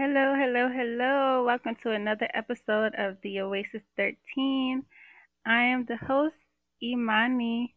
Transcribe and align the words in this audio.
Hello, 0.00 0.32
hello, 0.36 0.68
hello. 0.68 1.42
Welcome 1.44 1.74
to 1.82 1.90
another 1.90 2.28
episode 2.32 2.94
of 2.96 3.16
the 3.24 3.40
Oasis 3.40 3.82
13. 3.96 4.84
I 5.44 5.62
am 5.62 5.86
the 5.88 5.96
host, 5.96 6.36
Imani. 6.80 7.74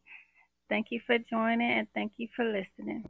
Thank 0.70 0.92
you 0.92 0.99
for 1.07 1.18
joining 1.18 1.71
and 1.71 1.88
thank 1.96 2.12
you 2.18 2.28
for 2.36 2.46
listening. 2.46 3.10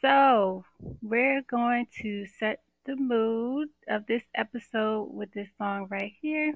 So, 0.00 0.64
we're 1.02 1.42
going 1.50 1.88
to 2.00 2.26
set 2.38 2.60
the 2.86 2.94
mood 2.94 3.70
of 3.88 4.06
this 4.06 4.22
episode 4.36 5.08
with 5.10 5.32
this 5.32 5.48
song 5.58 5.88
right 5.90 6.12
here. 6.22 6.54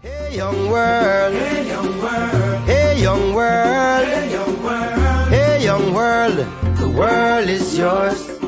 Hey 0.00 0.36
young 0.36 0.70
world, 0.70 1.34
hey 1.34 1.66
young 1.66 1.98
world, 1.98 2.68
hey 2.68 3.02
young 3.02 3.34
world, 3.34 4.06
hey 4.06 4.30
young 4.30 4.62
world, 4.62 5.28
hey 5.28 5.64
young 5.64 5.92
world, 5.92 6.36
the 6.76 6.88
world 6.88 7.48
is 7.48 7.76
yours. 7.76 8.41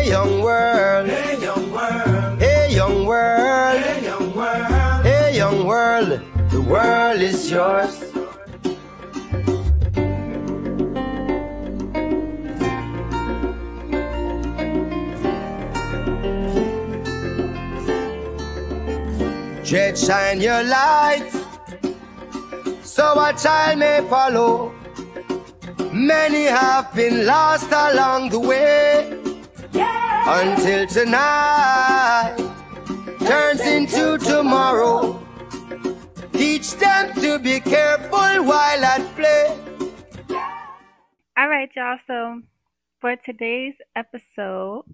Hey 0.00 0.08
young 0.08 0.40
world, 0.40 1.08
hey 1.08 1.38
young 1.42 1.72
world, 1.72 2.40
hey 2.40 2.74
young 2.74 3.04
world, 3.04 3.82
hey 3.82 4.02
young 4.02 4.34
world, 4.34 5.04
hey 5.04 5.36
young 5.36 5.66
world, 5.66 6.22
the 6.48 6.60
world 6.62 7.20
is 7.20 7.50
yours. 7.50 8.00
Dread 19.68 19.98
shine 19.98 20.40
your 20.40 20.62
light, 20.62 21.30
so 22.82 23.20
a 23.20 23.34
child 23.34 23.78
may 23.78 24.00
follow. 24.08 24.72
Many 25.92 26.44
have 26.44 26.94
been 26.94 27.26
lost 27.26 27.70
along 27.70 28.30
the 28.30 28.40
way 28.40 29.19
until 30.26 30.86
tonight 30.86 32.36
turns 33.20 33.60
into 33.60 34.18
tomorrow. 34.18 35.20
Teach 36.32 36.74
them 36.74 37.12
to 37.14 37.38
be 37.38 37.60
careful 37.60 38.44
while 38.44 38.84
at 38.84 39.14
play. 39.16 39.58
All 41.36 41.48
right, 41.48 41.70
y'all. 41.74 41.98
So, 42.06 42.42
for 43.00 43.16
today's 43.16 43.74
episode, 43.96 44.84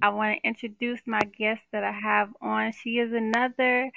I 0.00 0.08
want 0.08 0.38
to 0.38 0.48
introduce 0.48 1.00
my 1.06 1.20
guest 1.38 1.62
that 1.72 1.84
I 1.84 1.92
have 1.92 2.30
on. 2.40 2.72
She 2.72 2.98
is 2.98 3.12
another 3.12 3.90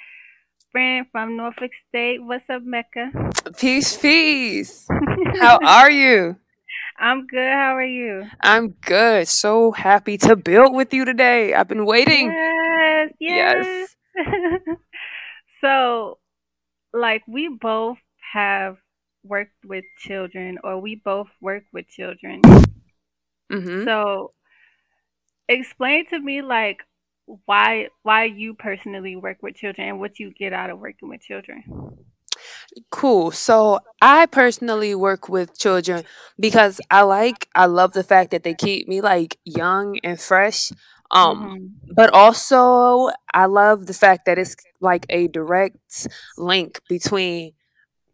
friend 0.72 1.06
from 1.10 1.36
Norfolk 1.36 1.72
State. 1.88 2.22
What's 2.22 2.48
up, 2.50 2.62
Mecca? 2.62 3.10
Peace, 3.58 3.96
peace. 3.96 4.86
How 5.40 5.58
are 5.64 5.90
you? 5.90 6.36
I'm 6.98 7.26
good. 7.26 7.52
How 7.52 7.76
are 7.76 7.84
you? 7.84 8.30
I'm 8.42 8.70
good. 8.70 9.28
So 9.28 9.72
happy 9.72 10.18
to 10.18 10.36
build 10.36 10.74
with 10.74 10.92
you 10.92 11.04
today. 11.04 11.54
I've 11.54 11.68
been 11.68 11.86
waiting. 11.86 12.36
Yes, 12.36 13.12
yes. 13.20 13.66
Yes. 13.66 13.96
so, 15.60 16.18
like, 16.92 17.22
we 17.28 17.48
both 17.48 17.98
have 18.34 18.78
worked 19.24 19.64
with 19.64 19.84
children, 19.98 20.58
or 20.64 20.80
we 20.80 20.96
both 20.96 21.28
work 21.40 21.64
with 21.72 21.88
children. 21.88 22.42
hmm 23.50 23.84
So, 23.84 24.32
explain 25.48 26.06
to 26.06 26.18
me, 26.18 26.42
like, 26.42 26.82
why 27.46 27.88
why 28.02 28.24
you 28.24 28.54
personally 28.54 29.16
work 29.16 29.38
with 29.42 29.56
children 29.56 29.88
and 29.88 29.98
what 30.00 30.18
you 30.20 30.32
get 30.32 30.52
out 30.52 30.70
of 30.70 30.78
working 30.78 31.08
with 31.08 31.20
children. 31.20 31.64
Cool. 32.90 33.30
So 33.30 33.78
I 34.02 34.26
personally 34.26 34.94
work 34.94 35.28
with 35.28 35.58
children 35.58 36.04
because 36.38 36.80
I 36.90 37.02
like, 37.02 37.48
I 37.54 37.66
love 37.66 37.92
the 37.92 38.04
fact 38.04 38.30
that 38.30 38.42
they 38.44 38.54
keep 38.54 38.88
me 38.88 39.00
like 39.00 39.38
young 39.44 39.98
and 40.04 40.20
fresh. 40.20 40.70
Um, 41.10 41.50
hmm 41.50 41.66
but 41.94 42.12
also 42.12 43.10
I 43.32 43.46
love 43.46 43.86
the 43.86 43.94
fact 43.94 44.26
that 44.26 44.38
it's 44.38 44.56
like 44.80 45.06
a 45.08 45.28
direct 45.28 46.08
link 46.36 46.80
between 46.88 47.52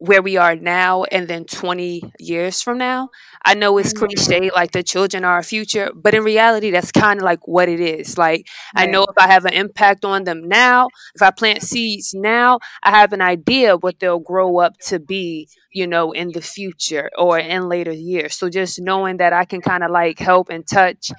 where 0.03 0.23
we 0.23 0.37
are 0.37 0.57
now 0.57 1.05
and 1.05 1.29
then 1.29 1.45
20 1.45 2.13
years 2.19 2.61
from 2.63 2.79
now. 2.79 3.11
I 3.45 3.55
know 3.55 3.79
it's 3.79 3.93
hmm 3.93 3.93
cliche, 3.93 4.51
like 4.55 4.73
the 4.73 4.83
children 4.83 5.25
are 5.25 5.35
our 5.35 5.43
future, 5.43 5.91
but 5.95 6.15
in 6.15 6.25
reality, 6.25 6.71
that's 6.71 6.91
kind 6.93 7.21
of 7.21 7.25
like 7.25 7.47
what 7.47 7.69
it 7.69 7.81
is. 7.81 8.19
Like, 8.19 8.47
I 8.77 8.87
know 8.87 9.03
if 9.05 9.17
I 9.19 9.29
have 9.33 9.45
an 9.45 9.53
impact 9.55 10.05
on 10.05 10.25
them 10.25 10.49
now, 10.49 10.91
if 11.15 11.23
I 11.23 11.31
plant 11.31 11.63
seeds 11.63 12.13
now, 12.15 12.59
I 12.83 12.91
have 12.91 13.13
an 13.13 13.21
idea 13.23 13.77
what 13.77 14.01
they'll 14.01 14.19
grow 14.19 14.59
up 14.59 14.79
to 14.89 14.99
be, 14.99 15.49
you 15.73 15.87
know, 15.87 16.13
in 16.13 16.33
the 16.33 16.43
future 16.43 17.11
or 17.19 17.39
in 17.39 17.69
later 17.69 17.93
years. 17.93 18.35
So 18.37 18.49
just 18.49 18.81
knowing 18.81 19.19
that 19.19 19.33
I 19.33 19.45
can 19.45 19.61
kind 19.61 19.85
of 19.85 19.91
like 19.91 20.19
help 20.19 20.49
and 20.51 20.67
touch 20.67 21.15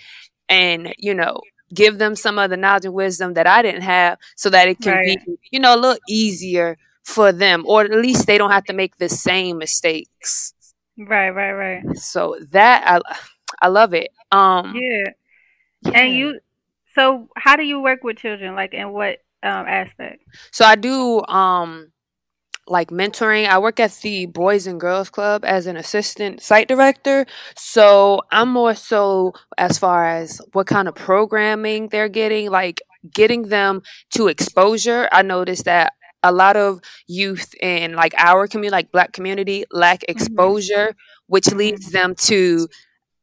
and, 0.50 0.94
you 0.98 1.14
know, 1.14 1.42
give 1.74 1.98
them 1.98 2.16
some 2.16 2.38
of 2.38 2.50
the 2.50 2.58
knowledge 2.58 2.86
and 2.86 2.94
wisdom 2.94 3.34
that 3.34 3.48
I 3.48 3.62
didn't 3.62 3.82
have 3.82 4.18
so 4.36 4.50
that 4.50 4.68
it 4.68 4.82
can 4.82 5.00
Right. 5.00 5.18
be, 5.18 5.20
you 5.52 5.60
know, 5.60 5.76
a 5.76 5.80
little 5.80 5.98
easier 6.08 6.78
for 7.04 7.32
them 7.32 7.64
or 7.68 7.84
at 7.84 7.92
least 7.92 8.28
they 8.28 8.38
don't 8.38 8.52
have 8.52 8.66
to 8.66 8.74
make 8.74 8.98
the 8.98 9.10
same 9.10 9.58
mistakes. 9.58 10.54
Right, 10.98 11.32
right, 11.32 11.54
right. 11.54 11.98
So 11.98 12.38
that 12.52 12.84
I 12.88 13.16
I 13.62 13.68
love 13.68 13.94
it. 13.94 14.10
Um 14.32 14.74
Yeah. 14.76 15.12
And 15.86 15.96
yeah. 16.12 16.18
you 16.18 16.40
so 16.96 17.28
how 17.36 17.56
do 17.56 17.64
you 17.64 17.82
work 17.82 18.04
with 18.04 18.18
children? 18.18 18.56
Like 18.56 18.74
in 18.74 18.92
what 18.92 19.20
um 19.42 19.66
aspect? 19.68 20.24
So 20.52 20.66
I 20.66 20.76
do 20.76 21.24
um 21.26 21.92
like 22.68 22.90
mentoring. 22.90 23.48
I 23.48 23.60
work 23.60 23.80
at 23.80 23.92
the 24.02 24.26
Boys 24.28 24.68
and 24.68 24.80
Girls 24.80 25.10
Club 25.10 25.44
as 25.44 25.66
an 25.68 25.76
assistant 25.76 26.42
site 26.42 26.68
director. 26.68 27.26
So 27.56 28.22
I'm 28.32 28.50
more 28.50 28.76
so 28.76 29.34
as 29.58 29.78
far 29.78 30.08
as 30.08 30.42
what 30.54 30.68
kind 30.68 30.88
of 30.88 30.96
programming 30.96 31.90
they're 31.90 32.10
getting, 32.10 32.50
like 32.50 32.82
getting 33.14 33.44
them 33.44 33.82
to 34.12 34.28
exposure. 34.28 35.10
I 35.12 35.24
noticed 35.24 35.66
that 35.66 35.94
a 36.24 36.32
lot 36.32 36.56
of 36.56 36.80
youth 37.08 37.54
in 37.62 37.94
like 37.96 38.14
our 38.18 38.48
community, 38.48 38.72
like 38.72 38.92
black 38.92 39.12
community, 39.14 39.66
lack 39.72 40.00
Mhm. 40.02 40.10
exposure, 40.10 40.96
which 41.28 41.52
leads 41.54 41.92
them 41.92 42.16
to 42.16 42.68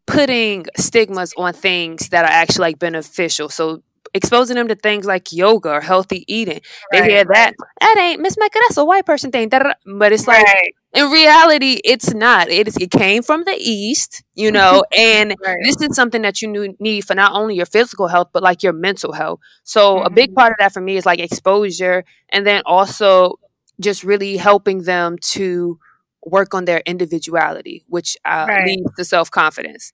putting 0.06 0.66
stigmas 0.76 1.32
on 1.36 1.52
things 1.52 2.08
that 2.10 2.24
are 2.24 2.30
actually 2.30 2.62
like 2.62 2.78
beneficial. 2.78 3.48
So 3.48 3.82
exposing 4.14 4.56
them 4.56 4.68
to 4.68 4.74
things 4.74 5.06
like 5.06 5.32
yoga 5.32 5.70
or 5.70 5.80
healthy 5.80 6.24
eating. 6.26 6.60
They 6.90 7.02
hear 7.04 7.24
that 7.24 7.28
right. 7.28 7.54
that 7.80 7.96
ain't 7.98 8.20
Miss 8.20 8.36
Mecca, 8.38 8.58
that's 8.66 8.76
a 8.76 8.84
white 8.84 9.06
person 9.06 9.30
thing. 9.30 9.48
But 9.48 10.12
it's 10.12 10.26
like 10.26 10.44
Right. 10.44 10.74
In 10.92 11.10
reality, 11.10 11.80
it's 11.84 12.12
not. 12.14 12.48
It 12.48 12.68
is 12.68 12.76
it 12.76 12.90
came 12.90 13.22
from 13.22 13.44
the 13.44 13.56
east, 13.58 14.22
you 14.34 14.50
know, 14.52 14.84
and 14.96 15.36
Right. 15.38 15.66
this 15.66 15.80
is 15.80 15.94
something 15.94 16.22
that 16.22 16.42
you 16.42 16.74
need 16.80 17.02
for 17.02 17.14
not 17.14 17.32
only 17.32 17.54
your 17.56 17.66
physical 17.66 18.08
health 18.08 18.28
but 18.32 18.42
like 18.42 18.62
your 18.62 18.72
mental 18.72 19.12
health. 19.12 19.40
So 19.64 20.02
a 20.02 20.10
big 20.10 20.32
Mhm. 20.32 20.34
part 20.34 20.52
of 20.52 20.56
that 20.58 20.72
for 20.72 20.80
me 20.80 20.96
is 20.96 21.06
like 21.06 21.20
exposure 21.20 22.04
and 22.30 22.46
then 22.46 22.62
also 22.66 23.34
just 23.80 24.04
really 24.04 24.36
helping 24.36 24.82
them 24.82 25.16
to 25.32 25.78
work 26.24 26.54
on 26.54 26.64
their 26.64 26.82
individuality, 26.86 27.84
which 27.88 28.16
uh, 28.24 28.48
Right. 28.48 28.58
leads 28.58 28.92
to 28.96 29.04
self 29.04 29.30
confidence. 29.30 29.92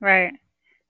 Right. 0.00 0.32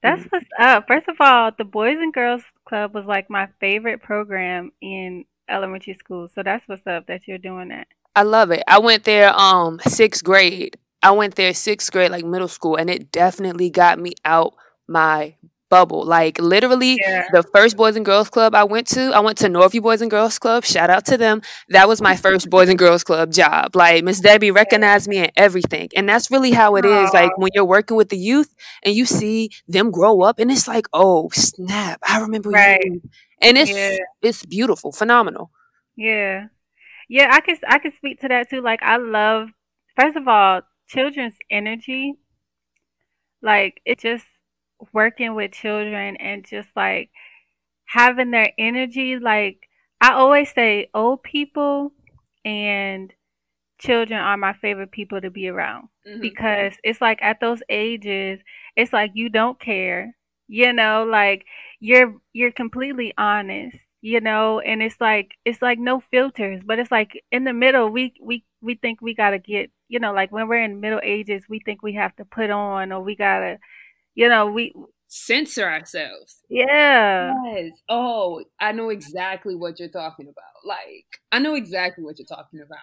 That's 0.03 0.23
Mm-hmm. 0.23 0.29
what's 0.31 0.47
up. 0.59 0.87
First 0.89 1.09
of 1.09 1.17
all, 1.21 1.51
the 1.57 1.65
Boys 1.65 1.99
and 2.01 2.13
Girls 2.13 2.43
Club 2.67 2.95
was 2.95 3.05
like 3.07 3.31
my 3.31 3.49
favorite 3.61 4.03
program 4.03 4.73
in 4.81 5.25
elementary 5.49 5.95
school. 5.95 6.29
So 6.29 6.43
that's 6.43 6.67
what's 6.69 6.87
up 6.87 7.07
that 7.07 7.27
you're 7.27 7.39
doing 7.39 7.69
that. 7.69 7.89
I 8.17 8.23
love 8.23 8.51
it. 8.51 8.63
I 8.67 8.79
went 8.79 9.05
there 9.05 9.33
um 9.39 9.81
sixth 9.87 10.25
grade. 10.25 10.77
I 11.03 11.13
went 11.13 11.37
there 11.37 11.55
sixth 11.55 11.93
grade, 11.93 12.11
like 12.11 12.25
middle 12.25 12.49
school, 12.49 12.77
and 12.77 12.91
it 12.91 13.13
definitely 13.13 13.71
got 13.71 13.99
me 13.99 14.13
out 14.25 14.55
my 14.89 15.35
bubble. 15.71 16.03
Like 16.05 16.41
literally 16.41 16.97
Yeah. 16.99 17.27
the 17.31 17.43
first 17.55 17.77
Boys 17.77 17.95
and 17.95 18.05
Girls 18.05 18.31
Club 18.31 18.55
I 18.55 18.65
went 18.65 18.87
to, 18.89 19.13
I 19.15 19.21
went 19.21 19.37
to 19.39 19.49
Northview 19.49 19.83
Boys 19.83 20.01
and 20.01 20.11
Girls 20.11 20.39
Club. 20.39 20.65
Shout 20.65 20.89
out 20.89 21.05
to 21.07 21.19
them. 21.19 21.43
That 21.69 21.87
was 21.87 22.01
my 22.01 22.17
first 22.17 22.49
Boys 22.49 22.71
and 22.71 22.79
Girls 22.79 23.05
Club 23.05 23.31
job. 23.31 23.77
Like 23.77 24.03
Miss 24.03 24.19
Debbie 24.19 24.51
recognized 24.51 25.09
me 25.09 25.19
and 25.19 25.33
everything. 25.37 25.91
And 25.95 26.09
that's 26.09 26.31
really 26.31 26.53
how 26.53 26.77
it 26.77 26.87
is. 26.87 27.13
Like 27.13 27.37
when 27.37 27.51
you're 27.55 27.67
working 27.67 27.99
with 27.99 28.09
the 28.09 28.17
youth 28.17 28.53
and 28.83 28.95
you 28.95 29.05
see 29.05 29.51
them 29.69 29.91
grow 29.91 30.23
up 30.23 30.39
and 30.39 30.51
it's 30.51 30.67
like, 30.67 30.87
oh 30.95 31.29
snap, 31.35 32.01
I 32.09 32.21
remember 32.23 32.49
Right. 32.49 32.81
you. 32.83 33.03
And 33.43 33.59
it's 33.59 33.71
Yeah. 33.71 33.99
it's 34.23 34.47
beautiful, 34.47 34.91
phenomenal. 34.91 35.51
Yeah. 35.97 36.47
Yeah, 37.09 37.29
I 37.33 37.41
can 37.41 37.57
I 37.67 37.79
can 37.79 37.93
speak 37.93 38.21
to 38.21 38.29
that 38.29 38.51
too. 38.51 38.61
Like 38.61 38.83
I 38.83 38.97
love 38.97 39.49
first 39.97 40.17
of 40.17 40.29
all, 40.29 40.63
children's 40.89 41.37
energy. 41.51 42.15
Like 43.43 43.81
it 43.85 43.99
just 43.99 44.27
working 44.93 45.35
with 45.35 45.53
children 45.53 46.17
and 46.17 46.45
just 46.45 46.69
like 46.77 47.11
having 47.87 48.31
their 48.31 48.53
energy. 48.59 49.19
Like 49.19 49.69
I 50.01 50.13
always 50.13 50.53
say 50.53 50.91
old 50.95 51.23
people 51.23 51.93
and 52.45 53.13
children 53.79 54.21
are 54.21 54.37
my 54.39 54.55
favorite 54.55 54.93
people 54.93 55.21
to 55.21 55.31
be 55.31 55.49
around 55.49 55.89
Mhm. 56.07 56.21
because 56.23 56.75
it's 56.85 57.01
like 57.03 57.21
at 57.23 57.41
those 57.41 57.63
ages, 57.71 58.41
it's 58.77 58.93
like 58.95 59.13
you 59.15 59.31
don't 59.31 59.61
care, 59.61 60.17
you 60.49 60.73
know, 60.73 61.05
like 61.05 61.47
you're 61.81 62.17
you're 62.35 62.53
completely 62.53 63.15
honest, 63.19 63.79
you 64.01 64.21
know, 64.21 64.61
and 64.61 64.83
it's 64.83 65.01
like 65.01 65.33
it's 65.45 65.63
like 65.63 65.79
no 65.79 66.01
filters, 66.01 66.63
but 66.65 66.79
it's 66.79 66.91
like 66.91 67.23
in 67.33 67.45
the 67.45 67.53
middle 67.53 67.91
we 67.91 68.15
we 68.21 68.45
we 68.61 68.75
think 68.75 69.01
we 69.01 69.15
got 69.15 69.31
to 69.31 69.39
get, 69.39 69.71
you 69.89 69.99
know, 69.99 70.13
like 70.13 70.33
when 70.33 70.49
we're 70.49 70.63
in 70.63 70.81
middle 70.81 71.01
ages, 71.03 71.45
we 71.49 71.61
think 71.61 71.83
we 71.83 71.95
have 71.95 72.15
to 72.17 72.25
put 72.25 72.51
on 72.51 72.93
or 72.93 73.03
we 73.03 73.17
got 73.17 73.41
to, 73.41 73.59
you 74.15 74.29
know, 74.29 74.47
we 74.47 74.73
censor 75.09 75.69
ourselves. 75.69 76.43
Yeah. 76.49 77.33
Yes. 77.47 77.73
Oh, 77.89 78.43
I 78.61 78.73
know 78.73 78.91
exactly 78.91 79.57
what 79.57 79.81
you're 79.81 79.89
talking 79.89 80.27
about. 80.27 80.45
Like, 80.65 81.21
I 81.33 81.39
know 81.39 81.55
exactly 81.55 82.05
what 82.05 82.19
you're 82.19 82.27
talking 82.27 82.61
about. 82.61 82.79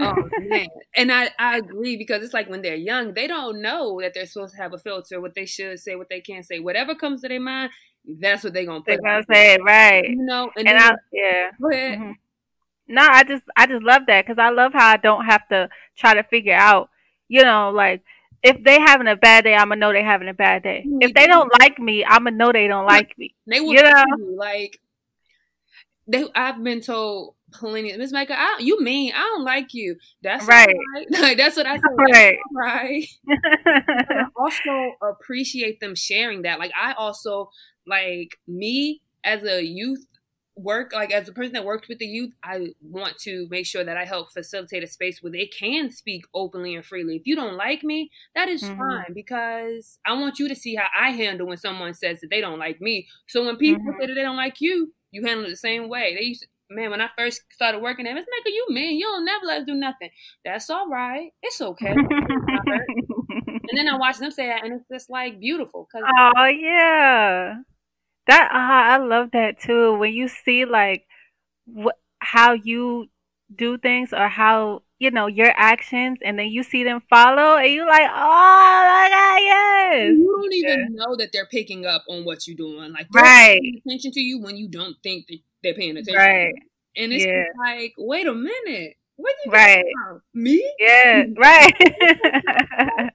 Oh 0.00 0.28
man. 0.40 0.66
And 0.96 1.12
I, 1.12 1.30
I 1.38 1.58
agree 1.58 1.96
because 1.96 2.22
it's 2.22 2.34
like 2.34 2.48
when 2.48 2.62
they're 2.62 2.74
young, 2.74 3.14
they 3.14 3.26
don't 3.26 3.62
know 3.62 4.00
that 4.00 4.14
they're 4.14 4.26
supposed 4.26 4.54
to 4.54 4.62
have 4.62 4.72
a 4.72 4.78
filter, 4.78 5.20
what 5.20 5.34
they 5.34 5.46
should 5.46 5.78
say, 5.78 5.94
what 5.94 6.08
they 6.08 6.20
can't 6.20 6.46
say. 6.46 6.58
Whatever 6.58 6.94
comes 6.94 7.22
to 7.22 7.28
their 7.28 7.40
mind, 7.40 7.70
that's 8.06 8.44
what 8.44 8.52
they're 8.52 8.66
gonna 8.66 8.80
put. 8.80 8.86
They're 8.86 8.98
gonna 9.02 9.24
say 9.32 9.54
it, 9.54 9.62
right. 9.62 10.08
You 10.08 10.24
know, 10.24 10.50
and, 10.56 10.68
And 10.68 10.78
I, 10.78 10.94
yeah. 11.12 11.50
go 11.60 11.70
ahead. 11.70 11.98
Mhm. 11.98 12.14
No, 12.86 13.02
I 13.02 13.24
just 13.24 13.44
I 13.56 13.66
just 13.66 13.82
love 13.82 14.02
that 14.08 14.26
because 14.26 14.38
I 14.38 14.50
love 14.50 14.72
how 14.74 14.88
I 14.88 14.96
don't 14.98 15.24
have 15.24 15.46
to 15.48 15.68
try 15.96 16.14
to 16.14 16.22
figure 16.22 16.54
out, 16.54 16.90
you 17.28 17.42
know, 17.42 17.70
like 17.70 18.02
if 18.42 18.62
they 18.62 18.78
having 18.78 19.08
a 19.08 19.16
bad 19.16 19.44
day, 19.44 19.54
I'ma 19.54 19.74
know 19.74 19.92
they 19.92 20.02
having 20.02 20.28
a 20.28 20.34
bad 20.34 20.62
day. 20.62 20.82
You 20.84 20.98
If 21.00 21.14
they 21.14 21.26
don't 21.26 21.50
like 21.60 21.78
me, 21.78 22.04
I'ma 22.04 22.30
know 22.30 22.52
they 22.52 22.68
don't 22.68 22.84
like 22.84 23.16
me. 23.16 23.34
They 23.46 23.60
will 23.60 23.72
You 23.72 23.82
know? 23.82 24.04
like 24.36 24.78
they 26.06 26.26
I've 26.34 26.62
been 26.62 26.82
told 26.82 27.34
plenty 27.54 27.96
Miss 27.96 28.12
Mecca, 28.12 28.34
I, 28.36 28.58
you 28.60 28.80
mean 28.82 29.12
I 29.14 29.20
don't 29.20 29.44
like 29.44 29.72
you. 29.74 29.96
That's 30.22 30.46
Right. 30.46 30.74
that's 31.10 31.56
what 31.56 31.66
I 31.66 31.76
said. 31.76 31.82
Right. 32.12 32.38
Right. 32.54 33.06
I 33.28 34.24
also 34.38 34.96
appreciate 35.02 35.80
them 35.80 35.94
sharing 35.94 36.42
that. 36.42 36.58
Like 36.58 36.72
I 36.80 36.92
also 36.94 37.50
like 37.86 38.38
me 38.46 39.02
as 39.24 39.44
a 39.44 39.62
youth 39.64 40.06
work 40.56 40.92
like 40.92 41.12
as 41.12 41.28
a 41.28 41.32
person 41.32 41.52
that 41.52 41.64
works 41.64 41.88
with 41.88 41.98
the 41.98 42.06
youth 42.06 42.32
i 42.44 42.68
want 42.80 43.18
to 43.18 43.48
make 43.50 43.66
sure 43.66 43.82
that 43.82 43.96
i 43.96 44.04
help 44.04 44.30
facilitate 44.32 44.84
a 44.84 44.86
space 44.86 45.20
where 45.20 45.32
they 45.32 45.46
can 45.46 45.90
speak 45.90 46.24
openly 46.32 46.76
and 46.76 46.84
freely 46.84 47.16
if 47.16 47.22
you 47.26 47.34
don't 47.34 47.56
like 47.56 47.82
me 47.82 48.08
that 48.36 48.48
is 48.48 48.62
Mhm. 48.62 48.76
fine 48.76 49.12
because 49.14 49.98
i 50.06 50.12
want 50.12 50.38
you 50.38 50.48
to 50.48 50.54
see 50.54 50.76
how 50.76 50.86
i 50.96 51.10
handle 51.10 51.48
when 51.48 51.56
someone 51.56 51.92
says 51.92 52.20
that 52.20 52.30
they 52.30 52.40
don't 52.40 52.60
like 52.60 52.80
me 52.80 53.08
so 53.26 53.44
when 53.44 53.56
people 53.56 53.82
Mhm. 53.82 53.98
say 54.00 54.06
that 54.06 54.14
they 54.14 54.22
don't 54.22 54.36
like 54.36 54.60
you 54.60 54.94
you 55.10 55.24
handle 55.26 55.44
it 55.46 55.50
the 55.50 55.56
same 55.56 55.88
way 55.88 56.14
they 56.14 56.22
used 56.22 56.42
to, 56.42 56.48
man 56.70 56.90
when 56.90 57.00
i 57.00 57.08
first 57.16 57.42
started 57.50 57.80
working 57.80 58.06
at 58.06 58.14
miss 58.14 58.24
Mecca 58.24 58.50
you 58.50 58.66
mean 58.70 58.98
you 58.98 59.04
don't 59.04 59.24
never 59.24 59.44
let 59.46 59.60
us 59.60 59.66
do 59.66 59.74
nothing 59.74 60.10
that's 60.44 60.70
all 60.70 60.88
right 60.88 61.30
it's 61.42 61.60
okay 61.60 61.92
and 62.48 63.76
then 63.76 63.88
i 63.88 63.96
watch 63.96 64.18
them 64.18 64.30
say 64.30 64.48
that 64.48 64.64
and 64.64 64.72
it's 64.72 64.88
just 64.90 65.10
like 65.10 65.38
beautiful 65.38 65.86
because 65.92 66.08
oh 66.34 66.46
yeah, 66.46 67.56
that 68.26 68.50
uh, 68.52 68.94
I 68.94 68.96
love 68.98 69.30
that 69.32 69.60
too. 69.60 69.94
When 69.98 70.12
you 70.12 70.28
see 70.28 70.64
like 70.64 71.06
what 71.66 71.98
how 72.18 72.52
you 72.52 73.08
do 73.54 73.78
things 73.78 74.12
or 74.12 74.28
how 74.28 74.82
you 74.98 75.10
know 75.10 75.26
your 75.26 75.52
actions, 75.56 76.18
and 76.24 76.38
then 76.38 76.48
you 76.48 76.62
see 76.62 76.84
them 76.84 77.02
follow, 77.08 77.56
and 77.56 77.70
you 77.70 77.86
like, 77.86 78.08
oh 78.10 78.84
my 78.86 79.08
god, 79.10 79.40
yes, 79.42 80.16
you 80.16 80.40
don't 80.40 80.52
even 80.52 80.94
know 80.94 81.16
that 81.16 81.30
they're 81.32 81.46
picking 81.46 81.86
up 81.86 82.04
on 82.08 82.24
what 82.24 82.46
you're 82.46 82.56
doing. 82.56 82.92
Like 82.92 83.06
Right. 83.12 83.60
attention 83.86 84.12
to 84.12 84.20
you 84.20 84.40
when 84.40 84.56
you 84.56 84.68
don't 84.68 84.96
think 85.02 85.26
that 85.28 85.38
they're 85.64 85.74
paying 85.74 85.96
attention. 85.96 86.18
right, 86.18 86.54
And 86.96 87.12
it's 87.12 87.24
Yeah. 87.24 87.44
like, 87.58 87.94
wait 87.98 88.28
a 88.28 88.34
minute. 88.34 88.96
What 89.16 89.34
you 89.44 89.52
Right. 89.52 89.84
Me? 90.34 90.72
yeah, 90.78 91.24
right. 91.36 91.74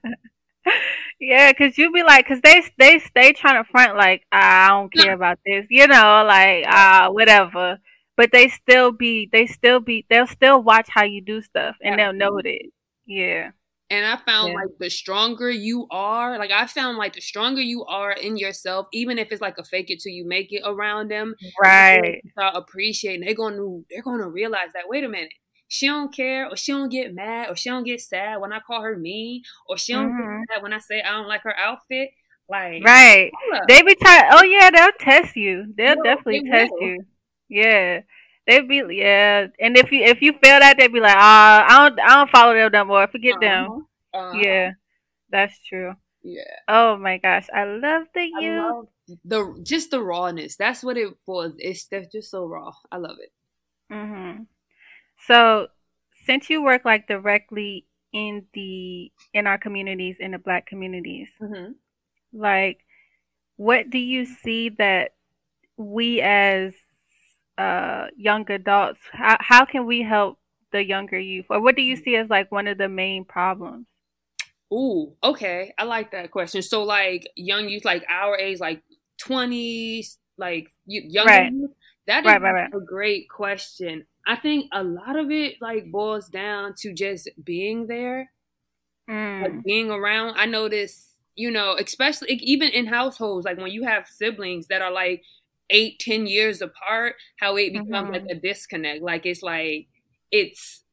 Yeah, 1.18 1.52
cause 1.52 1.76
you 1.78 1.92
be 1.92 2.02
like, 2.02 2.26
cause 2.26 2.40
they 2.42 2.62
they 2.78 2.98
stay 2.98 3.32
trying 3.32 3.62
to 3.62 3.70
front 3.70 3.96
like 3.96 4.24
I 4.32 4.68
don't 4.68 4.92
care 4.92 5.12
about 5.14 5.38
this, 5.44 5.66
you 5.70 5.86
know, 5.86 6.24
like 6.26 6.66
uh 6.66 7.10
whatever. 7.10 7.78
But 8.16 8.32
they 8.32 8.48
still 8.48 8.92
be, 8.92 9.28
they 9.32 9.46
still 9.46 9.80
be, 9.80 10.04
they'll 10.10 10.26
still 10.26 10.62
watch 10.62 10.88
how 10.90 11.04
you 11.04 11.22
do 11.22 11.40
stuff, 11.40 11.76
and 11.82 11.98
they'll 11.98 12.12
know 12.12 12.38
it. 12.38 12.70
Yeah, 13.06 13.52
And 13.90 14.06
I 14.06 14.16
found 14.16 14.52
Yeah. 14.52 14.54
like 14.54 14.78
the 14.78 14.88
stronger 14.90 15.50
you 15.50 15.86
are, 15.90 16.38
like 16.38 16.52
I 16.52 16.66
found 16.66 16.96
like 16.98 17.14
the 17.14 17.20
stronger 17.20 17.60
you 17.60 17.84
are 17.86 18.12
in 18.12 18.36
yourself, 18.36 18.86
even 18.92 19.18
if 19.18 19.32
it's 19.32 19.42
like 19.42 19.58
a 19.58 19.64
fake 19.64 19.90
it 19.90 20.00
till 20.00 20.12
you 20.12 20.26
make 20.26 20.52
it 20.52 20.62
around 20.64 21.10
them, 21.10 21.34
right, 21.60 22.22
start 22.32 22.54
appreciating. 22.56 23.22
They're 23.22 23.34
gonna 23.34 23.82
they're 23.90 24.02
gonna 24.02 24.28
realize 24.28 24.72
that 24.74 24.88
wait 24.88 25.04
a 25.04 25.08
minute, 25.08 25.32
she 25.68 25.86
don't 25.86 26.14
care, 26.14 26.48
or 26.48 26.56
she 26.56 26.72
don't 26.72 26.88
get 26.90 27.14
mad, 27.14 27.50
or 27.50 27.56
she 27.56 27.70
don't 27.70 27.84
get 27.84 28.00
sad 28.00 28.40
when 28.40 28.52
I 28.52 28.60
call 28.60 28.82
her 28.82 28.96
mean, 28.96 29.42
or 29.68 29.76
she 29.78 29.92
don't 29.92 30.14
Mhm. 30.14 30.44
get 30.48 30.62
when 30.62 30.72
I 30.72 30.78
say 30.78 31.02
I 31.02 31.10
don't 31.12 31.28
like 31.28 31.42
her 31.42 31.56
outfit. 31.56 32.10
Like 32.48 32.84
right. 32.84 33.32
They 33.68 33.82
be 33.82 33.94
trying. 33.94 34.30
Oh 34.32 34.44
yeah, 34.44 34.70
they'll 34.70 34.92
test 34.98 35.36
you. 35.36 35.72
They'll 35.76 35.96
No, 35.96 36.02
definitely 36.02 36.40
they 36.40 36.42
test 36.50 36.72
will. 36.72 36.80
you. 36.80 37.04
Yeah, 37.48 38.00
they 38.50 38.60
be 38.62 38.82
yeah. 38.96 39.48
And 39.60 39.76
if 39.78 39.92
you 39.92 40.04
if 40.04 40.22
you 40.22 40.32
fail 40.34 40.60
that, 40.60 40.76
they'd 40.78 40.92
be 40.92 41.00
like, 41.00 41.16
ah, 41.16 41.66
I 41.68 41.88
don't 41.88 42.00
I 42.00 42.08
don't 42.16 42.30
follow 42.30 42.54
them 42.54 42.72
no 42.72 42.84
more. 42.84 43.08
Forget 43.08 43.40
them. 43.40 43.70
Uh-huh. 43.70 43.80
Uh-huh. 44.14 44.44
Yeah, 44.44 44.72
that's 45.30 45.58
true. 45.68 45.94
Yeah. 46.22 46.42
Oh 46.68 46.96
my 46.96 47.18
gosh, 47.18 47.48
I 47.54 47.64
love 47.64 48.04
the 48.14 48.22
I 48.36 48.40
youth. 48.42 48.88
the 49.24 49.60
just 49.62 49.90
the 49.90 50.02
rawness. 50.02 50.56
That's 50.56 50.82
what 50.84 50.96
it 50.98 51.14
was. 51.26 51.54
It's 51.58 51.86
they're 51.86 52.06
just 52.12 52.30
so 52.30 52.46
raw. 52.46 52.72
I 52.92 52.98
love 52.98 53.18
it. 53.20 53.32
hmm 53.90 54.44
So, 55.26 55.68
since 56.26 56.50
you 56.50 56.62
work 56.62 56.84
like 56.84 57.08
directly 57.08 57.86
in 58.12 58.46
the 58.54 59.12
in 59.34 59.46
our 59.46 59.58
communities, 59.58 60.18
in 60.20 60.32
the 60.32 60.38
Black 60.38 60.66
communities, 60.66 61.30
Mm-hmm. 61.40 61.72
like, 62.32 62.84
what 63.56 63.90
do 63.90 63.98
you 63.98 64.26
see 64.26 64.70
that 64.70 65.14
we 65.78 66.20
as 66.22 66.74
uh, 67.60 68.08
young 68.16 68.50
adults, 68.50 69.00
how 69.12 69.36
how 69.40 69.64
can 69.66 69.86
we 69.86 70.02
help 70.02 70.38
the 70.72 70.84
younger 70.84 71.18
youth, 71.18 71.46
or 71.50 71.60
what 71.60 71.76
do 71.76 71.82
you 71.82 71.96
see 71.96 72.16
as 72.16 72.30
like 72.30 72.50
one 72.52 72.68
of 72.68 72.78
the 72.78 72.88
main 72.88 73.24
problems? 73.24 73.86
Ooh, 74.72 75.12
okay. 75.22 75.72
I 75.78 75.84
like 75.84 76.12
that 76.12 76.30
question. 76.30 76.62
So 76.62 76.84
like 76.84 77.28
young 77.36 77.68
youth, 77.68 77.84
like 77.84 78.04
our 78.08 78.36
age, 78.38 78.60
like 78.60 78.82
twenties, 79.18 80.18
like 80.38 80.68
you, 80.86 81.02
younger 81.08 81.32
Right. 81.32 81.42
youth. 81.42 81.70
That 82.06 82.24
is 82.26 82.32
Right, 82.32 82.40
right, 82.42 82.52
right. 82.54 82.72
a 82.74 82.80
great 82.80 83.28
question. 83.28 84.06
I 84.26 84.36
think 84.36 84.66
a 84.72 84.82
lot 84.84 85.16
of 85.16 85.30
it 85.30 85.56
like 85.60 85.90
boils 85.90 86.28
down 86.28 86.74
to 86.80 86.92
just 86.94 87.28
being 87.42 87.86
there. 87.86 88.30
Mm. 89.08 89.42
like 89.42 89.62
being 89.64 89.90
around 89.90 90.34
i 90.38 90.46
notice 90.46 91.14
you 91.34 91.50
know 91.50 91.76
especially 91.78 92.34
even 92.34 92.68
in 92.70 92.86
households 92.86 93.44
like 93.44 93.58
when 93.58 93.70
you 93.72 93.82
have 93.84 94.06
siblings 94.06 94.66
that 94.68 94.82
are 94.82 94.92
like 94.92 95.22
eight 95.70 95.98
ten 96.00 96.26
years 96.26 96.60
apart 96.62 97.16
how 97.38 97.56
it 97.56 97.72
becomes 97.72 98.08
Mhm. 98.08 98.12
like 98.12 98.24
a 98.30 98.34
disconnect 98.40 99.02
like 99.02 99.26
it's 99.26 99.42
like 99.42 99.88
it's 100.30 100.84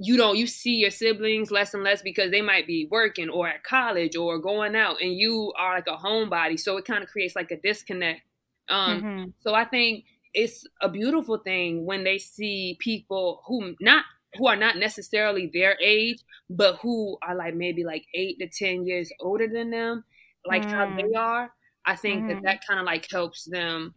you 0.00 0.16
don't 0.16 0.36
you 0.36 0.46
see 0.46 0.76
your 0.76 0.90
siblings 0.90 1.50
less 1.50 1.74
and 1.74 1.82
less 1.82 2.02
because 2.02 2.30
they 2.30 2.42
might 2.42 2.66
be 2.66 2.86
working 2.90 3.28
or 3.28 3.48
at 3.48 3.64
college 3.64 4.14
or 4.16 4.38
going 4.38 4.76
out 4.76 5.00
and 5.02 5.14
you 5.14 5.52
are 5.58 5.74
like 5.76 5.86
a 5.88 5.96
homebody 5.96 6.58
so 6.58 6.76
it 6.76 6.84
kind 6.84 7.02
of 7.02 7.10
creates 7.10 7.34
like 7.34 7.50
a 7.50 7.60
disconnect 7.60 8.22
um 8.68 9.02
Mhm. 9.02 9.32
so 9.40 9.54
I 9.54 9.64
think 9.64 10.04
it's 10.34 10.64
a 10.82 10.88
beautiful 10.88 11.38
thing 11.38 11.84
when 11.86 12.04
they 12.04 12.18
see 12.18 12.76
people 12.80 13.42
who 13.46 13.74
not 13.80 14.04
who 14.36 14.46
are 14.46 14.56
not 14.56 14.76
necessarily 14.76 15.50
their 15.54 15.78
age, 15.80 16.18
but 16.50 16.76
who 16.82 17.16
are 17.22 17.34
like 17.34 17.54
maybe 17.54 17.82
like 17.82 18.04
eight 18.14 18.38
to 18.38 18.46
ten 18.48 18.84
years 18.84 19.10
older 19.20 19.48
than 19.48 19.70
them, 19.70 20.04
like 20.44 20.66
how 20.70 20.84
Mm. 20.84 20.98
they 20.98 21.16
are. 21.18 21.50
I 21.86 21.96
think 21.96 22.26
Mhm. 22.26 22.28
that 22.28 22.40
that 22.42 22.60
kind 22.68 22.78
of 22.78 22.84
like 22.84 23.08
helps 23.10 23.44
them 23.44 23.94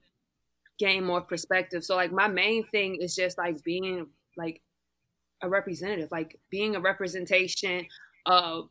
gain 0.81 1.05
more 1.05 1.21
perspective. 1.21 1.83
So 1.83 1.95
like 1.95 2.11
my 2.11 2.27
main 2.27 2.65
thing 2.65 2.95
is 2.95 3.15
just 3.15 3.37
like 3.37 3.63
being 3.63 4.07
like 4.35 4.61
a 5.43 5.47
representative, 5.47 6.09
like 6.11 6.39
being 6.49 6.75
a 6.75 6.79
representation 6.79 7.85
of 8.25 8.69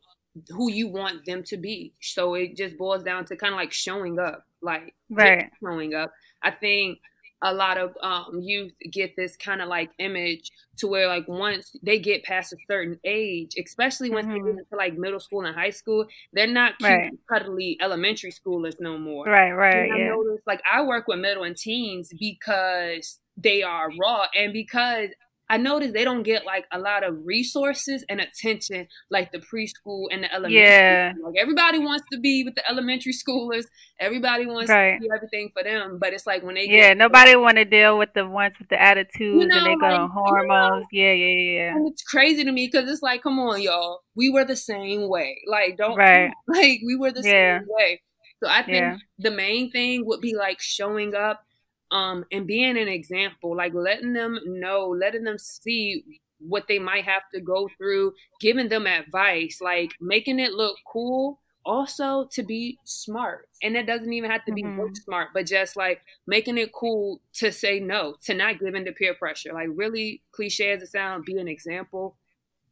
who 0.49 0.71
you 0.73 0.89
want 0.89 1.25
them 1.25 1.45
to 1.45 1.57
be. 1.57 1.95
So 2.01 2.35
it 2.35 2.57
just 2.57 2.77
boils 2.77 3.05
down 3.05 3.25
to 3.27 3.37
kind 3.37 3.55
of 3.55 3.59
like 3.59 3.73
showing 3.73 4.19
up, 4.19 4.45
like 4.61 4.95
Right. 5.09 5.49
showing 5.63 5.95
up. 5.95 6.13
I 6.43 6.51
think 6.51 6.99
a 7.43 7.53
lot 7.55 7.79
of 7.79 7.95
um, 8.03 8.41
youth 8.43 8.73
get 8.93 9.13
this 9.17 9.37
kind 9.37 9.63
of 9.63 9.69
like 9.69 9.91
image 9.99 10.51
to 10.79 10.87
where 10.87 11.09
like 11.09 11.27
once 11.29 11.73
they 11.83 11.99
get 11.99 12.23
past 12.25 12.53
a 12.53 12.57
certain 12.71 12.99
age, 13.05 13.53
especially 13.65 14.11
once 14.11 14.27
they 14.33 14.41
Mhm. 14.41 14.47
get 14.53 14.59
into 14.59 14.77
like 14.77 14.95
middle 14.99 15.21
school 15.21 15.45
and 15.45 15.55
high 15.57 15.71
school, 15.71 16.07
they're 16.33 16.47
not 16.47 16.79
cute, 16.79 17.03
Right. 17.03 17.13
cuddly 17.33 17.79
elementary 17.81 18.33
schoolers 18.33 18.75
no 18.81 18.99
more. 18.99 19.27
Right. 19.27 19.53
Right. 19.53 19.91
And 19.91 19.93
I 19.93 19.99
Yeah. 19.99 20.17
noticed, 20.17 20.43
like 20.47 20.63
I 20.71 20.83
work 20.83 21.07
with 21.09 21.19
middle 21.21 21.45
and 21.45 21.57
teens 21.57 22.11
because 22.19 23.21
they 23.37 23.63
are 23.63 23.91
raw 24.01 24.27
and 24.37 24.53
because 24.53 25.09
I 25.51 25.57
noticed 25.57 25.95
they 25.95 26.05
don't 26.05 26.23
get 26.23 26.47
like 26.47 26.65
a 26.73 26.79
lot 26.79 27.03
of 27.03 27.27
resources 27.27 28.05
and 28.09 28.21
attention 28.21 28.87
like 29.11 29.33
the 29.33 29.39
preschool 29.41 30.05
and 30.13 30.23
the 30.23 30.33
elementary. 30.33 30.61
Yeah. 30.63 31.13
school. 31.13 31.27
Like 31.27 31.35
everybody 31.43 31.79
wants 31.81 32.05
to 32.13 32.21
be 32.21 32.45
with 32.45 32.55
the 32.55 32.63
elementary 32.71 33.13
schoolers. 33.13 33.65
Everybody 33.99 34.47
wants 34.47 34.71
Right. 34.71 34.93
to 34.93 34.99
do 35.01 35.09
everything 35.15 35.51
for 35.53 35.65
them. 35.65 35.99
But 36.01 36.13
it's 36.13 36.25
like 36.27 36.45
when 36.45 36.55
they 36.55 36.67
Yeah. 36.69 36.91
get 36.91 36.99
Nobody 36.99 37.35
want 37.35 37.57
to 37.57 37.65
deal 37.65 37.99
with 37.99 38.11
the 38.15 38.27
ones 38.29 38.55
with 38.61 38.69
the 38.69 38.81
attitudes 38.81 39.47
know, 39.49 39.57
and 39.59 39.67
they 39.67 39.75
go 39.75 39.87
like, 39.89 39.99
on 40.01 40.03
you 40.03 40.13
hormones. 40.13 40.87
Yeah. 40.93 41.13
Yeah. 41.13 41.51
Yeah. 41.51 41.75
and 41.77 41.89
it's 41.91 42.03
crazy 42.03 42.45
to 42.45 42.53
me 42.53 42.71
because 42.73 42.89
it's 42.89 43.03
like, 43.03 43.23
come 43.23 43.41
on, 43.41 43.61
y'all. 43.61 44.03
We 44.15 44.31
were 44.31 44.45
the 44.45 44.57
same 44.57 45.09
way. 45.09 45.43
Like, 45.49 45.77
don't 45.77 45.97
Right. 45.97 46.31
like 46.47 46.81
we 46.87 46.95
were 46.97 47.11
the 47.11 47.23
Yeah. 47.25 47.59
same 47.59 47.67
way. 47.69 48.03
So 48.43 48.49
I 48.49 48.63
think 48.63 48.77
Yeah. 48.77 48.97
the 49.19 49.33
main 49.33 49.71
thing 49.73 50.07
would 50.07 50.21
be 50.21 50.35
like 50.35 50.61
showing 50.61 51.15
up 51.15 51.43
um 51.91 52.25
and 52.31 52.47
being 52.47 52.79
an 52.79 52.89
example, 52.89 53.57
like 53.57 53.75
letting 53.75 54.13
them 54.13 54.39
know, 54.47 54.89
letting 54.89 55.25
them 55.25 55.39
see 55.39 56.05
what 56.39 56.67
they 56.69 56.79
might 56.79 57.05
have 57.05 57.23
to 57.35 57.41
go 57.41 57.69
through, 57.77 58.13
giving 58.41 58.69
them 58.69 58.87
advice, 58.87 59.59
like 59.61 59.93
making 60.01 60.39
it 60.39 60.53
look 60.53 60.77
cool 60.91 61.41
also 61.65 62.27
to 62.33 62.43
be 62.43 62.79
smart. 62.85 63.49
And 63.63 63.77
it 63.77 63.87
doesn't 63.87 64.13
even 64.13 64.31
have 64.31 64.45
to 64.47 64.53
be 64.53 64.73
Mhm. 64.73 65.03
smart, 65.05 65.31
but 65.35 65.47
just 65.47 65.77
like 65.77 66.01
making 66.27 66.57
it 66.59 66.73
cool 66.73 67.21
to 67.35 67.53
say 67.53 67.79
no, 67.81 68.17
to 68.25 68.35
not 68.35 68.59
give 68.59 68.75
in 68.75 68.85
to 68.87 68.93
peer 68.93 69.15
pressure. 69.15 69.53
Like 69.53 69.69
really 69.75 70.23
cliche 70.33 70.73
as 70.73 70.83
it 70.83 70.89
sounds, 70.89 71.25
be 71.27 71.39
an 71.39 71.49
example. 71.49 72.17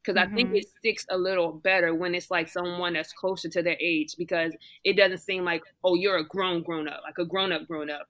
Because 0.02 0.16
I 0.16 0.26
think 0.28 0.50
Mhm. 0.50 0.54
it 0.54 0.66
sticks 0.78 1.04
a 1.10 1.18
little 1.18 1.52
better 1.52 1.94
when 1.94 2.14
it's 2.14 2.30
like 2.30 2.48
someone 2.48 2.94
that's 2.94 3.12
closer 3.12 3.48
to 3.50 3.62
their 3.62 3.76
age 3.80 4.16
because 4.16 4.54
it 4.84 4.94
doesn't 4.96 5.18
seem 5.18 5.44
like, 5.44 5.62
oh, 5.84 5.94
you're 5.96 6.16
a 6.18 6.26
grown 6.26 6.62
grown 6.62 6.88
up, 6.88 7.02
like 7.04 7.18
a 7.18 7.26
grown 7.26 7.52
up 7.52 7.66
grown 7.66 7.90
up. 7.90 8.08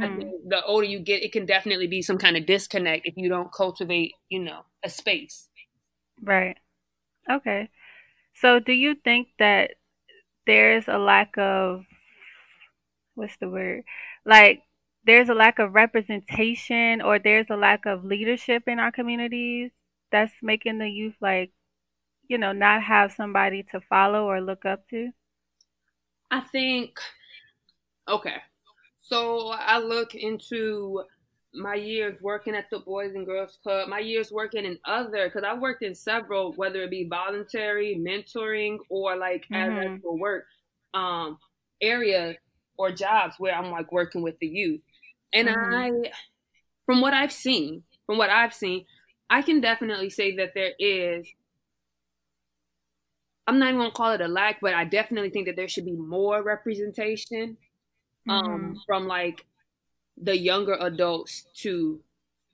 I 0.00 0.08
Mhm. 0.08 0.10
think 0.10 0.48
the 0.48 0.62
older 0.64 0.86
you 0.86 0.98
get, 1.00 1.22
it 1.22 1.32
can 1.32 1.46
definitely 1.46 1.86
be 1.86 2.02
some 2.02 2.18
kind 2.18 2.36
of 2.36 2.46
disconnect 2.46 3.06
if 3.06 3.14
you 3.16 3.28
don't 3.28 3.52
cultivate, 3.52 4.12
you 4.28 4.40
know, 4.40 4.64
a 4.84 4.90
space. 4.90 5.48
Right. 6.22 6.56
Okay. 7.30 7.70
So 8.36 8.60
do 8.60 8.72
you 8.72 8.94
think 8.96 9.28
that 9.38 9.72
there's 10.46 10.88
a 10.88 10.98
lack 10.98 11.38
of 11.38 11.84
what's 13.14 13.36
the 13.38 13.48
word? 13.48 13.84
Like 14.24 14.62
there's 15.04 15.28
a 15.28 15.34
lack 15.34 15.58
of 15.58 15.74
representation 15.74 17.00
or 17.02 17.18
there's 17.18 17.46
a 17.50 17.56
lack 17.56 17.86
of 17.86 18.04
leadership 18.04 18.64
in 18.66 18.78
our 18.78 18.92
communities 18.92 19.70
that's 20.10 20.32
making 20.42 20.78
the 20.78 20.88
youth 20.88 21.14
like, 21.20 21.52
you 22.28 22.38
know, 22.38 22.52
not 22.52 22.82
have 22.84 23.12
somebody 23.12 23.64
to 23.72 23.80
follow 23.82 24.26
or 24.26 24.40
look 24.40 24.64
up 24.64 24.88
to? 24.90 25.10
I 26.30 26.40
think, 26.40 26.98
okay. 28.08 28.42
So 29.04 29.48
I 29.50 29.78
look 29.78 30.14
into 30.14 31.02
my 31.52 31.74
years 31.74 32.20
working 32.22 32.54
at 32.54 32.70
the 32.70 32.78
Boys 32.78 33.14
and 33.14 33.26
Girls 33.26 33.58
Club, 33.62 33.88
my 33.88 33.98
years 33.98 34.32
working 34.32 34.64
in 34.64 34.78
other, 34.86 35.26
because 35.28 35.44
I 35.46 35.52
worked 35.58 35.82
in 35.82 35.94
several, 35.94 36.54
whether 36.54 36.82
it 36.82 36.90
be 36.90 37.06
voluntary, 37.08 37.96
mentoring, 38.00 38.78
or 38.88 39.14
like 39.16 39.44
as 39.52 39.74
Mhm. 39.74 39.78
actual 39.84 40.18
work, 40.18 40.46
um, 40.94 41.38
areas 41.82 42.36
or 42.78 42.92
jobs 42.92 43.36
where 43.38 43.54
I'm 43.54 43.70
like 43.70 43.92
working 43.92 44.22
with 44.22 44.38
the 44.40 44.46
youth. 44.48 44.80
And 45.34 45.50
Mhm. 45.50 45.54
I, 45.74 45.90
from 46.86 47.02
what 47.02 47.14
I've 47.14 47.32
seen, 47.32 47.84
from 48.06 48.18
what 48.18 48.30
I've 48.30 48.54
seen, 48.54 48.86
I 49.30 49.42
can 49.42 49.60
definitely 49.60 50.10
say 50.10 50.36
that 50.36 50.52
there 50.54 50.72
is. 50.78 51.26
I'm 53.46 53.58
not 53.58 53.68
even 53.68 53.80
gonna 53.80 53.90
call 53.92 54.12
it 54.12 54.20
a 54.22 54.28
lack, 54.28 54.60
but 54.60 54.74
I 54.74 54.84
definitely 54.84 55.30
think 55.30 55.46
that 55.46 55.56
there 55.56 55.68
should 55.68 55.84
be 55.84 55.92
more 55.92 56.42
representation 56.42 57.58
um 58.28 58.74
Mhm. 58.74 58.82
from 58.86 59.06
like 59.06 59.46
the 60.22 60.36
younger 60.36 60.74
adults 60.80 61.46
to 61.54 62.00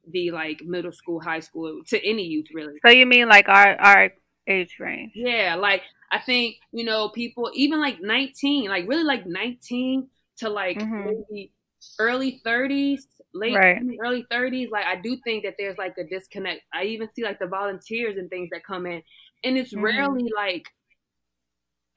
the 0.09 0.31
like 0.31 0.63
middle 0.65 0.93
school, 0.93 1.21
high 1.21 1.41
school, 1.41 1.83
to 1.89 2.05
any 2.09 2.25
youth 2.25 2.49
really. 2.55 2.81
So 2.85 2.91
you 2.91 3.07
mean 3.07 3.29
like 3.29 3.49
our 3.49 3.77
our 3.81 4.11
age 4.47 4.77
range? 4.81 5.13
Yeah, 5.15 5.57
like 5.57 5.83
I 6.13 6.19
think, 6.19 6.57
you 6.73 6.85
know, 6.85 7.09
people 7.11 7.51
even 7.55 7.81
like 7.81 8.01
19, 8.01 8.69
like 8.71 8.89
really 8.89 9.05
like 9.05 9.27
19 9.27 10.09
to 10.39 10.49
like 10.49 10.83
Mhm. 10.83 11.25
maybe 11.31 11.53
early 11.99 12.41
30s, 12.45 13.07
late 13.35 13.61
Right. 13.61 13.83
early 14.03 14.25
30s, 14.31 14.71
like 14.71 14.87
I 14.87 14.97
do 15.01 15.17
think 15.25 15.45
that 15.45 15.55
there's 15.59 15.79
like 15.79 15.97
a 15.99 16.05
disconnect. 16.05 16.63
I 16.73 16.85
even 16.85 17.09
see 17.15 17.25
like 17.25 17.39
the 17.39 17.47
volunteers 17.47 18.17
and 18.19 18.31
things 18.31 18.51
that 18.53 18.65
come 18.65 18.87
in 18.87 19.03
and 19.45 19.57
it's 19.59 19.73
Mhm. 19.73 19.77
rarely 19.77 20.31
like 20.35 20.65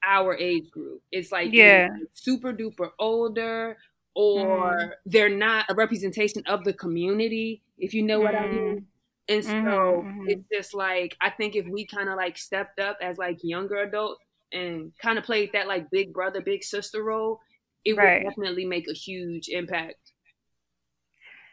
our 0.07 0.35
age 0.37 0.69
group. 0.71 1.01
It's 1.11 1.31
like 1.31 1.51
Yeah. 1.51 1.89
super 2.13 2.53
duper 2.53 2.91
older 2.99 3.77
or 4.15 4.75
Mhm. 4.75 4.93
they're 5.05 5.29
not 5.29 5.65
a 5.69 5.75
representation 5.75 6.43
of 6.47 6.63
the 6.63 6.73
community, 6.73 7.63
if 7.79 7.93
you 7.93 8.03
know 8.03 8.21
what 8.21 8.35
I 8.35 8.47
mean. 8.47 8.61
Mm. 8.61 8.85
And 9.29 9.43
so 9.45 9.61
Mhm, 9.63 10.03
mhm. 10.03 10.27
it's 10.27 10.43
just 10.53 10.73
like 10.73 11.15
I 11.21 11.29
think 11.31 11.55
if 11.55 11.65
we 11.67 11.85
kind 11.87 12.09
of 12.09 12.15
like 12.17 12.37
stepped 12.37 12.79
up 12.79 12.97
as 13.01 13.17
like 13.17 13.39
younger 13.43 13.77
adults 13.77 14.23
and 14.53 14.91
kind 15.01 15.17
of 15.17 15.23
played 15.25 15.51
that 15.53 15.67
like 15.67 15.89
big 15.91 16.13
brother, 16.13 16.41
big 16.41 16.63
sister 16.63 17.03
role, 17.03 17.39
it 17.85 17.97
Right. 17.97 18.01
would 18.01 18.19
definitely 18.37 18.65
make 18.65 18.89
a 18.89 18.93
huge 18.93 19.49
impact 19.49 20.13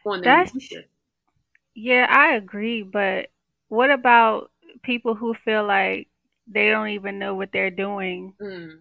on 0.05 0.21
the 0.21 0.31
That's 0.33 0.51
future. 0.51 0.85
yeah, 1.73 2.05
I 2.09 2.35
agree, 2.35 2.83
but 2.83 3.29
what 3.69 3.91
about 3.91 4.51
people 4.83 5.15
who 5.15 5.33
feel 5.33 5.65
like 5.65 6.09
they 6.47 6.69
don't 6.69 6.89
even 6.89 7.19
know 7.19 7.35
what 7.35 7.51
they're 7.51 7.71
doing? 7.71 8.33
Mm. 8.41 8.79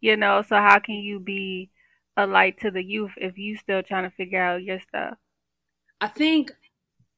You 0.00 0.16
know, 0.16 0.42
so 0.42 0.56
how 0.56 0.78
can 0.80 0.96
you 0.96 1.20
be 1.20 1.70
a 2.16 2.26
light 2.26 2.60
to 2.60 2.70
the 2.70 2.82
youth 2.82 3.12
if 3.16 3.38
you 3.38 3.56
still 3.56 3.82
trying 3.82 4.08
to 4.08 4.16
figure 4.16 4.42
out 4.42 4.62
your 4.62 4.80
stuff? 4.80 5.16
I 6.00 6.08
think 6.08 6.50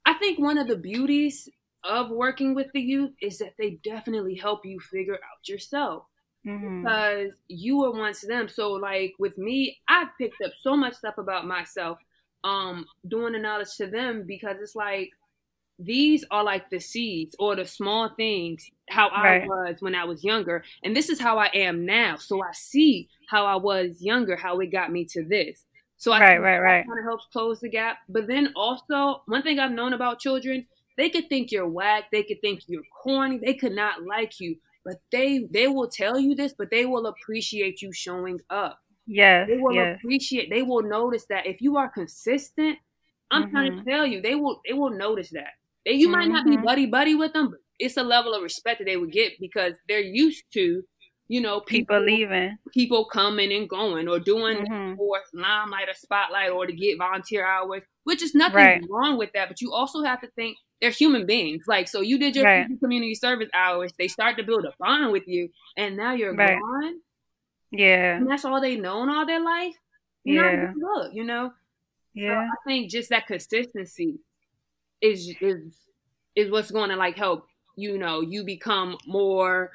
I 0.07 0.15
think 0.15 0.39
one 0.39 0.59
of 0.59 0.69
the 0.69 0.77
beauties 0.77 1.49
of 1.85 2.11
working 2.11 2.55
with 2.55 2.69
the 2.73 2.81
youth 2.81 3.13
is 3.21 3.39
that 3.39 3.55
they 3.59 3.73
definitely 3.85 4.35
help 4.35 4.65
you 4.67 4.81
figure 4.81 5.15
out 5.17 5.49
yourself. 5.49 6.05
Mhm. 6.47 6.83
because 6.83 7.33
you 7.49 7.79
were 7.79 7.91
once 7.93 8.21
them. 8.23 8.49
So 8.49 8.73
like 8.73 9.15
with 9.19 9.39
me, 9.39 9.79
I've 9.89 10.09
picked 10.19 10.43
up 10.43 10.53
so 10.61 10.77
much 10.77 10.95
stuff 10.95 11.19
about 11.19 11.47
myself, 11.47 11.99
um, 12.45 12.87
doing 13.09 13.33
the 13.33 13.39
knowledge 13.39 13.75
to 13.77 13.87
them 13.87 14.25
because 14.27 14.59
it's 14.61 14.77
like 14.77 15.11
these 15.79 16.25
are 16.31 16.45
like 16.45 16.71
the 16.71 16.79
seeds 16.79 17.35
or 17.39 17.57
the 17.57 17.67
small 17.67 18.11
things 18.17 18.71
how 18.91 19.09
I 19.09 19.33
Right. 19.33 19.43
was 19.43 19.77
when 19.81 19.95
I 19.95 20.05
was 20.05 20.23
younger. 20.25 20.65
And 20.85 20.95
this 20.97 21.09
is 21.09 21.21
how 21.21 21.39
I 21.39 21.51
am 21.55 21.85
now. 21.87 22.17
So 22.17 22.43
I 22.43 22.53
see 22.53 23.09
how 23.29 23.47
I 23.47 23.57
was 23.57 24.01
younger, 24.01 24.37
how 24.37 24.61
it 24.61 24.69
got 24.73 24.93
me 24.93 25.05
to 25.07 25.25
this. 25.25 25.65
So 25.97 26.13
I 26.13 26.19
Right, 26.19 26.39
right, 26.39 26.59
right. 26.59 26.87
kind 26.87 26.99
of 26.99 27.05
helps 27.05 27.27
close 27.33 27.61
the 27.61 27.69
gap. 27.69 27.99
But 28.09 28.27
then 28.27 28.53
also, 28.57 29.23
one 29.27 29.43
thing 29.43 29.59
I've 29.59 29.73
known 29.73 29.93
about 29.93 30.21
children, 30.21 30.67
they 30.97 31.11
could 31.11 31.29
think 31.29 31.51
you're 31.51 31.69
whack, 31.69 32.05
they 32.13 32.23
could 32.23 32.41
think 32.41 32.63
you're 32.67 32.83
corny, 33.03 33.39
they 33.39 33.55
could 33.55 33.73
not 33.73 34.03
like 34.05 34.39
you, 34.41 34.57
but 34.85 34.97
they 35.11 35.47
they 35.51 35.67
will 35.69 35.89
tell 35.89 36.19
you 36.19 36.35
this, 36.35 36.55
but 36.57 36.71
they 36.71 36.87
will 36.87 37.07
appreciate 37.07 37.83
you 37.83 37.93
showing 37.93 38.41
up. 38.51 38.81
Yes, 39.07 39.49
They 39.49 39.57
will 39.59 39.79
yes. 39.79 40.01
appreciate. 40.01 40.51
They 40.51 40.63
will 40.63 40.83
notice 40.83 41.27
that 41.27 41.47
if 41.47 41.61
you 41.61 41.77
are 41.77 41.89
consistent, 41.91 42.79
I'm 43.31 43.47
trying 43.51 43.73
Mhm. 43.73 43.85
to 43.85 43.91
tell 43.91 44.07
you, 44.07 44.23
they 44.23 44.35
will 44.35 44.61
they 44.67 44.75
will 44.75 44.91
notice 44.91 45.31
that. 45.31 45.53
You 45.87 46.09
might 46.09 46.29
not 46.29 46.45
be 46.47 46.57
Mhm. 46.57 46.65
buddy 46.65 46.87
buddy 46.87 47.15
with 47.15 47.33
them, 47.33 47.51
but 47.51 47.61
it's 47.79 47.97
a 47.97 48.03
level 48.03 48.35
of 48.35 48.43
respect 48.43 48.79
that 48.79 48.85
they 48.87 48.97
would 48.97 49.13
get 49.13 49.33
because 49.41 49.75
they're 49.89 50.01
used 50.01 50.45
to, 50.53 50.83
you 51.29 51.41
know, 51.41 51.61
People 51.61 51.99
people 51.99 52.01
leaving. 52.07 52.57
people 52.73 53.05
coming 53.07 53.53
and 53.53 53.69
going 53.69 54.09
or 54.09 54.19
doing 54.19 54.59
Mhm. 54.67 54.97
for 54.97 55.21
limelight 55.35 55.89
or 55.89 55.95
spotlight 55.95 56.51
or 56.51 56.67
to 56.67 56.73
get 56.73 56.97
volunteer 56.99 57.45
hours, 57.45 57.83
which 58.05 58.23
is 58.23 58.35
nothing 58.35 58.57
Right. 58.57 58.85
wrong 58.89 59.19
with 59.19 59.33
that. 59.33 59.49
But 59.49 59.61
you 59.61 59.73
also 59.73 60.03
have 60.03 60.21
to 60.23 60.29
think 60.29 60.57
they're 60.81 60.91
human 60.91 61.27
beings. 61.27 61.65
Like, 61.67 61.89
so 61.89 62.01
you 62.01 62.19
did 62.19 62.37
your 62.37 62.45
Right. 62.45 62.67
community 62.81 63.15
service 63.15 63.49
hours, 63.55 63.93
they 63.99 64.09
start 64.09 64.37
to 64.39 64.43
build 64.43 64.65
a 64.65 64.73
bond 64.79 65.13
with 65.13 65.27
you, 65.27 65.51
and 65.77 65.97
now 65.97 66.13
you're 66.15 66.35
Right. 66.35 66.59
gone, 66.59 67.01
Yeah. 67.71 68.17
and 68.17 68.31
that's 68.31 68.45
all 68.45 68.61
they 68.61 68.77
known 68.77 69.09
all 69.11 69.27
their 69.27 69.41
life. 69.41 69.75
Not 70.25 70.53
Yeah. 70.53 70.73
good 70.73 70.77
look, 70.83 71.15
you 71.15 71.25
know. 71.25 71.49
So 72.17 72.23
Yeah. 72.23 72.49
I 72.51 72.57
think 72.69 72.91
just 72.91 73.11
that 73.11 73.27
consistency 73.27 74.19
is 75.05 75.35
is 75.41 75.75
is 76.35 76.51
what's 76.51 76.71
going 76.71 76.91
to 76.91 76.97
like 76.97 77.17
help 77.17 77.47
you 77.77 77.99
know 77.99 78.21
you 78.23 78.45
become 78.45 78.97
more 79.07 79.71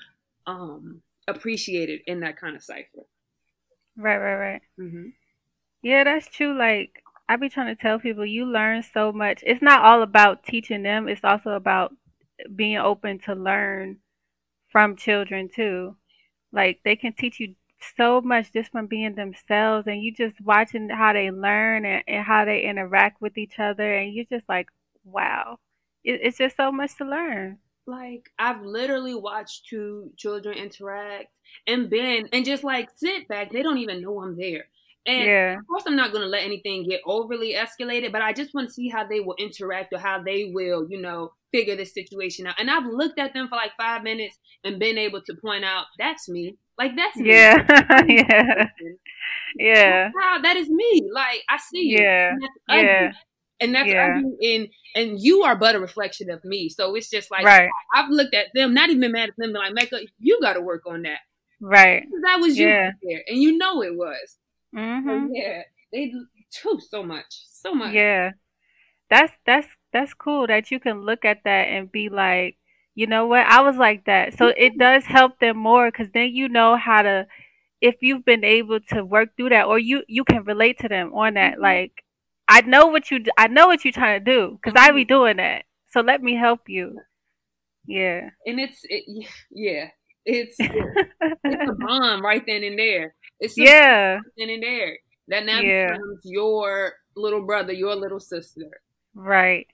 um 0.48 1.01
appreciated 1.27 2.01
in 2.07 2.21
that 2.21 2.38
kind 2.38 2.55
of 2.55 2.63
cipher. 2.63 3.05
Right, 3.95 4.17
right, 4.17 4.36
right. 4.36 4.62
Mm-hmm. 4.79 5.09
Yeah, 5.83 6.03
that's 6.03 6.27
true. 6.27 6.57
Like 6.57 7.03
I 7.27 7.36
be 7.36 7.50
trying 7.50 7.75
to 7.75 7.81
tell 7.81 8.00
people, 8.00 8.25
you 8.25 8.45
learn 8.45 8.83
so 8.83 9.12
much. 9.12 9.43
It's 9.45 9.62
not 9.62 9.83
all 9.83 10.01
about 10.01 10.43
teaching 10.43 10.83
them. 10.83 11.07
It's 11.07 11.24
also 11.24 11.51
about 11.51 11.93
being 12.55 12.77
open 12.77 13.19
to 13.19 13.36
learn 13.36 13.98
from 14.69 14.95
children 14.95 15.50
too. 15.53 15.95
Like 16.51 16.79
they 16.83 16.95
can 16.95 17.13
teach 17.13 17.39
you 17.39 17.55
so 17.98 18.21
much 18.21 18.51
just 18.51 18.71
from 18.71 18.88
being 18.88 19.15
themselves, 19.15 19.88
and 19.88 20.01
you 20.01 20.13
just 20.13 20.41
watching 20.41 20.89
how 20.89 21.13
they 21.13 21.31
learn 21.31 21.86
and, 21.86 22.03
and 22.07 22.25
how 22.25 22.45
they 22.45 22.62
interact 22.63 23.21
with 23.21 23.38
each 23.38 23.59
other, 23.59 23.95
and 23.95 24.13
you're 24.13 24.25
just 24.25 24.50
like, 24.50 24.67
wow, 25.12 25.60
it, 26.04 26.20
it's 26.24 26.38
just 26.38 26.58
so 26.58 26.72
much 26.72 26.96
to 26.98 27.06
learn. 27.06 27.60
Like 27.88 28.30
I've 28.38 28.62
literally 28.62 29.16
watched 29.16 29.66
two 29.68 30.12
children 30.18 30.58
interact 30.58 31.30
and 31.68 31.89
been 31.89 32.30
and 32.32 32.46
just 32.46 32.63
like 32.63 32.89
sit 32.96 33.28
back. 33.28 33.51
They 33.51 33.63
don't 33.63 33.80
even 33.80 34.01
know 34.01 34.22
I'm 34.22 34.38
there. 34.38 34.66
And 35.06 35.25
Yeah, 35.25 35.58
of 35.60 35.68
course, 35.68 35.84
I'm 35.88 35.96
not 35.96 36.12
going 36.12 36.22
to 36.24 36.30
let 36.30 36.44
anything 36.44 36.88
get 36.88 37.01
overly 37.06 37.56
escalated, 37.56 38.12
but 38.12 38.22
I 38.22 38.34
just 38.34 38.54
want 38.54 38.68
to 38.68 38.74
see 38.74 38.89
how 38.89 39.08
they 39.08 39.22
will 39.22 39.36
interact 39.39 39.92
or 39.94 39.98
how 40.00 40.22
they 40.22 40.51
will, 40.54 40.88
you 40.89 41.01
know, 41.01 41.34
figure 41.51 41.75
this 41.75 41.94
situation 41.94 42.46
out. 42.46 42.60
And 42.60 42.70
I've 42.70 42.86
looked 42.86 43.18
at 43.20 43.34
them 43.34 43.48
for 43.50 43.56
like 43.56 43.72
five 43.78 44.04
minutes 44.04 44.38
and 44.63 44.80
been 44.80 44.98
able 45.00 45.22
to 45.24 45.34
point 45.44 45.66
out 45.66 45.86
that's 45.98 46.30
me. 46.30 46.58
Like 46.78 46.96
that's 46.96 47.20
me. 47.20 47.50
yeah, 47.50 48.06
yeah, 48.08 48.70
yeah, 49.60 50.12
Wow, 50.13 50.39
that 50.44 50.56
is 50.56 50.70
me. 50.70 51.10
Like 51.13 51.44
I 51.50 51.58
see 51.58 51.84
you. 51.84 52.00
yeah, 52.00 52.32
And 52.32 52.42
that's 52.42 52.60
ugly. 52.70 52.96
yeah. 52.98 53.13
And 53.60 53.75
that's 53.75 53.89
Yeah. 53.89 54.18
And 54.18 54.70
and 54.96 55.20
you 55.20 55.44
are 55.44 55.56
but 55.56 55.75
a 55.75 55.80
reflection 55.80 56.30
of 56.30 56.44
me. 56.46 56.70
So 56.70 56.96
it's 56.96 57.10
just 57.10 57.30
like 57.32 57.46
Right, 57.46 57.70
I've 57.94 58.10
looked 58.10 58.34
at 58.34 58.48
them, 58.54 58.74
not 58.74 58.89
even 58.89 59.12
mad 59.12 59.30
at 59.30 59.36
them, 59.38 59.54
but 59.54 59.60
like, 59.60 59.74
Mecca, 59.74 60.00
you 60.20 60.39
got 60.42 60.54
to 60.54 60.62
work 60.62 60.84
on 60.88 61.04
that. 61.04 61.20
Right. 61.62 62.06
That 62.24 62.39
was 62.39 62.58
you 62.58 62.68
Yeah. 62.68 62.92
there, 63.04 63.24
and 63.28 63.42
you 63.42 63.58
know 63.58 63.84
it 63.84 63.96
was. 63.96 64.38
So 64.74 64.80
Mhm. 64.80 65.30
yeah, 65.34 65.63
they 65.92 66.13
too 66.51 66.80
so 66.80 67.04
much, 67.04 67.25
so 67.51 67.74
much. 67.74 67.94
Yeah. 67.94 68.32
That's 69.10 69.34
that's 69.46 69.68
that's 69.92 70.13
cool 70.13 70.48
that 70.48 70.72
you 70.72 70.80
can 70.80 71.01
look 71.01 71.25
at 71.25 71.44
that 71.44 71.68
and 71.70 71.92
be 71.92 72.10
like, 72.10 72.58
you 72.96 73.08
know 73.08 73.28
what? 73.28 73.46
I 73.48 73.62
was 73.62 73.78
like 73.78 74.06
that. 74.06 74.38
So 74.38 74.48
it 74.48 74.78
does 74.78 75.06
help 75.06 75.39
them 75.39 75.58
more 75.58 75.92
cuz 75.92 76.10
then 76.13 76.30
you 76.36 76.48
know 76.50 76.78
how 76.78 77.01
to 77.01 77.28
if 77.82 77.96
you've 78.01 78.25
been 78.25 78.44
able 78.44 78.80
to 78.94 79.04
work 79.06 79.30
through 79.38 79.50
that 79.50 79.66
or 79.66 79.80
you 79.80 80.04
you 80.08 80.24
can 80.24 80.44
relate 80.44 80.80
to 80.80 80.88
them 80.89 81.13
on 81.13 81.36
that 81.36 81.54
mm-hmm. 81.54 81.63
like 81.63 82.04
I 82.50 82.62
know 82.62 82.88
what 82.88 83.12
you 83.12 83.24
I 83.38 83.48
know 83.48 83.68
what 83.68 83.86
you're 83.86 83.94
trying 83.94 84.24
to 84.24 84.32
do 84.32 84.60
because 84.62 84.74
mm-hmm. 84.74 84.91
I 84.91 84.94
be 84.94 85.03
mm-hmm. 85.03 85.13
doing 85.13 85.38
that. 85.38 85.65
So 85.91 86.01
let 86.01 86.22
me 86.22 86.36
help 86.36 86.62
you. 86.68 87.00
Yeah. 87.86 88.29
And 88.46 88.60
it's 88.60 88.82
it, 88.84 89.03
yeah, 89.51 89.89
it's 90.25 90.56
it's 90.60 91.70
a 91.70 91.74
bomb 91.74 92.25
right 92.25 92.44
then 92.46 92.63
and 92.63 92.77
there. 92.77 93.13
It's 93.39 93.56
yeah, 93.56 94.15
right 94.15 94.22
then 94.38 94.50
and 94.50 94.63
there. 94.63 94.98
That 95.27 95.46
now 95.46 95.60
yeah. 95.60 95.91
becomes 95.91 96.22
your 96.24 96.94
little 97.15 97.46
brother, 97.46 97.72
your 97.72 97.96
little 97.96 98.20
sister. 98.20 98.82
Right. 99.13 99.68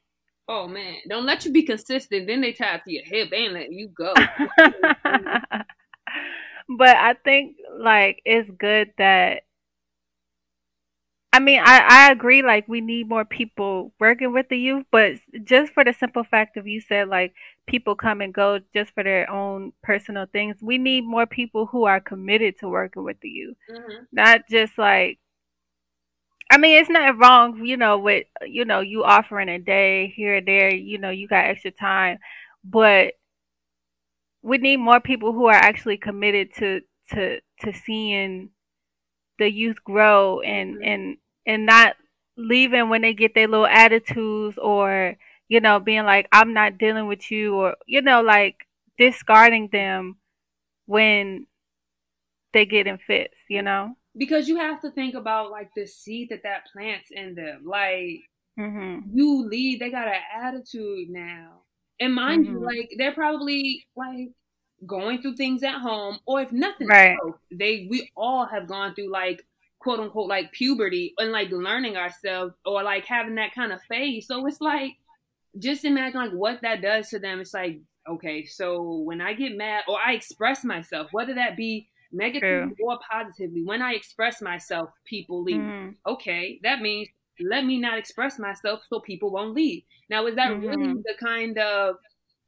Oh 0.47 0.67
man, 0.67 0.97
don't 1.09 1.25
let 1.25 1.45
you 1.45 1.51
be 1.51 1.63
consistent. 1.63 2.27
Then 2.27 2.41
they 2.41 2.51
tie 2.53 2.77
to 2.77 2.91
your 2.91 3.05
hip. 3.05 3.31
and 3.33 3.53
let 3.53 3.71
you 3.71 3.87
go. 3.87 4.13
but 6.77 6.95
I 6.97 7.15
think 7.23 7.55
like 7.79 8.21
it's 8.25 8.49
good 8.57 8.91
that 8.97 9.43
I 11.35 11.39
mean, 11.39 11.59
I, 11.61 11.79
I 11.85 12.11
agree, 12.13 12.43
like, 12.43 12.65
we 12.69 12.79
need 12.79 13.09
more 13.09 13.25
people 13.25 13.91
working 13.99 14.31
with 14.31 14.47
the 14.47 14.57
youth, 14.57 14.85
but 14.89 15.15
just 15.43 15.73
for 15.73 15.83
the 15.83 15.91
simple 15.91 16.23
fact 16.23 16.55
of 16.55 16.65
you 16.65 16.79
said, 16.79 17.09
like, 17.09 17.33
people 17.67 17.93
come 17.93 18.21
and 18.21 18.33
go 18.33 18.61
just 18.73 18.93
for 18.93 19.03
their 19.03 19.29
own 19.29 19.73
personal 19.83 20.27
things, 20.31 20.55
we 20.61 20.77
need 20.77 21.03
more 21.03 21.25
people 21.25 21.65
who 21.65 21.83
are 21.83 21.99
committed 21.99 22.57
to 22.59 22.69
working 22.69 23.03
with 23.03 23.19
the 23.19 23.27
youth. 23.27 23.57
Mm-hmm. 23.69 24.03
Not 24.13 24.43
just 24.49 24.77
like, 24.77 25.19
I 26.49 26.57
mean, 26.57 26.79
it's 26.79 26.89
not 26.89 27.17
wrong, 27.17 27.65
you 27.65 27.75
know, 27.75 27.97
with, 27.97 28.27
you 28.45 28.63
know, 28.63 28.79
you 28.79 29.03
offering 29.03 29.49
a 29.49 29.59
day 29.59 30.13
here 30.15 30.37
or 30.37 30.41
there, 30.41 30.73
you 30.73 30.99
know, 30.99 31.09
you 31.09 31.27
got 31.27 31.47
extra 31.47 31.71
time, 31.71 32.17
but 32.63 33.15
we 34.41 34.57
need 34.57 34.77
more 34.77 35.01
people 35.01 35.33
who 35.33 35.47
are 35.47 35.53
actually 35.53 35.97
committed 35.97 36.53
to, 36.59 36.79
to, 37.11 37.41
to 37.59 37.73
seeing 37.73 38.51
the 39.37 39.51
youth 39.51 39.83
grow 39.83 40.39
and, 40.39 40.75
mm-hmm. 40.75 40.83
and, 40.85 41.17
and 41.45 41.65
not 41.65 41.95
leaving 42.37 42.89
when 42.89 43.01
they 43.01 43.13
get 43.13 43.33
their 43.33 43.47
little 43.47 43.67
attitudes 43.67 44.57
or 44.57 45.15
you 45.47 45.59
know 45.59 45.79
being 45.79 46.03
like 46.03 46.27
i'm 46.31 46.53
not 46.53 46.77
dealing 46.77 47.07
with 47.07 47.31
you 47.31 47.55
or 47.55 47.75
you 47.85 48.01
know 48.01 48.21
like 48.21 48.67
discarding 48.97 49.69
them 49.71 50.17
when 50.85 51.45
they 52.53 52.65
get 52.65 52.87
in 52.87 52.97
fits 52.97 53.35
you 53.49 53.61
know 53.61 53.95
because 54.17 54.47
you 54.47 54.57
have 54.57 54.81
to 54.81 54.91
think 54.91 55.15
about 55.15 55.51
like 55.51 55.69
the 55.75 55.85
seed 55.85 56.29
that 56.29 56.43
that 56.43 56.65
plants 56.71 57.09
in 57.11 57.35
them 57.35 57.61
like 57.65 58.21
mm-hmm. 58.59 58.99
you 59.13 59.47
leave 59.47 59.79
they 59.79 59.89
got 59.89 60.07
an 60.07 60.21
attitude 60.41 61.09
now 61.09 61.61
and 61.99 62.13
mind 62.13 62.45
mm-hmm. 62.45 62.55
you 62.55 62.65
like 62.65 62.89
they're 62.97 63.13
probably 63.13 63.85
like 63.95 64.29
going 64.85 65.21
through 65.21 65.35
things 65.35 65.63
at 65.63 65.79
home 65.79 66.19
or 66.25 66.41
if 66.41 66.51
nothing 66.51 66.87
right. 66.87 67.17
else 67.23 67.37
they 67.51 67.87
we 67.89 68.09
all 68.15 68.45
have 68.45 68.67
gone 68.67 68.93
through 68.93 69.11
like 69.11 69.45
quote 69.85 69.99
unquote 69.99 70.27
like 70.27 70.51
puberty 70.51 71.13
and 71.19 71.31
like 71.31 71.51
learning 71.51 71.95
ourselves 71.95 72.55
or 72.65 72.81
like 72.81 73.05
having 73.05 73.35
that 73.35 73.53
kind 73.53 73.71
of 73.71 73.79
phase. 73.83 74.25
So 74.25 74.43
it's 74.47 74.59
like 74.59 74.93
just 75.59 75.85
imagine 75.85 76.19
like 76.19 76.31
what 76.31 76.63
that 76.63 76.81
does 76.81 77.09
to 77.09 77.19
them. 77.19 77.39
It's 77.39 77.53
like, 77.53 77.79
okay, 78.09 78.45
so 78.45 78.97
when 79.01 79.21
I 79.21 79.33
get 79.33 79.55
mad 79.55 79.83
or 79.87 79.99
I 80.03 80.13
express 80.13 80.63
myself, 80.63 81.09
whether 81.11 81.35
that 81.35 81.55
be 81.55 81.87
negatively 82.11 82.73
True. 82.75 82.87
or 82.87 82.97
positively, 83.11 83.63
when 83.63 83.83
I 83.83 83.93
express 83.93 84.41
myself, 84.41 84.89
people 85.05 85.43
leave. 85.43 85.57
Mm-hmm. 85.57 85.91
Okay, 86.07 86.59
that 86.63 86.81
means 86.81 87.07
let 87.39 87.63
me 87.63 87.79
not 87.79 87.99
express 87.99 88.39
myself 88.39 88.81
so 88.89 88.99
people 88.99 89.29
won't 89.29 89.53
leave. 89.53 89.83
Now, 90.09 90.25
is 90.25 90.35
that 90.35 90.49
mm-hmm. 90.49 90.65
really 90.65 90.93
the 90.93 91.13
kind 91.23 91.59
of 91.59 91.97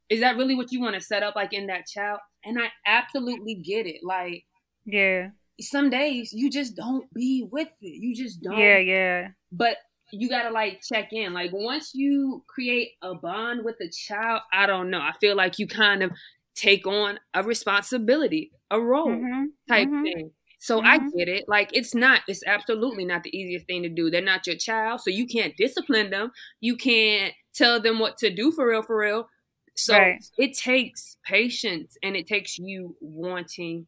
is 0.08 0.20
that 0.20 0.36
really 0.36 0.56
what 0.56 0.72
you 0.72 0.80
want 0.80 0.96
to 0.96 1.00
set 1.00 1.22
up 1.22 1.36
like 1.36 1.52
in 1.52 1.68
that 1.68 1.86
child? 1.86 2.18
And 2.44 2.58
I 2.60 2.72
absolutely 2.84 3.54
get 3.54 3.86
it. 3.86 4.02
Like, 4.02 4.44
yeah, 4.84 5.28
some 5.60 5.90
days 5.90 6.32
you 6.32 6.50
just 6.50 6.76
don't 6.76 7.12
be 7.12 7.46
with 7.50 7.68
it. 7.80 8.00
You 8.00 8.14
just 8.14 8.42
don't. 8.42 8.58
Yeah, 8.58 8.78
yeah. 8.78 9.28
But 9.52 9.76
you 10.12 10.28
gotta 10.28 10.50
like 10.50 10.80
check 10.82 11.12
in. 11.12 11.32
Like 11.32 11.52
once 11.52 11.94
you 11.94 12.44
create 12.46 12.92
a 13.02 13.14
bond 13.14 13.64
with 13.64 13.76
a 13.80 13.88
child, 13.88 14.42
I 14.52 14.66
don't 14.66 14.90
know. 14.90 15.00
I 15.00 15.12
feel 15.20 15.36
like 15.36 15.58
you 15.58 15.66
kind 15.66 16.02
of 16.02 16.12
take 16.54 16.86
on 16.86 17.18
a 17.34 17.42
responsibility, 17.42 18.50
a 18.70 18.80
role 18.80 19.08
mm-hmm. 19.08 19.44
type 19.68 19.88
mm-hmm. 19.88 20.02
thing. 20.02 20.30
So 20.58 20.78
mm-hmm. 20.78 20.86
I 20.86 20.98
get 21.16 21.28
it. 21.28 21.44
Like 21.48 21.70
it's 21.72 21.94
not, 21.94 22.22
it's 22.26 22.42
absolutely 22.46 23.04
not 23.04 23.22
the 23.22 23.36
easiest 23.36 23.66
thing 23.66 23.82
to 23.82 23.88
do. 23.88 24.10
They're 24.10 24.22
not 24.22 24.46
your 24.46 24.56
child, 24.56 25.00
so 25.00 25.10
you 25.10 25.26
can't 25.26 25.56
discipline 25.56 26.10
them. 26.10 26.32
You 26.60 26.76
can't 26.76 27.32
tell 27.54 27.80
them 27.80 27.98
what 27.98 28.18
to 28.18 28.30
do 28.30 28.50
for 28.50 28.68
real, 28.68 28.82
for 28.82 28.98
real. 28.98 29.28
So 29.76 29.96
right. 29.96 30.24
it 30.36 30.56
takes 30.56 31.16
patience 31.24 31.96
and 32.02 32.16
it 32.16 32.26
takes 32.26 32.58
you 32.58 32.96
wanting 33.00 33.86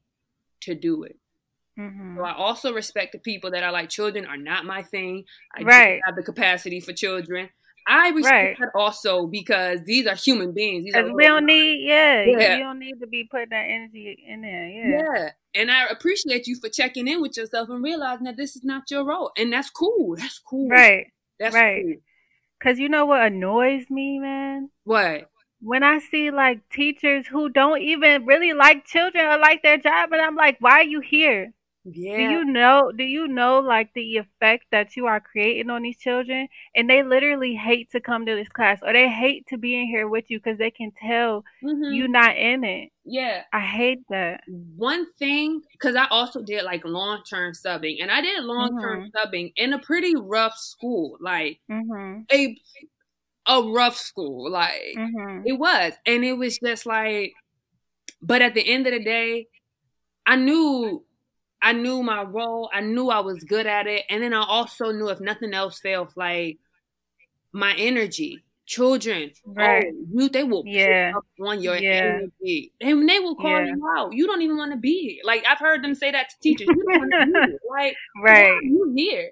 to 0.60 0.74
do 0.74 1.02
it. 1.02 1.16
Mm-hmm. 1.78 2.16
So 2.16 2.24
I 2.24 2.34
also 2.34 2.72
respect 2.72 3.12
the 3.12 3.18
people 3.18 3.50
that 3.52 3.62
are 3.62 3.72
like 3.72 3.88
children 3.88 4.26
are 4.26 4.36
not 4.36 4.64
my 4.64 4.82
thing. 4.82 5.24
I 5.56 5.62
right. 5.62 6.00
have 6.04 6.16
the 6.16 6.22
capacity 6.22 6.80
for 6.80 6.92
children. 6.92 7.48
I 7.86 8.10
respect 8.10 8.32
right. 8.32 8.56
that 8.60 8.78
also 8.78 9.26
because 9.26 9.80
these 9.84 10.06
are 10.06 10.14
human 10.14 10.52
beings. 10.52 10.84
These 10.84 10.94
are 10.94 11.12
we 11.12 11.24
don't 11.24 11.46
need, 11.46 11.80
yeah, 11.86 12.22
yeah, 12.24 12.56
you 12.56 12.64
don't 12.64 12.78
need 12.78 13.00
to 13.00 13.06
be 13.06 13.24
putting 13.24 13.48
that 13.50 13.64
energy 13.64 14.22
in 14.28 14.42
there. 14.42 14.68
Yeah, 14.68 15.00
yeah. 15.14 15.30
And 15.54 15.70
I 15.70 15.86
appreciate 15.88 16.46
you 16.46 16.56
for 16.60 16.68
checking 16.68 17.08
in 17.08 17.20
with 17.20 17.36
yourself 17.36 17.68
and 17.70 17.82
realizing 17.82 18.24
that 18.24 18.36
this 18.36 18.54
is 18.54 18.62
not 18.62 18.90
your 18.90 19.04
role, 19.04 19.32
and 19.36 19.52
that's 19.52 19.70
cool. 19.70 20.14
That's 20.16 20.38
cool. 20.38 20.68
Right. 20.68 21.06
That's 21.38 21.54
right. 21.54 21.82
Cool. 21.82 21.94
Cause 22.62 22.78
you 22.78 22.90
know 22.90 23.06
what 23.06 23.22
annoys 23.22 23.88
me, 23.88 24.18
man. 24.18 24.68
What? 24.84 25.30
when 25.62 25.82
I 25.82 25.98
see 25.98 26.30
like 26.30 26.60
teachers 26.70 27.26
who 27.26 27.48
don't 27.48 27.82
even 27.82 28.24
really 28.24 28.52
like 28.52 28.86
children 28.86 29.26
or 29.26 29.38
like 29.38 29.62
their 29.62 29.76
job, 29.76 30.12
and 30.12 30.20
I'm 30.20 30.34
like, 30.34 30.56
why 30.60 30.80
are 30.80 30.84
you 30.84 31.00
here? 31.00 31.52
Yeah. 31.94 32.16
Do 32.16 32.22
you 32.22 32.44
know 32.44 32.92
do 32.96 33.04
you 33.04 33.28
know 33.28 33.60
like 33.60 33.92
the 33.94 34.16
effect 34.18 34.66
that 34.70 34.96
you 34.96 35.06
are 35.06 35.20
creating 35.20 35.70
on 35.70 35.82
these 35.82 35.98
children 35.98 36.48
and 36.74 36.88
they 36.88 37.02
literally 37.02 37.54
hate 37.54 37.90
to 37.92 38.00
come 38.00 38.26
to 38.26 38.34
this 38.34 38.48
class 38.48 38.80
or 38.82 38.92
they 38.92 39.08
hate 39.08 39.46
to 39.48 39.58
be 39.58 39.80
in 39.80 39.86
here 39.86 40.08
with 40.08 40.24
you 40.28 40.40
cuz 40.40 40.58
they 40.58 40.70
can 40.70 40.92
tell 40.92 41.44
mm-hmm. 41.62 41.92
you 41.92 42.08
not 42.08 42.36
in 42.36 42.64
it. 42.64 42.90
Yeah. 43.04 43.42
I 43.52 43.60
hate 43.60 44.00
that. 44.10 44.42
One 44.76 45.10
thing 45.12 45.62
cuz 45.78 45.94
I 45.96 46.06
also 46.06 46.42
did 46.42 46.64
like 46.64 46.84
long-term 46.84 47.52
subbing 47.52 47.98
and 48.00 48.10
I 48.10 48.20
did 48.20 48.44
long-term 48.44 49.04
mm-hmm. 49.04 49.16
subbing 49.16 49.52
in 49.56 49.72
a 49.72 49.78
pretty 49.78 50.14
rough 50.16 50.56
school 50.56 51.16
like 51.20 51.60
mm-hmm. 51.70 52.22
a 52.32 52.56
a 53.46 53.62
rough 53.62 53.96
school 53.96 54.50
like 54.50 54.94
mm-hmm. 54.96 55.42
it 55.46 55.58
was 55.58 55.94
and 56.06 56.24
it 56.24 56.34
was 56.34 56.58
just 56.58 56.86
like 56.86 57.32
but 58.22 58.42
at 58.42 58.54
the 58.54 58.66
end 58.66 58.86
of 58.86 58.92
the 58.92 59.02
day 59.02 59.48
I 60.26 60.36
knew 60.36 61.04
I 61.62 61.72
knew 61.72 62.02
my 62.02 62.22
role. 62.22 62.70
I 62.72 62.80
knew 62.80 63.10
I 63.10 63.20
was 63.20 63.44
good 63.44 63.66
at 63.66 63.86
it. 63.86 64.04
And 64.08 64.22
then 64.22 64.32
I 64.32 64.42
also 64.42 64.92
knew 64.92 65.08
if 65.08 65.20
nothing 65.20 65.52
else 65.52 65.78
failed, 65.80 66.12
like 66.16 66.58
my 67.52 67.74
energy. 67.76 68.44
Children, 68.66 69.32
right. 69.44 69.86
oh, 69.88 70.04
you 70.12 70.28
they 70.28 70.44
will 70.44 70.62
yeah. 70.64 71.10
up 71.16 71.24
on 71.44 71.60
your 71.60 71.76
yeah. 71.76 72.20
energy. 72.20 72.72
And 72.80 73.08
they 73.08 73.18
will 73.18 73.34
call 73.34 73.50
yeah. 73.50 73.64
you 73.64 73.82
out. 73.96 74.12
You 74.12 74.28
don't 74.28 74.42
even 74.42 74.58
want 74.58 74.70
to 74.70 74.78
be 74.78 75.08
here. 75.08 75.22
Like 75.24 75.44
I've 75.44 75.58
heard 75.58 75.82
them 75.82 75.96
say 75.96 76.12
that 76.12 76.28
to 76.28 76.36
teachers. 76.40 76.68
You 76.68 76.84
don't 76.88 77.00
want 77.00 77.12
to 77.12 77.26
be 77.26 77.32
here. 77.32 77.58
Like 77.68 77.96
right. 78.22 78.62
you 78.62 78.92
here? 78.96 79.30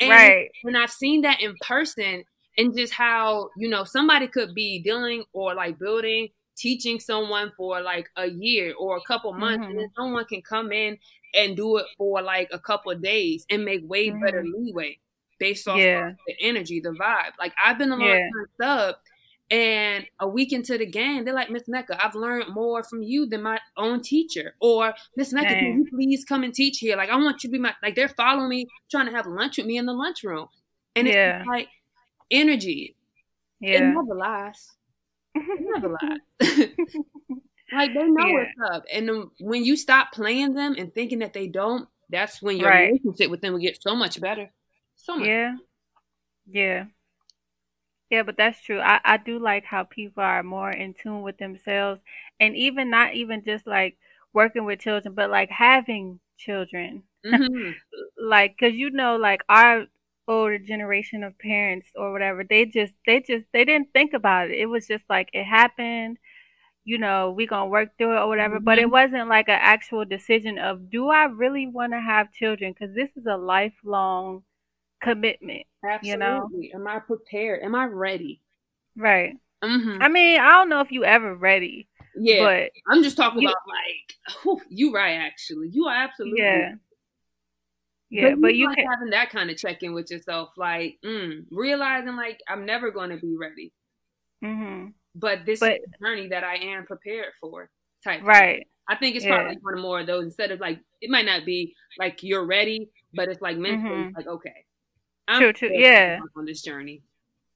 And 0.00 0.10
right. 0.10 0.48
when 0.62 0.74
I've 0.74 0.90
seen 0.90 1.20
that 1.20 1.42
in 1.42 1.54
person 1.60 2.24
and 2.56 2.74
just 2.74 2.94
how, 2.94 3.50
you 3.58 3.68
know, 3.68 3.84
somebody 3.84 4.26
could 4.26 4.54
be 4.54 4.80
dealing 4.80 5.24
or 5.34 5.54
like 5.54 5.78
building 5.78 6.28
teaching 6.58 6.98
someone 7.00 7.52
for 7.56 7.80
like 7.80 8.08
a 8.16 8.26
year 8.26 8.74
or 8.78 8.96
a 8.96 9.02
couple 9.02 9.32
months 9.32 9.62
mm-hmm. 9.62 9.70
and 9.70 9.80
then 9.80 9.90
someone 9.96 10.24
can 10.24 10.42
come 10.42 10.72
in 10.72 10.98
and 11.34 11.56
do 11.56 11.76
it 11.76 11.86
for 11.96 12.20
like 12.22 12.48
a 12.52 12.58
couple 12.58 12.90
of 12.90 13.02
days 13.02 13.46
and 13.50 13.64
make 13.64 13.80
way 13.88 14.08
mm-hmm. 14.08 14.24
better 14.24 14.44
leeway 14.44 14.98
based 15.38 15.68
off 15.68 15.78
yeah. 15.78 16.12
the 16.26 16.34
energy, 16.40 16.80
the 16.80 16.90
vibe. 16.90 17.32
Like 17.38 17.52
I've 17.64 17.78
been 17.78 17.92
a 17.92 17.96
long 17.96 18.08
yeah. 18.08 18.28
sub 18.60 18.96
and 19.50 20.04
a 20.20 20.28
week 20.28 20.52
into 20.52 20.76
the 20.76 20.84
game, 20.84 21.24
they're 21.24 21.34
like, 21.34 21.50
Miss 21.50 21.66
Mecca, 21.68 21.98
I've 22.04 22.14
learned 22.14 22.52
more 22.52 22.82
from 22.82 23.02
you 23.02 23.26
than 23.26 23.42
my 23.42 23.58
own 23.78 24.02
teacher. 24.02 24.54
Or 24.60 24.92
Miss 25.16 25.32
Mecca, 25.32 25.54
can 25.54 25.78
you 25.78 25.86
please 25.90 26.24
come 26.24 26.44
and 26.44 26.52
teach 26.52 26.78
here? 26.78 26.96
Like 26.96 27.08
I 27.08 27.16
want 27.16 27.42
you 27.42 27.48
to 27.48 27.52
be 27.52 27.58
my 27.58 27.74
like 27.82 27.94
they're 27.94 28.08
following 28.08 28.50
me, 28.50 28.66
trying 28.90 29.06
to 29.06 29.12
have 29.12 29.26
lunch 29.26 29.56
with 29.56 29.66
me 29.66 29.78
in 29.78 29.86
the 29.86 29.94
lunchroom. 29.94 30.48
And 30.94 31.08
yeah. 31.08 31.38
it's 31.38 31.48
like 31.48 31.68
energy. 32.30 32.94
Yeah. 33.60 33.76
It 33.76 33.94
never 33.94 34.14
lasts. 34.14 34.74
It 35.34 35.60
never 35.60 35.96
lasts. 36.40 36.96
Like 37.72 37.92
they 37.92 38.04
know 38.04 38.26
yeah. 38.26 38.32
what's 38.32 38.74
up, 38.74 38.84
and 38.90 39.26
when 39.40 39.62
you 39.62 39.76
stop 39.76 40.12
playing 40.12 40.54
them 40.54 40.74
and 40.78 40.94
thinking 40.94 41.18
that 41.18 41.34
they 41.34 41.46
don't, 41.48 41.86
that's 42.08 42.40
when 42.40 42.56
your 42.56 42.70
right. 42.70 42.86
relationship 42.92 43.30
with 43.30 43.42
them 43.42 43.52
will 43.52 43.60
get 43.60 43.82
so 43.82 43.94
much 43.94 44.18
better. 44.20 44.50
So 44.96 45.16
much. 45.16 45.28
Yeah, 45.28 45.56
yeah, 46.50 46.84
yeah. 48.08 48.22
But 48.22 48.38
that's 48.38 48.58
true. 48.62 48.80
I 48.80 49.00
I 49.04 49.16
do 49.18 49.38
like 49.38 49.64
how 49.64 49.84
people 49.84 50.22
are 50.22 50.42
more 50.42 50.70
in 50.70 50.94
tune 50.94 51.20
with 51.20 51.36
themselves, 51.36 52.00
and 52.40 52.56
even 52.56 52.88
not 52.88 53.12
even 53.12 53.44
just 53.44 53.66
like 53.66 53.98
working 54.32 54.64
with 54.64 54.80
children, 54.80 55.14
but 55.14 55.30
like 55.30 55.50
having 55.50 56.20
children. 56.38 57.02
Mm-hmm. 57.26 57.72
like, 58.16 58.56
cause 58.58 58.72
you 58.74 58.90
know, 58.90 59.16
like 59.16 59.42
our 59.48 59.86
older 60.28 60.58
generation 60.58 61.24
of 61.24 61.38
parents 61.38 61.90
or 61.96 62.12
whatever, 62.12 62.44
they 62.44 62.66
just 62.66 62.94
they 63.06 63.20
just 63.20 63.46
they 63.52 63.64
didn't 63.64 63.92
think 63.94 64.14
about 64.14 64.50
it. 64.50 64.58
It 64.58 64.66
was 64.66 64.86
just 64.88 65.04
like 65.10 65.30
it 65.34 65.44
happened 65.44 66.18
you 66.84 66.98
know, 66.98 67.30
we 67.32 67.46
gonna 67.46 67.66
work 67.68 67.90
through 67.98 68.16
it 68.16 68.20
or 68.20 68.28
whatever. 68.28 68.60
But 68.60 68.78
it 68.78 68.88
Mhm. 68.88 68.90
wasn't 68.90 69.28
like 69.28 69.48
an 69.48 69.58
actual 69.60 70.04
decision 70.04 70.58
of, 70.58 70.90
do 70.90 71.08
I 71.10 71.24
really 71.26 71.66
want 71.66 71.92
to 71.92 72.00
have 72.00 72.32
children? 72.32 72.72
Because 72.72 72.94
this 72.94 73.10
is 73.16 73.26
a 73.26 73.36
lifelong 73.36 74.44
commitment, 75.02 75.66
you 76.00 76.16
know? 76.16 76.50
Absolutely. 76.50 76.72
Am 76.74 76.86
I 76.86 77.00
prepared? 77.00 77.62
Am 77.64 77.74
I 77.74 77.86
ready? 77.86 78.42
Right. 78.96 79.36
Mm-hmm. 79.62 80.02
I 80.02 80.08
mean, 80.08 80.40
I 80.40 80.48
don't 80.52 80.68
know 80.68 80.80
if 80.80 80.92
you 80.92 81.04
ever 81.04 81.34
ready, 81.34 81.88
Yeah. 82.16 82.44
but 82.44 82.72
I'm 82.86 83.02
just 83.02 83.16
talking 83.16 83.42
you- 83.42 83.48
about 83.48 83.62
like, 83.66 84.38
whew, 84.42 84.60
you 84.68 84.94
right. 84.94 85.14
Actually, 85.14 85.68
you 85.68 85.86
are 85.86 85.94
absolutely. 85.94 86.38
yeah, 86.38 86.74
yeah. 88.10 88.30
but, 88.30 88.40
But 88.42 88.54
you 88.56 88.66
like 88.66 88.76
can, 88.76 88.86
having 88.86 89.10
that 89.10 89.30
kind 89.30 89.50
of 89.50 89.56
check 89.56 89.82
in 89.82 89.92
with 89.94 90.10
yourself, 90.10 90.50
like 90.56 90.98
mm, 91.04 91.44
realizing 91.50 92.16
like 92.16 92.40
I'm 92.48 92.64
never 92.66 92.90
going 92.90 93.10
to 93.10 93.16
be 93.18 93.36
ready, 93.36 93.72
hmm 94.42 94.88
but 95.14 95.44
this 95.46 95.58
But- 95.60 95.80
journey 96.00 96.28
that 96.28 96.44
I 96.44 96.56
am 96.56 96.86
prepared 96.86 97.32
for. 97.40 97.70
Type 98.04 98.18
thing. 98.20 98.26
right, 98.26 98.66
I 98.88 98.94
think 98.94 99.16
it's 99.16 99.24
Yeah. 99.24 99.34
probably 99.38 99.58
one 99.60 99.74
of 99.74 99.80
more 99.80 99.98
of 100.00 100.06
those 100.06 100.22
instead 100.24 100.52
of 100.52 100.60
like 100.60 100.78
it 101.00 101.10
might 101.10 101.24
not 101.26 101.44
be 101.44 101.74
like 101.98 102.22
you're 102.22 102.46
ready, 102.46 102.90
but 103.14 103.28
it's 103.28 103.40
like 103.42 103.56
mentally 103.56 104.04
Mhm. 104.04 104.16
like 104.16 104.26
okay, 104.28 104.64
True, 105.36 105.52
true, 105.52 105.70
yeah. 105.72 106.20
on 106.36 106.44
this 106.44 106.62
journey. 106.62 107.02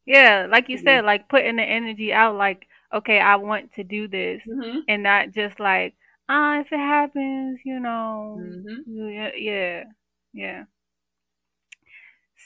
yeah. 0.04 0.46
Like 0.50 0.68
you 0.68 0.76
Mhm. 0.78 0.82
said, 0.82 1.04
like 1.04 1.28
putting 1.28 1.56
the 1.56 1.62
energy 1.62 2.12
out, 2.12 2.34
like, 2.36 2.66
okay, 2.92 3.20
I 3.20 3.36
want 3.36 3.72
to 3.74 3.84
do 3.84 4.08
this, 4.08 4.42
Mm-hmm. 4.44 4.80
and 4.88 5.02
not 5.04 5.30
just 5.30 5.60
like, 5.60 5.94
ah, 6.28 6.58
if 6.58 6.72
it 6.72 6.76
happens, 6.78 7.60
you 7.64 7.78
know, 7.78 8.38
Mm-hmm. 8.40 9.08
yeah, 9.08 9.30
yeah, 9.36 9.84
yeah. 10.32 10.64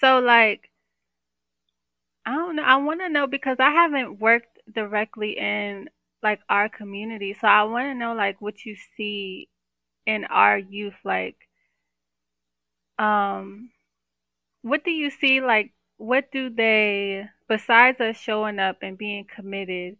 So 0.00 0.18
like, 0.20 0.70
I 2.24 2.34
don't 2.34 2.56
know. 2.56 2.62
I 2.64 2.76
want 2.76 3.00
to 3.00 3.08
know 3.08 3.26
because 3.26 3.58
I 3.60 3.70
haven't 3.70 4.18
worked 4.20 4.58
directly 4.72 5.38
in 5.38 5.88
like 6.22 6.40
our 6.48 6.68
community. 6.68 7.34
So 7.40 7.46
I 7.48 7.62
want 7.64 7.86
to 7.86 7.94
know 7.94 8.14
like 8.14 8.40
what 8.40 8.64
you 8.64 8.76
see 8.96 9.48
in 10.06 10.24
our 10.26 10.56
youth 10.58 10.94
like 11.04 11.36
um 12.98 13.70
what 14.62 14.84
do 14.84 14.90
you 14.90 15.10
see 15.10 15.40
like 15.40 15.72
what 15.98 16.30
do 16.32 16.48
they 16.50 17.24
besides 17.48 18.00
us 18.00 18.16
showing 18.16 18.58
up 18.58 18.78
and 18.82 18.96
being 18.96 19.26
committed 19.34 19.96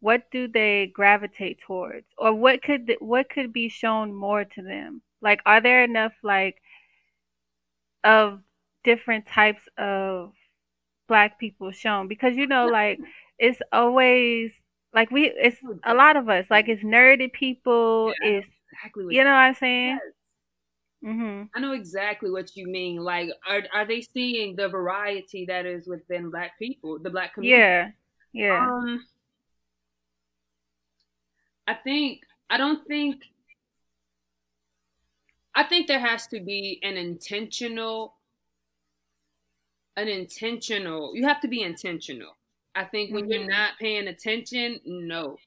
what 0.00 0.30
do 0.30 0.48
they 0.48 0.86
gravitate 0.94 1.58
towards 1.60 2.06
or 2.18 2.32
what 2.34 2.62
could 2.62 2.90
what 3.00 3.28
could 3.28 3.52
be 3.52 3.68
shown 3.68 4.14
more 4.14 4.44
to 4.44 4.62
them 4.62 5.02
like 5.22 5.40
are 5.46 5.60
there 5.60 5.84
enough 5.84 6.12
like 6.22 6.56
of 8.06 8.40
different 8.84 9.26
types 9.26 9.62
of 9.78 10.32
black 11.08 11.38
people 11.38 11.70
shown 11.72 12.08
because 12.08 12.36
you 12.36 12.46
know 12.46 12.68
like 12.68 13.00
it's 13.38 13.60
always 13.72 14.52
like 14.94 15.10
we 15.10 15.26
it's 15.36 15.58
a 15.84 15.94
lot 15.94 16.16
of 16.16 16.28
us 16.28 16.46
like 16.50 16.68
it's 16.68 16.82
nerdy 16.84 17.32
people 17.32 18.14
Yeah, 18.22 18.28
it's 18.28 18.48
Exactly. 18.72 19.04
What 19.04 19.14
you 19.14 19.24
know 19.24 19.30
what 19.30 19.36
i'm 19.36 19.54
saying 19.54 20.00
Yes. 20.04 20.14
mhm 21.02 21.48
I 21.54 21.60
know 21.60 21.72
exactly 21.72 22.30
what 22.30 22.54
you 22.56 22.66
mean. 22.66 22.98
Like, 22.98 23.30
are 23.48 23.62
are 23.72 23.86
they 23.86 24.02
seeing 24.02 24.56
the 24.56 24.68
variety 24.68 25.46
that 25.46 25.64
is 25.66 25.86
within 25.88 26.30
Black 26.30 26.58
people, 26.58 26.98
the 26.98 27.10
Black 27.10 27.34
community? 27.34 27.66
yeah 27.66 27.90
yeah 28.32 28.60
Um, 28.60 29.06
I 31.66 31.74
think 31.74 32.22
I 32.50 32.56
don't 32.58 32.86
think. 32.86 33.22
I 35.56 35.64
think 35.64 35.88
there 35.88 35.98
has 35.98 36.28
to 36.28 36.40
be 36.40 36.78
an 36.84 36.96
intentional, 36.96 38.14
an 39.96 40.08
intentional. 40.08 41.14
You 41.16 41.26
have 41.26 41.40
to 41.40 41.48
be 41.48 41.62
intentional. 41.62 42.32
I 42.74 42.84
think 42.84 43.12
when 43.12 43.24
you're 43.28 43.40
Mhm. 43.40 43.48
not 43.48 43.78
paying 43.78 44.08
attention, 44.08 44.80
no, 44.84 45.38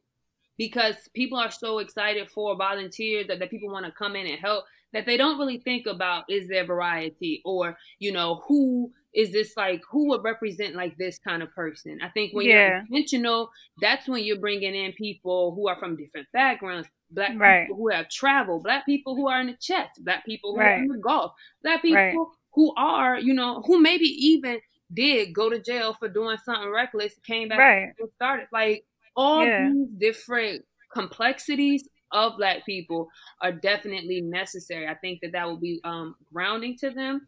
because 0.58 1.10
people 1.16 1.38
are 1.40 1.52
so 1.52 1.80
excited 1.80 2.32
for 2.32 2.56
volunteers 2.58 3.28
that, 3.28 3.40
that 3.40 3.52
people 3.52 3.70
want 3.72 3.86
to 3.86 3.92
come 3.94 4.16
in 4.16 4.28
and 4.28 4.40
help 4.40 4.66
that 4.94 5.06
they 5.06 5.18
don't 5.18 5.38
really 5.38 5.60
think 5.60 5.86
about 5.86 6.24
is 6.30 6.48
there 6.48 6.66
variety 6.66 7.42
or 7.46 7.78
you 8.00 8.12
know 8.12 8.42
who 8.48 8.92
is 9.14 9.32
this 9.32 9.56
like 9.58 9.82
who 9.90 10.08
would 10.10 10.24
represent 10.24 10.76
like 10.76 10.96
this 10.98 11.18
kind 11.20 11.42
of 11.44 11.50
person 11.54 11.98
i 12.04 12.10
think 12.10 12.34
when 12.34 12.46
Yeah. 12.46 12.68
you're 12.68 12.78
intentional 12.78 13.50
that's 13.82 14.08
when 14.08 14.24
you're 14.24 14.40
bringing 14.40 14.76
in 14.76 14.92
people 14.94 15.54
who 15.56 15.68
are 15.68 15.78
from 15.78 15.96
different 15.96 16.28
backgrounds 16.34 16.88
black 17.12 17.32
Right. 17.38 17.64
people 17.64 17.78
who 17.78 17.90
have 17.90 18.10
traveled 18.10 18.64
black 18.64 18.86
people 18.86 19.16
who 19.16 19.28
are 19.28 19.42
in 19.42 19.48
the 19.48 19.58
chess 19.60 19.90
black 20.00 20.26
people 20.26 20.54
who 20.54 20.60
are 20.62 20.74
in 20.76 20.88
the 20.88 20.98
golf 20.98 21.32
black 21.64 21.82
people 21.82 21.98
Right. 21.98 22.16
who 22.54 22.74
are 22.78 23.20
you 23.20 23.34
know 23.34 23.62
who 23.66 23.80
maybe 23.80 24.06
even 24.06 24.60
did 24.94 25.34
go 25.34 25.50
to 25.50 25.60
jail 25.60 25.94
for 25.94 26.08
doing 26.08 26.38
something 26.44 26.70
reckless 26.72 27.14
came 27.26 27.48
back 27.50 27.60
right 27.60 27.94
and 28.00 28.10
started 28.16 28.48
like 28.52 28.84
all 29.16 29.46
Yeah. 29.46 29.70
these 29.72 29.90
different 29.96 30.64
complexities 30.92 31.88
of 32.12 32.38
black 32.38 32.66
people 32.66 33.10
are 33.42 33.52
definitely 33.52 34.22
necessary. 34.22 34.88
I 34.88 34.96
think 34.96 35.20
that 35.22 35.32
that 35.34 35.46
will 35.48 35.58
be 35.60 35.80
um 35.84 36.16
grounding 36.34 36.78
to 36.80 36.90
them. 36.92 37.28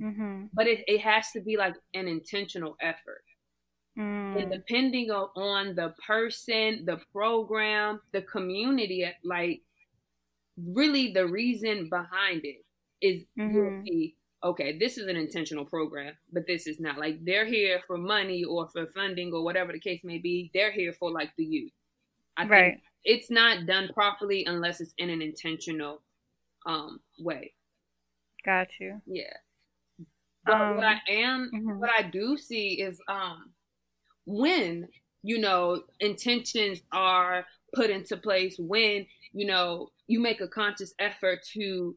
Mhm 0.00 0.50
but 0.54 0.66
it, 0.66 0.84
it 0.86 1.00
has 1.00 1.30
to 1.32 1.40
be 1.40 1.56
like 1.56 1.74
an 1.94 2.08
intentional 2.08 2.76
effort. 2.80 3.24
And 3.96 4.36
mm. 4.36 4.52
depending 4.52 5.10
on, 5.10 5.74
the 5.74 5.94
person 6.06 6.84
the 6.86 6.98
program 7.12 8.00
the 8.12 8.22
community 8.22 9.06
like 9.24 9.62
really 10.56 11.12
the 11.12 11.26
reason 11.26 11.88
behind 11.88 12.42
it 12.44 12.64
is 13.00 13.24
Mhm. 13.38 13.82
see, 13.84 14.16
okay 14.44 14.78
this 14.78 14.98
is 14.98 15.06
an 15.08 15.16
intentional 15.16 15.64
program 15.64 16.14
but 16.32 16.46
this 16.46 16.66
is 16.66 16.78
not. 16.80 16.98
Like 16.98 17.24
they're 17.24 17.46
here 17.46 17.80
for 17.86 17.98
money 17.98 18.44
or 18.44 18.68
for 18.68 18.86
funding 18.88 19.32
or 19.32 19.42
whatever 19.42 19.72
the 19.72 19.80
case 19.80 20.04
may 20.04 20.18
be. 20.18 20.50
They're 20.54 20.72
here 20.72 20.92
for 20.92 21.10
like 21.10 21.32
the 21.36 21.44
youth. 21.44 21.72
I 22.36 22.42
think 22.42 22.52
right 22.52 22.80
it's 23.04 23.30
not 23.30 23.66
done 23.66 23.90
properly 23.94 24.44
unless 24.46 24.80
it's 24.80 24.94
in 24.98 25.10
an 25.10 25.22
intentional 25.22 26.02
um 26.66 27.00
way. 27.18 27.54
Got 28.44 28.68
you. 28.80 29.02
Yeah. 29.06 29.34
But 30.44 30.74
what 30.74 30.84
i 30.84 30.94
Um, 30.94 31.02
am 31.08 31.54
mhm. 31.54 31.78
what 31.78 31.90
i 31.90 32.02
do 32.02 32.36
see 32.36 32.80
is 32.80 33.00
um 33.08 33.52
when 34.26 34.88
you 35.22 35.38
know 35.38 35.82
intentions 36.00 36.80
are 36.92 37.46
put 37.74 37.90
into 37.90 38.16
place 38.16 38.56
when 38.58 39.06
you 39.32 39.46
know 39.46 39.90
you 40.06 40.20
make 40.20 40.40
a 40.40 40.48
conscious 40.48 40.94
effort 40.98 41.40
to 41.54 41.96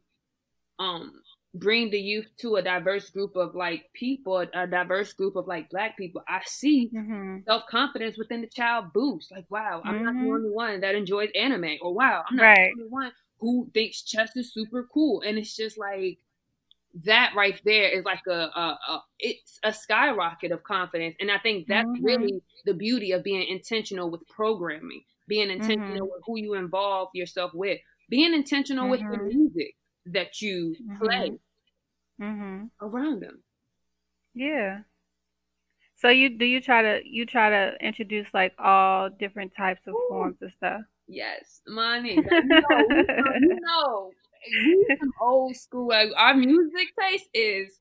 um 0.79 1.21
bring 1.53 1.89
the 1.89 1.99
youth 1.99 2.27
to 2.37 2.55
a 2.55 2.61
diverse 2.61 3.09
group 3.09 3.35
of 3.35 3.55
like 3.55 3.91
people 3.93 4.37
a 4.39 4.67
diverse 4.67 5.13
group 5.13 5.35
of 5.35 5.47
like 5.47 5.69
black 5.69 5.97
people 5.97 6.23
i 6.27 6.41
see 6.45 6.91
mhm 6.91 7.45
self-confidence 7.47 8.17
within 8.17 8.41
the 8.41 8.47
child 8.47 8.93
boost 8.93 9.31
like 9.31 9.45
wow 9.49 9.83
i'm 9.85 9.95
not 10.03 10.15
the 10.19 10.25
Mhm. 10.25 10.31
only 10.31 10.49
one 10.49 10.79
that 10.81 10.95
enjoys 10.95 11.29
anime 11.35 11.77
or 11.81 11.93
wow 11.93 12.23
i'm 12.29 12.37
not 12.37 12.49
Right. 12.49 12.75
the 12.75 12.79
only 12.81 12.89
one 12.89 13.11
who 13.39 13.69
thinks 13.73 14.03
chess 14.03 14.35
is 14.37 14.53
super 14.53 14.87
cool 14.93 15.21
and 15.21 15.37
it's 15.37 15.55
just 15.55 15.77
like 15.77 16.19
that 16.93 17.33
right 17.35 17.61
there 17.63 17.89
is 17.89 18.03
like 18.05 18.21
a, 18.27 18.31
a, 18.31 18.79
a 18.89 19.03
it's 19.19 19.59
a 19.63 19.71
skyrocket 19.73 20.51
of 20.51 20.63
confidence 20.63 21.15
and 21.21 21.31
i 21.31 21.37
think 21.39 21.67
that's 21.67 21.89
Mhm. 21.89 22.01
really 22.01 22.43
the 22.65 22.73
beauty 22.73 23.11
of 23.13 23.23
being 23.23 23.47
intentional 23.47 24.09
with 24.11 24.27
programming 24.27 25.03
being 25.27 25.49
intentional 25.49 25.77
Mhm. 25.77 26.11
with 26.13 26.21
who 26.25 26.37
you 26.37 26.53
involve 26.55 27.09
yourself 27.13 27.51
with 27.53 27.79
being 28.09 28.33
intentional 28.33 28.89
with 28.89 29.03
the 29.09 29.17
Mhm. 29.17 29.31
music 29.31 29.75
that 30.05 30.41
you 30.41 30.75
play 30.97 31.31
mhm 32.19 32.71
around 32.81 33.21
them 33.21 33.43
Yeah. 34.33 34.83
So 35.95 36.09
you 36.09 36.37
do 36.37 36.45
you 36.45 36.59
try 36.61 36.81
to 36.81 37.01
you 37.05 37.25
try 37.25 37.49
to 37.49 37.77
introduce 37.79 38.33
like 38.33 38.53
all 38.57 39.09
different 39.09 39.53
types 39.55 39.81
of 39.87 39.93
Ooh. 39.93 40.07
forms 40.09 40.37
and 40.41 40.51
stuff. 40.57 40.81
Yes, 41.07 41.61
money. 41.67 42.15
You 42.15 42.59
know, 42.69 42.95
you 43.39 43.59
know, 43.61 44.11
we 44.65 44.97
old 45.21 45.55
school. 45.55 45.89
Like 45.89 46.09
our 46.17 46.33
music 46.35 46.89
taste 46.99 47.29
is. 47.33 47.79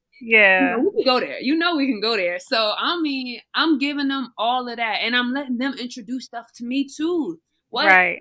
You 0.58 0.68
Yeah. 0.68 0.70
know, 0.70 0.80
we 0.80 0.90
can 0.90 1.04
go 1.04 1.20
there. 1.20 1.40
You 1.40 1.56
know, 1.56 1.76
we 1.76 1.86
can 1.86 2.00
go 2.00 2.16
there. 2.16 2.38
So 2.38 2.72
I 2.76 3.00
mean, 3.00 3.40
I'm 3.54 3.78
giving 3.78 4.08
them 4.08 4.32
all 4.36 4.68
of 4.68 4.76
that, 4.76 4.98
and 5.02 5.16
I'm 5.16 5.32
letting 5.32 5.58
them 5.58 5.74
introduce 5.78 6.26
stuff 6.26 6.46
to 6.56 6.64
me 6.64 6.86
too. 6.86 7.40
What? 7.70 7.86
Right. 7.86 8.20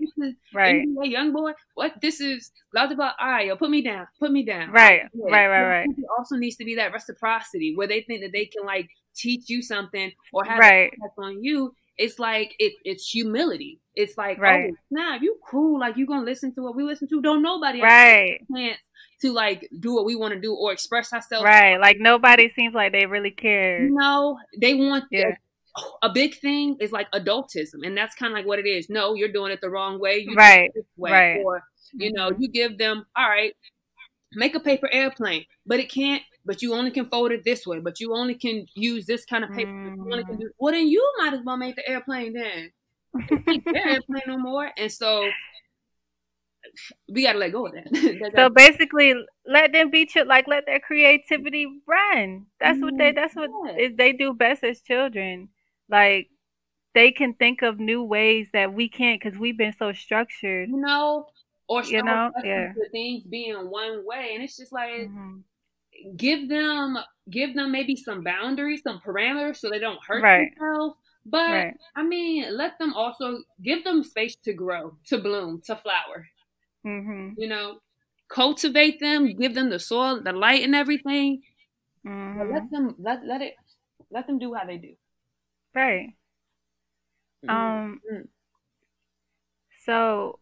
Right. 0.54 0.86
NBA 0.88 1.14
YoungBoy. 1.16 1.54
What? 1.74 1.94
This 2.02 2.22
is 2.22 2.52
blah 2.72 2.88
blah 2.88 2.96
blah. 2.96 3.12
All 3.20 3.30
right, 3.30 3.48
yo, 3.48 3.56
put 3.56 3.70
me 3.70 3.82
down. 3.82 4.08
Put 4.20 4.32
me 4.32 4.44
down. 4.44 4.72
Right. 4.72 5.02
Yeah. 5.14 5.26
Right, 5.32 5.48
right, 5.48 5.68
right. 5.80 5.88
There 5.96 6.06
also 6.18 6.36
needs 6.36 6.56
to 6.58 6.66
be 6.66 6.76
that 6.76 6.94
reciprocity 6.94 7.76
where 7.76 7.88
they 7.88 8.02
think 8.02 8.22
that 8.22 8.32
they 8.32 8.46
can 8.46 8.66
like 8.66 8.90
teach 9.16 9.50
you 9.50 9.62
something 9.62 10.12
or 10.34 10.46
have 10.46 10.60
Right. 10.60 10.92
an 10.94 11.00
impact 11.02 11.14
on 11.18 11.44
you. 11.44 11.74
It's 11.98 12.18
like 12.20 12.56
it, 12.60 12.74
it's 12.86 13.10
humility. 13.10 13.80
It's 13.96 14.18
like, 14.18 14.38
oh, 14.38 14.42
Right. 14.42 14.72
oh, 14.74 14.78
nah, 14.92 15.16
you 15.16 15.38
cool. 15.50 15.80
Like 15.80 15.98
you 15.98 16.06
gonna 16.06 16.24
listen 16.26 16.54
to 16.56 16.62
what 16.62 16.76
we 16.76 16.84
listen 16.84 17.08
to. 17.10 17.22
Don't 17.22 17.42
nobody 17.42 17.82
Right. 17.82 18.40
chance 18.56 18.80
to 19.22 19.34
like 19.34 19.68
do 19.80 19.94
what 19.96 20.06
we 20.06 20.16
want 20.16 20.34
to 20.34 20.40
do 20.40 20.54
or 20.54 20.72
express 20.72 21.12
ourselves. 21.12 21.44
Right. 21.44 21.78
Like 21.78 21.98
nobody 22.00 22.50
seems 22.56 22.74
like 22.74 22.92
they 22.94 23.06
really 23.06 23.32
care. 23.32 23.90
No, 23.90 24.38
they 24.62 24.76
want 24.76 25.06
Yeah. 25.12 25.36
A 26.02 26.10
big 26.10 26.36
thing 26.40 26.78
is 26.80 26.92
like 26.92 27.10
adultism, 27.12 27.86
and 27.86 27.96
that's 27.98 28.16
kind 28.16 28.32
of 28.32 28.38
like 28.38 28.46
what 28.46 28.60
it 28.60 28.66
is. 28.68 28.90
No, 28.90 29.14
you're 29.14 29.32
doing 29.32 29.52
it 29.52 29.62
the 29.62 29.70
wrong 29.70 30.00
way. 30.00 30.20
You 30.28 30.36
Right. 30.36 30.72
way. 30.98 31.12
Right. 31.12 31.42
Or 31.44 31.64
you 31.94 32.12
know, 32.12 32.30
Mhm. 32.32 32.38
you 32.42 32.48
give 32.50 32.78
them 32.78 33.06
all 33.16 33.30
right, 33.30 33.56
make 34.34 34.56
a 34.56 34.60
paper 34.60 34.90
airplane, 34.92 35.46
but 35.66 35.80
it 35.80 35.90
can't. 35.92 36.24
But 36.46 36.62
you 36.62 36.74
only 36.74 36.90
can 36.92 37.06
fold 37.10 37.32
it 37.32 37.44
this 37.44 37.68
way. 37.68 37.80
But 37.80 38.00
you 38.00 38.16
only 38.16 38.34
can 38.36 38.66
use 38.74 39.06
this 39.06 39.26
kind 39.26 39.44
of 39.44 39.52
paper. 39.52 39.72
but 39.72 39.96
You 39.98 40.12
only 40.12 40.24
can 40.24 40.36
Mhm. 40.38 40.40
do. 40.40 40.52
Well, 40.58 40.74
then 40.74 40.88
you 40.88 41.14
might 41.20 41.34
as 41.34 41.42
well 41.44 41.58
make 41.58 41.76
the 41.76 41.88
airplane 41.88 42.34
then. 42.34 42.72
airplane 43.76 44.24
no 44.28 44.38
more, 44.38 44.72
and 44.78 44.92
so 44.92 45.30
we 47.08 47.24
gotta 47.24 47.40
let 47.40 47.52
go 47.52 47.66
of 47.68 47.74
that. 47.74 47.90
so 48.36 48.50
basically, 48.50 49.14
let 49.46 49.72
them 49.74 49.90
be 49.90 50.06
ch- 50.06 50.26
like 50.26 50.48
let 50.48 50.66
their 50.66 50.80
creativity 50.80 51.68
run. 51.88 52.46
That's 52.60 52.80
what 52.80 52.98
they. 52.98 53.12
That's 53.12 53.36
what 53.36 53.50
Yeah. 53.78 53.88
they 53.96 54.14
do 54.14 54.34
best 54.34 54.64
as 54.64 54.82
children. 54.82 55.50
Like 55.90 56.30
they 56.94 57.12
can 57.12 57.34
think 57.34 57.62
of 57.62 57.80
new 57.80 58.04
ways 58.04 58.50
that 58.54 58.74
we 58.74 58.90
can't 58.90 59.22
because 59.22 59.38
we've 59.40 59.58
been 59.58 59.76
so 59.78 59.94
structured. 59.94 60.70
you 60.70 60.78
know, 60.78 61.28
or 61.68 61.84
You 61.84 62.04
know, 62.04 62.32
yeah. 62.44 62.74
things 62.92 63.24
being 63.26 63.70
one 63.70 64.06
way, 64.06 64.32
and 64.34 64.44
it's 64.44 64.58
just 64.58 64.72
like 64.72 64.92
Mhm. 64.92 65.44
give 66.18 66.50
them 66.50 66.98
give 67.30 67.54
them 67.54 67.72
maybe 67.72 67.96
some 67.96 68.24
boundaries, 68.24 68.82
some 68.84 69.00
parameters, 69.00 69.58
so 69.58 69.70
they 69.70 69.80
don't 69.80 70.04
hurt 70.04 70.24
Right. 70.24 70.52
themselves. 70.56 70.98
But 71.26 71.52
Right. 71.52 71.78
I 71.96 72.04
mean, 72.04 72.56
let 72.56 72.80
them 72.80 72.94
also 72.94 73.44
give 73.62 73.84
them 73.84 74.04
space 74.04 74.36
to 74.46 74.54
grow, 74.54 74.98
to 75.08 75.18
bloom, 75.20 75.62
to 75.66 75.76
flower. 75.76 76.28
Mhm. 76.86 77.36
You 77.38 77.48
know, 77.48 77.80
cultivate 78.30 79.00
them, 79.00 79.36
give 79.36 79.54
them 79.54 79.70
the 79.70 79.80
soil, 79.80 80.22
the 80.22 80.34
light, 80.34 80.64
and 80.64 80.76
everything. 80.76 81.42
Mhm. 82.06 82.52
let 82.52 82.72
them 82.72 82.96
let 82.98 83.26
let 83.26 83.42
it 83.42 83.56
let 84.10 84.26
them 84.28 84.40
do 84.40 84.54
how 84.54 84.66
they 84.66 84.78
do. 84.78 84.96
Right. 85.74 86.14
Um. 87.48 88.02
Mm. 88.12 88.30
So, 89.86 90.40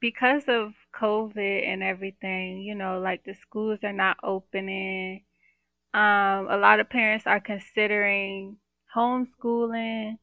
because 0.00 0.44
of 0.48 0.72
COVID 0.94 1.66
and 1.66 1.82
everything, 1.82 2.60
you 2.62 2.74
know, 2.74 3.00
like 3.00 3.24
the 3.24 3.34
schools 3.34 3.80
are 3.84 3.92
not 3.92 4.18
opening. 4.22 5.24
Um, 5.94 6.48
a 6.50 6.58
lot 6.58 6.80
of 6.80 6.90
parents 6.90 7.26
are 7.26 7.40
considering 7.40 8.58
homeschooling, 8.96 10.18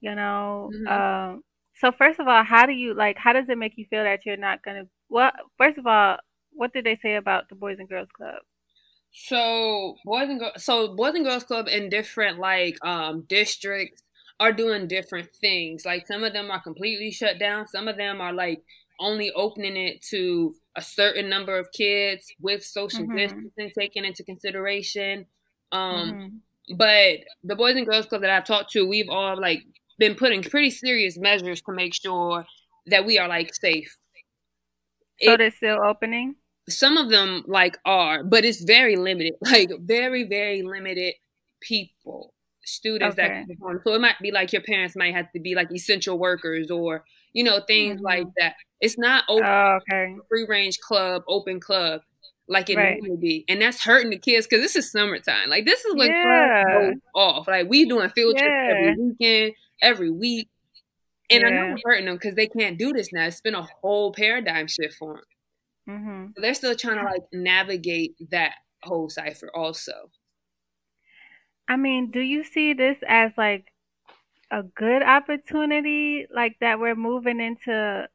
you 0.00 0.14
know. 0.14 0.70
Mhm. 0.74 0.88
Um, 0.88 1.44
so 1.74 1.92
first 1.92 2.20
of 2.20 2.28
all, 2.28 2.44
how 2.44 2.66
do 2.66 2.72
you 2.72 2.94
like 2.94 3.18
how 3.18 3.32
does 3.32 3.48
it 3.48 3.58
make 3.58 3.78
you 3.78 3.86
feel 3.86 4.04
that 4.04 4.26
you're 4.26 4.36
not 4.36 4.62
gonna 4.62 4.88
well, 5.08 5.32
first 5.58 5.78
of 5.78 5.86
all, 5.86 6.18
what 6.52 6.72
did 6.72 6.84
they 6.86 6.96
say 6.96 7.16
about 7.16 7.48
the 7.48 7.56
Boys 7.56 7.78
and 7.80 7.88
Girls 7.88 8.10
Club? 8.12 8.42
So 9.12 9.96
boys 10.04 10.28
and 10.28 10.40
girls, 10.40 10.64
so 10.64 10.94
boys 10.94 11.14
and 11.14 11.24
girls 11.24 11.44
club 11.44 11.68
in 11.68 11.88
different 11.90 12.38
like 12.38 12.76
um 12.84 13.22
districts 13.28 14.02
are 14.40 14.52
doing 14.52 14.88
different 14.88 15.30
things. 15.40 15.84
Like 15.84 16.06
some 16.06 16.24
of 16.24 16.32
them 16.32 16.50
are 16.50 16.62
completely 16.62 17.10
shut 17.12 17.38
down. 17.38 17.68
Some 17.68 17.88
of 17.88 17.96
them 17.96 18.20
are 18.20 18.32
like 18.32 18.62
only 18.98 19.30
opening 19.32 19.76
it 19.76 20.02
to 20.10 20.54
a 20.76 20.82
certain 20.82 21.28
number 21.28 21.58
of 21.58 21.70
kids 21.72 22.26
with 22.40 22.64
social 22.64 23.06
Mhm. 23.06 23.14
distancing 23.16 23.70
taken 23.78 24.04
into 24.04 24.24
consideration. 24.24 25.26
Um, 25.72 26.14
Mhm. 26.14 26.40
but 26.78 27.20
the 27.44 27.56
boys 27.56 27.76
and 27.76 27.86
girls 27.86 28.06
club 28.06 28.22
that 28.22 28.30
I've 28.30 28.44
talked 28.46 28.72
to, 28.72 28.86
we've 28.86 29.08
all 29.10 29.38
like 29.40 29.62
been 29.98 30.14
putting 30.14 30.42
pretty 30.42 30.70
serious 30.70 31.18
measures 31.18 31.60
to 31.62 31.72
make 31.72 31.94
sure 31.94 32.46
that 32.86 33.04
we 33.04 33.18
are 33.18 33.28
like 33.28 33.54
safe. 33.54 33.94
So 35.20 35.32
It- 35.32 35.38
they're 35.38 35.50
still 35.50 35.80
opening? 35.82 36.36
Some 36.68 36.96
of 36.96 37.10
them 37.10 37.44
like 37.46 37.78
are, 37.84 38.22
but 38.24 38.44
it's 38.44 38.62
very 38.62 38.96
limited, 38.96 39.34
like 39.40 39.70
very, 39.80 40.24
very 40.24 40.62
limited 40.62 41.14
people, 41.60 42.34
students 42.64 43.16
that 43.16 43.26
Okay. 43.26 43.34
can 43.44 43.46
perform. 43.56 43.80
So 43.84 43.94
it 43.94 44.00
might 44.00 44.18
be 44.20 44.30
like 44.30 44.52
your 44.52 44.62
parents 44.62 44.96
might 44.96 45.14
have 45.14 45.30
to 45.32 45.40
be 45.40 45.54
like 45.54 45.70
essential 45.72 46.18
workers 46.18 46.70
or, 46.70 47.04
you 47.32 47.44
know, 47.44 47.60
things 47.66 48.00
Mhm. 48.00 48.04
like 48.04 48.26
that. 48.38 48.54
It's 48.80 48.98
not 48.98 49.24
open 49.28 49.44
Oh, 49.46 49.78
okay. 49.90 50.16
free 50.28 50.46
range 50.48 50.78
club, 50.80 51.22
open 51.28 51.60
club 51.60 52.02
like 52.48 52.68
it 52.70 52.76
Right. 52.76 52.98
normally 53.00 53.16
be. 53.20 53.44
And 53.48 53.62
that's 53.62 53.82
hurting 53.82 54.10
the 54.10 54.18
kids 54.18 54.46
because 54.46 54.62
this 54.62 54.76
is 54.76 54.90
summertime. 54.90 55.48
Like 55.48 55.64
this 55.64 55.84
is 55.84 55.94
when 55.94 56.10
Yeah. 56.10 56.64
goes 56.72 56.94
off. 57.14 57.48
Like 57.48 57.68
we 57.68 57.84
doing 57.86 58.10
field 58.10 58.36
trips 58.36 58.50
Yeah. 58.52 58.68
every 58.70 58.96
weekend, 58.96 59.54
every 59.80 60.10
week. 60.10 60.48
And 61.30 61.44
I 61.46 61.50
know 61.50 61.66
Yeah. 61.68 61.72
it's 61.74 61.82
hurting 61.84 62.04
them 62.06 62.16
because 62.16 62.34
they 62.34 62.46
can't 62.48 62.76
do 62.78 62.92
this 62.92 63.12
now. 63.12 63.26
It's 63.26 63.40
been 63.40 63.54
a 63.54 63.62
whole 63.62 64.12
paradigm 64.12 64.66
shift 64.66 64.94
for 64.98 65.14
them. 65.14 65.24
Mhm. 65.86 66.34
So 66.34 66.40
they're 66.42 66.54
still 66.54 66.74
trying 66.76 66.98
to 66.98 67.04
like 67.04 67.22
navigate 67.32 68.16
that 68.30 68.56
whole 68.82 69.08
cipher 69.08 69.50
also. 69.54 70.10
I 71.68 71.76
mean, 71.76 72.10
do 72.10 72.20
you 72.20 72.44
see 72.44 72.72
this 72.72 72.98
as 73.06 73.32
like 73.36 73.72
a 74.50 74.62
good 74.64 75.02
opportunity, 75.02 76.26
like 76.30 76.58
that 76.60 76.80
we're 76.80 76.96
moving 76.96 77.40
into 77.40 78.08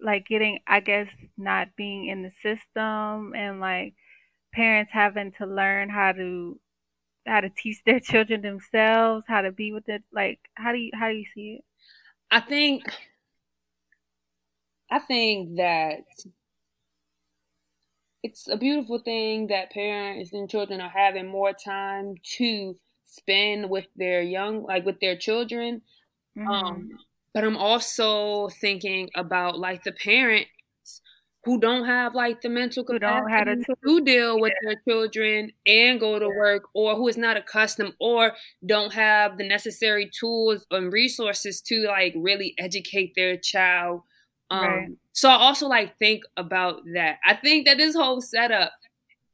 like 0.00 0.26
getting, 0.26 0.58
I 0.66 0.80
guess, 0.80 1.10
not 1.36 1.76
being 1.76 2.08
in 2.08 2.22
the 2.22 2.30
system 2.30 3.34
and 3.34 3.60
like 3.60 3.94
parents 4.54 4.92
having 4.92 5.32
to 5.34 5.46
learn 5.46 5.88
how 5.90 6.12
to 6.12 6.60
how 7.26 7.40
to 7.42 7.50
teach 7.50 7.84
their 7.84 8.00
children 8.00 8.42
themselves, 8.42 9.26
how 9.28 9.42
to 9.42 9.52
be 9.52 9.72
with 9.72 9.88
it. 9.88 10.04
Like, 10.12 10.40
how 10.56 10.72
do 10.72 10.78
you 10.78 10.92
how 10.94 11.08
do 11.10 11.16
you 11.16 11.26
see 11.34 11.56
it? 11.60 11.64
I 12.30 12.40
think 12.40 12.84
I 14.94 14.98
think 15.00 15.56
that 15.56 16.04
it's 18.22 18.48
a 18.48 18.56
beautiful 18.56 18.98
thing 18.98 19.48
that 19.48 19.70
parents 19.70 20.32
and 20.32 20.48
children 20.48 20.80
are 20.80 20.88
having 20.88 21.26
more 21.28 21.52
time 21.52 22.14
to 22.22 22.78
spend 23.04 23.68
with 23.68 23.86
their 23.96 24.22
young 24.22 24.62
like 24.62 24.84
with 24.84 24.98
their 25.00 25.16
children. 25.16 25.82
Mhm. 26.36 26.50
Um 26.50 26.98
but 27.34 27.44
I'm 27.44 27.56
also 27.58 28.48
thinking 28.48 29.10
about 29.16 29.58
like 29.58 29.84
the 29.84 29.92
parents 29.92 30.50
who 31.44 31.60
don't 31.60 31.84
have 31.86 32.14
like 32.14 32.40
the 32.42 32.48
mental 32.48 32.84
Who 32.86 32.98
don't 32.98 33.28
have 33.30 33.46
the 33.48 33.56
capacity 33.56 33.64
tools. 33.64 33.78
to 33.86 34.00
deal 34.04 34.40
with 34.40 34.54
their 34.62 34.76
children 34.88 35.52
and 35.66 36.00
go 36.00 36.18
to 36.18 36.30
work 36.30 36.64
or 36.74 36.96
who 36.96 37.08
is 37.08 37.18
not 37.18 37.36
accustomed 37.36 37.94
or 38.00 38.32
don't 38.66 38.92
have 38.94 39.38
the 39.38 39.46
necessary 39.46 40.10
tools 40.10 40.66
and 40.70 40.92
resources 40.92 41.60
to 41.62 41.84
like 41.86 42.14
really 42.16 42.54
educate 42.58 43.12
their 43.16 43.36
child 43.36 44.02
um 44.62 44.80
Right. 44.80 44.96
so 45.12 45.28
i 45.28 45.34
also 45.34 45.66
like 45.68 45.96
think 45.98 46.22
about 46.36 46.82
that 46.94 47.18
i 47.24 47.34
think 47.34 47.66
that 47.66 47.78
this 47.78 47.94
whole 47.96 48.20
setup 48.20 48.72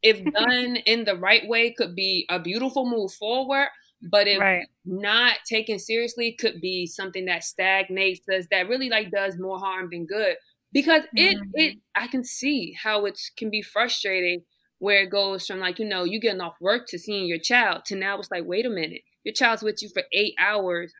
if 0.03 0.21
done 0.33 0.77
in 0.87 1.05
the 1.05 1.17
right 1.17 1.47
way 1.49 1.73
could 1.73 1.95
be 1.95 2.27
a 2.31 2.39
beautiful 2.41 2.89
move 2.89 3.13
forward 3.13 3.69
but 4.03 4.27
if 4.27 4.43
Right. 4.43 4.67
not 4.85 5.35
taken 5.47 5.79
seriously 5.79 6.35
could 6.39 6.61
be 6.61 6.87
something 6.87 7.27
that 7.27 7.45
stagnates 7.45 8.21
us 8.29 8.47
that 8.51 8.69
really 8.69 8.89
like 8.89 9.11
does 9.11 9.39
more 9.39 9.59
harm 9.59 9.89
than 9.93 10.07
good 10.07 10.37
because 10.73 11.03
it 11.17 11.39
Mhm. 11.39 11.55
it 11.55 11.77
i 11.97 12.07
can 12.07 12.25
see 12.25 12.73
how 12.83 13.05
it 13.05 13.19
can 13.37 13.51
be 13.51 13.63
frustrating 13.63 14.43
where 14.79 15.03
it 15.03 15.11
goes 15.11 15.47
from 15.47 15.59
like 15.61 15.79
you 15.79 15.85
know 15.85 16.05
you 16.05 16.19
getting 16.21 16.41
off 16.41 16.55
work 16.61 16.87
to 16.89 16.99
seeing 16.99 17.27
your 17.27 17.39
child 17.39 17.83
to 17.85 17.95
now 17.95 18.19
it's 18.19 18.31
like 18.31 18.45
wait 18.47 18.65
a 18.65 18.71
minute 18.71 19.03
your 19.25 19.35
child's 19.35 19.63
with 19.63 19.83
you 19.83 19.91
for 19.93 20.03
eight 20.13 20.35
hours 20.39 20.93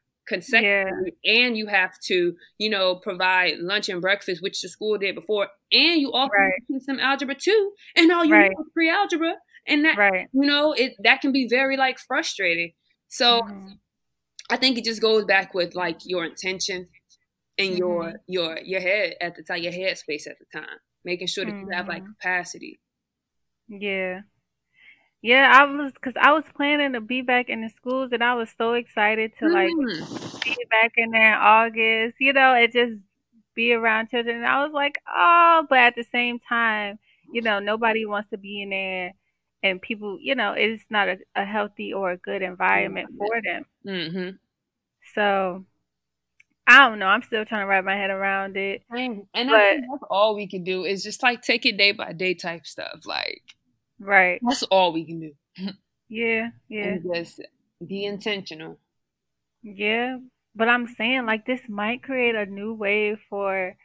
Yeah. 0.47 0.85
consecutively 0.85 1.15
and 1.25 1.57
you 1.57 1.67
have 1.67 1.93
to 2.07 2.35
you 2.59 2.71
know 2.71 2.97
provide 2.97 3.59
lunch 3.59 3.89
and 3.89 4.01
breakfast 4.01 4.43
which 4.43 4.63
the 4.63 4.69
school 4.69 4.99
did 4.99 5.15
before 5.15 5.49
and 5.73 6.01
you 6.01 6.13
also 6.13 6.33
Right. 6.33 6.63
teach 6.69 6.85
them 6.87 7.01
algebra 7.01 7.35
too 7.35 7.73
and 7.97 8.11
all 8.13 8.25
you 8.25 8.33
Right. 8.33 8.51
know 8.51 8.63
is 8.63 8.71
pre-algebra 8.75 9.35
and 9.67 9.85
that 9.85 9.99
Right. 9.99 10.29
you 10.33 10.47
know 10.47 10.73
it 10.73 10.95
that 11.03 11.21
can 11.21 11.33
be 11.33 11.49
very 11.49 11.77
like 11.77 11.99
frustrating 11.99 12.73
so 13.09 13.41
Mhm. 13.41 13.79
I 14.51 14.57
think 14.57 14.79
it 14.79 14.85
just 14.85 15.01
goes 15.01 15.25
back 15.25 15.55
with 15.55 15.75
like 15.75 16.01
your 16.05 16.25
intention 16.25 16.89
and 17.59 17.69
Mhm. 17.69 17.79
your 17.79 18.15
your 18.27 18.59
your 18.61 18.81
head 18.81 19.15
at 19.21 19.37
the 19.37 19.43
time, 19.43 19.63
your 19.63 19.73
head 19.73 19.99
space 19.99 20.27
at 20.27 20.37
the 20.39 20.47
time, 20.61 20.79
making 21.05 21.29
sure 21.29 21.45
that 21.47 21.57
you 21.61 21.69
have 21.73 21.89
like 21.89 22.03
Mhm. 22.03 22.15
capacity. 22.21 22.81
Yeah. 23.69 24.23
Yeah, 25.23 25.51
I 25.55 25.65
was 25.65 25.93
because 25.93 26.15
I 26.19 26.33
was 26.33 26.45
planning 26.57 26.95
to 26.95 27.01
be 27.01 27.21
back 27.21 27.49
in 27.51 27.61
the 27.61 27.69
schools 27.69 28.11
and 28.13 28.25
I 28.25 28.35
was 28.35 28.49
so 28.57 28.73
excited 28.75 29.33
to 29.39 29.49
like 29.49 29.69
Mm. 29.71 30.45
be 30.45 30.57
back 30.71 30.93
in 30.97 31.11
there 31.11 31.35
in 31.35 31.39
August, 31.39 32.17
you 32.21 32.33
know, 32.33 32.55
and 32.55 32.73
just 32.73 32.95
be 33.55 33.73
around 33.75 34.09
children. 34.09 34.37
And 34.37 34.47
I 34.47 34.65
was 34.65 34.73
like, 34.73 34.99
oh, 35.07 35.67
but 35.69 35.79
at 35.79 35.95
the 35.95 36.05
same 36.05 36.39
time, 36.39 36.99
you 37.33 37.43
know, 37.43 37.59
nobody 37.59 38.07
wants 38.07 38.31
to 38.31 38.39
be 38.39 38.63
in 38.63 38.71
there 38.71 39.13
and 39.63 39.83
people, 39.83 40.19
you 40.21 40.35
know, 40.35 40.53
it's 40.53 40.85
not 40.89 41.09
a, 41.09 41.19
a 41.37 41.45
healthy 41.45 41.93
or 41.93 42.13
a 42.13 42.17
good 42.17 42.41
environment 42.41 43.11
for 43.19 43.43
them. 43.43 43.67
Mm-hmm. 43.87 44.31
So 45.15 45.67
I 46.67 46.89
don't 46.89 46.99
know. 46.99 47.07
I'm 47.07 47.23
still 47.23 47.45
trying 47.45 47.63
to 47.63 47.67
wrap 47.67 47.85
my 47.85 47.97
head 47.97 48.11
around 48.11 48.57
it. 48.57 48.85
And, 48.91 49.27
But- 49.35 49.51
that's 49.51 50.05
all 50.09 50.35
we 50.35 50.47
can 50.47 50.65
do 50.65 50.85
is 50.85 51.03
just 51.03 51.23
like 51.23 51.43
take 51.43 51.67
it 51.67 51.77
day 51.77 51.93
by 51.93 52.13
day 52.15 52.33
type 52.33 52.65
stuff. 52.65 53.01
Like 53.05 53.43
Right. 54.01 54.41
that's 54.43 54.63
all 54.65 54.93
we 54.93 55.05
can 55.05 55.21
do. 55.21 55.33
Yeah. 56.09 56.51
Yeah. 56.69 56.97
And 56.97 57.03
just 57.15 57.41
be 57.87 58.05
intentional. 58.05 58.79
Yeah, 59.63 60.19
but 60.55 60.69
I'm 60.69 60.87
saying 60.89 61.27
like 61.27 61.47
this 61.47 61.61
might 61.69 62.03
create 62.03 62.35
a 62.35 62.47
new 62.47 62.75
wave 62.75 63.19
for 63.29 63.77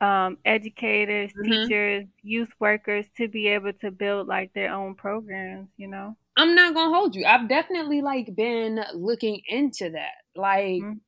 um, 0.00 0.38
educators, 0.44 1.32
Mhm. 1.36 1.66
teachers, 1.66 2.06
youth 2.22 2.50
workers 2.58 3.06
to 3.18 3.28
be 3.28 3.48
able 3.48 3.72
to 3.74 3.90
build 3.90 4.28
like 4.28 4.52
their 4.54 4.72
own 4.72 4.94
programs, 4.94 5.68
you 5.76 5.88
know? 5.88 6.16
I'm 6.36 6.54
not 6.54 6.74
gonna 6.74 6.94
hold 6.94 7.14
you. 7.14 7.24
I've 7.26 7.48
definitely 7.48 8.00
like 8.02 8.34
been 8.34 8.82
looking 8.94 9.42
into 9.46 9.90
that. 9.90 10.14
Like 10.34 10.82
Mhm. 10.82 11.00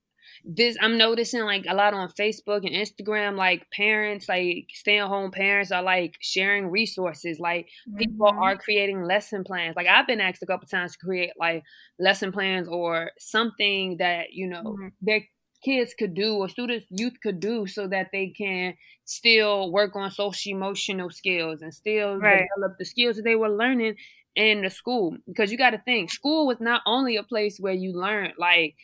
This 0.44 0.76
I'm 0.80 0.98
noticing 0.98 1.42
like 1.42 1.64
a 1.68 1.74
lot 1.74 1.94
on 1.94 2.08
Facebook 2.10 2.66
and 2.66 2.74
Instagram, 2.74 3.36
like 3.36 3.70
parents, 3.70 4.28
like 4.28 4.66
stay 4.72 4.98
at 4.98 5.08
home 5.08 5.30
parents 5.30 5.70
are 5.72 5.82
like 5.82 6.16
sharing 6.20 6.68
resources. 6.68 7.38
Like 7.40 7.68
people 7.96 8.30
Mhm. 8.30 8.42
are 8.42 8.56
creating 8.56 9.02
lesson 9.02 9.44
plans. 9.44 9.76
Like 9.76 9.86
I've 9.86 10.06
been 10.06 10.20
asked 10.20 10.42
a 10.42 10.46
couple 10.46 10.66
times 10.68 10.92
to 10.92 10.98
create 10.98 11.32
like 11.38 11.62
lesson 11.98 12.32
plans 12.32 12.68
or 12.68 13.10
something 13.18 13.96
that, 13.98 14.32
you 14.32 14.46
know, 14.48 14.62
Mhm. 14.62 14.92
their 15.00 15.22
kids 15.64 15.94
could 15.96 16.14
do 16.14 16.34
or 16.36 16.48
students 16.48 16.86
youth 16.90 17.14
could 17.22 17.38
do 17.38 17.66
so 17.66 17.86
that 17.86 18.08
they 18.12 18.28
can 18.36 18.74
still 19.04 19.70
work 19.70 19.94
on 19.94 20.10
social 20.10 20.50
emotional 20.52 21.08
skills 21.10 21.62
and 21.62 21.72
still 21.72 22.20
Right. 22.20 22.52
develop 22.56 22.76
the 22.78 22.84
skills 22.84 23.16
that 23.16 23.22
they 23.22 23.36
were 23.36 23.48
learning 23.48 23.96
in 24.34 24.62
the 24.62 24.70
school 24.70 25.16
because 25.26 25.52
you 25.52 25.58
got 25.58 25.70
to 25.70 25.78
think 25.84 26.10
school 26.10 26.46
was 26.46 26.58
not 26.60 26.80
only 26.86 27.16
a 27.16 27.22
place 27.22 27.58
where 27.60 27.74
you 27.74 27.92
learned 27.92 28.32
like 28.38 28.74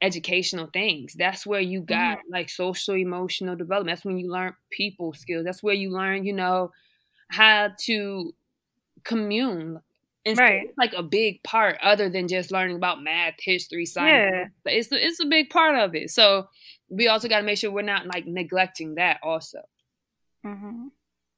educational 0.00 0.68
things. 0.72 1.14
That's 1.14 1.46
where 1.46 1.60
you 1.60 1.80
got 1.80 2.18
like 2.30 2.48
social 2.50 2.94
emotional 2.94 3.56
development. 3.56 3.96
That's 3.96 4.04
when 4.04 4.18
you 4.18 4.30
learn 4.30 4.54
people 4.70 5.12
skills. 5.14 5.44
That's 5.44 5.62
where 5.62 5.74
you 5.74 5.90
learn 5.90 6.24
you 6.24 6.32
know 6.32 6.72
how 7.28 7.70
to 7.86 8.34
commune. 9.04 9.80
And 10.26 10.36
so 10.36 10.42
Right. 10.42 10.62
it's 10.68 10.76
like 10.78 10.92
a 10.94 11.02
big 11.02 11.42
part 11.42 11.78
other 11.82 12.08
than 12.10 12.28
just 12.28 12.50
learning 12.50 12.76
about 12.76 13.02
math 13.02 13.34
history 13.38 13.86
science. 13.86 14.32
Yeah. 14.34 14.44
but 14.64 14.72
it's 14.74 14.88
it's 14.92 15.20
a 15.20 15.26
big 15.26 15.50
part 15.50 15.74
of 15.76 15.94
it. 15.94 16.10
So 16.10 16.48
we 16.88 17.08
also 17.08 17.28
got 17.28 17.40
to 17.40 17.44
make 17.46 17.58
sure 17.58 17.70
we're 17.70 17.82
not 17.82 18.06
like 18.06 18.26
neglecting 18.26 18.96
that 18.96 19.20
also. 19.22 19.60
Hmm 20.44 20.88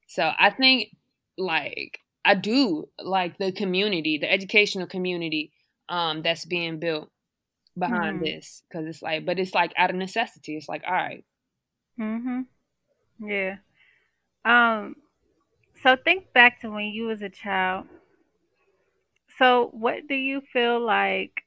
so 0.07 0.29
I 0.37 0.49
think 0.49 0.89
like 1.37 1.99
I 2.25 2.35
do 2.35 2.89
like 2.99 3.37
the 3.37 3.53
community, 3.53 4.17
the 4.17 4.31
educational 4.31 4.87
community 4.87 5.51
um 5.89 6.21
that's 6.21 6.45
being 6.45 6.79
built 6.79 7.09
behind 7.77 8.19
Mhm. 8.19 8.21
this 8.21 8.63
cuz 8.71 8.85
it's 8.87 9.01
like 9.01 9.25
but 9.25 9.39
it's 9.39 9.53
like 9.55 9.73
out 9.77 9.89
of 9.89 9.95
necessity. 9.95 10.57
It's 10.57 10.69
like 10.69 10.83
all 10.87 10.93
right. 10.93 11.25
hmm 11.97 12.41
Yeah. 13.19 13.57
Um. 14.45 14.95
So 15.83 15.95
think 15.97 16.33
back 16.33 16.61
to 16.61 16.69
when 16.71 16.87
you 16.87 17.05
was 17.05 17.21
a 17.21 17.29
child. 17.29 17.87
So 19.39 19.69
what 19.69 20.07
do 20.07 20.13
you 20.13 20.41
feel 20.41 20.79
like 20.79 21.45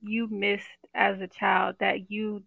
you 0.00 0.26
missed 0.28 0.68
as 0.94 1.20
a 1.20 1.28
child 1.28 1.76
that 1.80 2.10
you? 2.10 2.44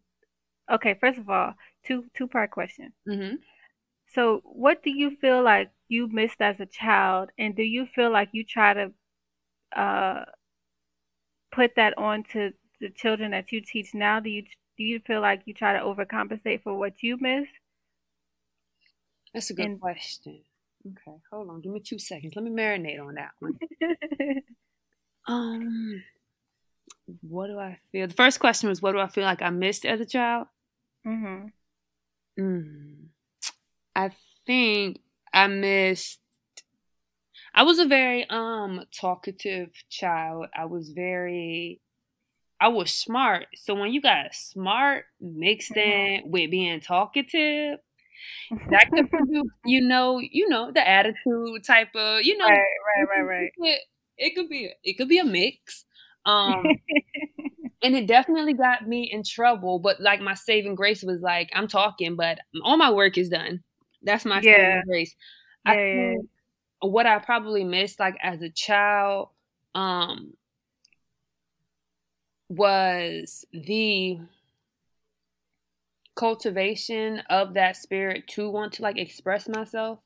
Okay, 0.69 0.95
first 0.95 1.19
of 1.19 1.29
all, 1.29 1.55
two 1.83 2.09
two 2.13 2.27
part 2.27 2.51
question. 2.51 2.93
Mm-hmm. 3.07 3.35
So 4.07 4.39
what 4.43 4.83
do 4.83 4.89
you 4.89 5.15
feel 5.17 5.43
like 5.43 5.71
you 5.87 6.07
missed 6.07 6.41
as 6.41 6.59
a 6.59 6.65
child, 6.65 7.31
and 7.37 7.55
do 7.55 7.63
you 7.63 7.85
feel 7.85 8.09
like 8.11 8.29
you 8.33 8.43
try 8.43 8.73
to 8.73 8.93
uh 9.75 10.25
put 11.51 11.75
that 11.75 11.97
on 11.97 12.23
to 12.23 12.51
the 12.79 12.89
children 12.89 13.31
that 13.31 13.51
you 13.51 13.61
teach 13.61 13.93
now? 13.93 14.19
Do 14.19 14.29
you 14.29 14.43
do 14.77 14.83
you 14.83 14.99
feel 14.99 15.21
like 15.21 15.43
you 15.45 15.53
try 15.53 15.73
to 15.73 15.79
overcompensate 15.79 16.63
for 16.63 16.77
what 16.77 17.03
you 17.03 17.17
missed? 17.19 17.51
That's 19.33 19.49
a 19.49 19.53
good 19.53 19.69
And 19.69 19.79
question. 19.79 20.43
Okay, 20.85 21.17
hold 21.31 21.49
on. 21.49 21.61
Give 21.61 21.71
me 21.71 21.79
2 21.79 21.99
seconds. 21.99 22.35
Let 22.35 22.43
me 22.43 22.51
marinate 22.51 23.01
on 23.01 23.15
that 23.15 23.31
one. 23.39 23.59
Um 25.27 26.03
what 27.21 27.47
do 27.47 27.59
I 27.59 27.77
feel? 27.91 28.07
The 28.07 28.13
first 28.13 28.39
question 28.39 28.69
was 28.69 28.81
what 28.81 28.91
do 28.93 28.99
I 28.99 29.07
feel 29.07 29.23
like 29.23 29.41
I 29.41 29.49
missed 29.49 29.85
as 29.85 29.99
a 29.99 30.05
child? 30.05 30.47
mhm. 31.05 31.51
Mm. 32.39 33.09
I 33.95 34.11
think 34.45 35.01
I 35.33 35.47
missed 35.47 36.21
I 37.53 37.63
was 37.63 37.77
a 37.79 37.85
very 37.85 38.25
um 38.29 38.85
talkative 38.93 39.73
child. 39.89 40.47
I 40.55 40.65
was 40.65 40.89
very 40.91 41.81
I 42.59 42.69
was 42.69 42.93
smart. 42.93 43.47
So 43.55 43.75
when 43.75 43.93
you 43.93 44.01
got 44.01 44.33
smart 44.33 45.05
mixed 45.21 45.75
Mhm. 45.75 45.77
in 45.77 46.23
with 46.31 46.51
being 46.51 46.79
talkative, 46.81 47.79
that 48.69 48.87
could 48.95 49.09
produce, 49.11 49.49
you 49.65 49.81
know, 49.81 50.19
you 50.19 50.49
know, 50.49 50.71
the 50.71 50.87
attitude 50.87 51.63
type 51.65 51.95
of, 51.95 52.23
you 52.23 52.37
know, 52.37 52.49
Right, 52.49 52.77
right, 52.87 53.07
right, 53.09 53.27
right. 53.27 53.51
it, 53.57 53.81
it 54.17 54.35
could 54.35 54.49
be 54.49 54.71
it 54.83 54.97
could 54.97 55.07
be 55.09 55.19
a 55.19 55.25
mix. 55.25 55.85
Um 56.25 56.79
and 57.83 57.95
it 57.95 58.07
definitely 58.07 58.53
got 58.53 58.87
me 58.87 59.09
in 59.11 59.23
trouble, 59.23 59.79
but 59.79 59.99
like 60.01 60.19
my 60.21 60.33
saving 60.33 60.75
grace 60.75 61.03
was 61.03 61.21
like 61.21 61.49
I'm 61.53 61.67
talking, 61.67 62.15
but 62.15 62.39
all 62.63 62.77
my 62.77 62.91
work 62.91 63.17
is 63.17 63.29
done. 63.29 63.63
That's 64.01 64.25
my 64.25 64.41
Yeah. 64.41 64.51
saving 64.55 64.83
grace. 64.87 65.15
I 65.65 65.73
Yeah, 65.73 65.85
yeah. 65.85 66.15
think 66.15 66.29
what 66.81 67.07
I 67.07 67.19
probably 67.19 67.63
missed 67.63 67.99
like 67.99 68.17
as 68.21 68.41
a 68.41 68.49
child 68.51 69.29
um 69.75 70.33
was 72.49 73.45
the 73.51 74.19
cultivation 76.15 77.19
of 77.29 77.53
that 77.53 77.75
spirit 77.75 78.27
to 78.27 78.49
want 78.49 78.73
to 78.73 78.81
like 78.81 78.97
express 78.97 79.47
myself 79.47 79.99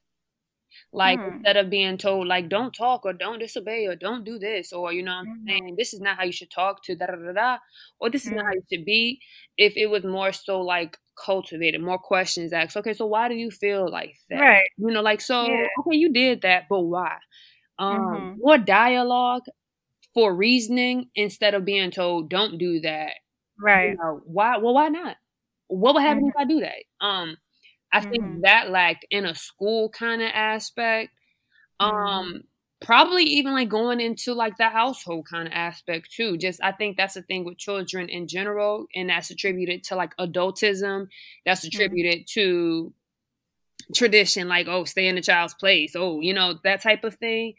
like 0.94 1.20
Hmm. 1.20 1.28
instead 1.28 1.58
of 1.58 1.70
being 1.70 1.98
told 1.98 2.28
like 2.28 2.50
don't 2.50 2.74
talk 2.74 3.06
or 3.06 3.14
don't 3.14 3.40
disobey 3.40 3.88
or 3.88 3.96
don't 3.96 4.24
do 4.26 4.38
this 4.40 4.74
or 4.74 4.92
you 4.94 5.04
know 5.04 5.12
what 5.12 5.20
I'm 5.22 5.28
Mhm. 5.28 5.48
saying 5.48 5.76
this 5.78 5.94
is 5.94 6.02
not 6.02 6.18
how 6.18 6.24
you 6.24 6.32
should 6.32 6.52
talk 6.52 6.84
to 6.86 6.96
da 6.96 7.08
da 7.08 7.16
da 7.16 7.32
da 7.34 7.58
or 8.00 8.10
this 8.10 8.26
is 8.26 8.32
not 8.32 8.46
how 8.46 8.52
Mhm. 8.52 8.56
you 8.56 8.64
should 8.72 8.86
be 8.86 9.22
if 9.58 9.76
it 9.78 9.88
was 9.88 10.04
more 10.04 10.32
so 10.34 10.62
like 10.62 10.98
cultivated 11.16 11.82
more 11.82 12.00
questions 12.00 12.54
asked 12.54 12.78
okay 12.78 12.94
so 12.94 13.06
why 13.06 13.28
do 13.30 13.36
you 13.36 13.52
feel 13.52 13.90
like 13.90 14.18
that 14.30 14.40
Right. 14.40 14.70
you 14.78 14.92
know 14.92 15.02
like 15.02 15.22
so 15.22 15.46
Yeah. 15.46 15.68
okay 15.80 15.98
you 15.98 16.12
did 16.12 16.42
that 16.42 16.66
but 16.70 16.82
why 16.82 17.18
um 17.80 18.32
Mhm. 18.32 18.38
more 18.38 18.58
dialogue 18.58 19.44
for 20.13 20.36
reasoning 20.36 21.10
instead 21.15 21.54
of 21.54 21.65
being 21.65 21.91
told 21.91 22.30
don't 22.30 22.58
do 22.58 22.80
that 22.82 23.13
you 23.84 23.95
Right. 23.97 23.97
know 23.97 24.21
why 24.26 24.58
well 24.58 24.74
why 24.74 24.89
not 24.89 25.17
what 25.67 25.93
would 25.95 26.04
happen 26.04 26.24
Mhm. 26.24 26.32
if 26.36 26.36
i 26.38 26.45
do 26.45 26.60
that 26.62 26.84
um 27.06 27.38
i 27.93 28.02
think 28.02 28.21
Mhm. 28.21 28.41
that 28.43 28.69
lacked 28.71 29.06
in 29.12 29.26
a 29.26 29.36
school 29.36 29.89
kind 29.89 30.21
of 30.21 30.30
aspect 30.34 31.12
um 31.80 32.41
probably 32.82 33.24
even 33.24 33.54
like 33.54 33.69
going 33.69 34.00
into 34.02 34.34
like 34.34 34.58
the 34.58 34.69
household 34.69 35.26
kind 35.30 35.47
of 35.47 35.54
aspect 35.54 36.12
too 36.12 36.38
just 36.38 36.62
i 36.63 36.71
think 36.71 36.97
that's 36.97 37.15
the 37.15 37.21
thing 37.24 37.45
with 37.45 37.58
children 37.58 38.10
in 38.10 38.28
general 38.28 38.88
and 38.95 39.10
that's 39.10 39.32
attributed 39.32 39.84
to 39.84 39.95
like 39.95 40.15
adultism 40.17 41.08
that's 41.45 41.63
Mhm. 41.74 42.02
attributed 42.04 42.28
to 42.28 42.93
tradition 43.95 44.47
like 44.47 44.67
oh 44.67 44.84
stay 44.86 45.08
in 45.08 45.15
the 45.15 45.21
child's 45.21 45.54
place 45.56 45.95
oh 45.95 46.21
you 46.21 46.34
know 46.34 46.58
that 46.63 46.82
type 46.82 47.04
of 47.04 47.15
thing 47.15 47.54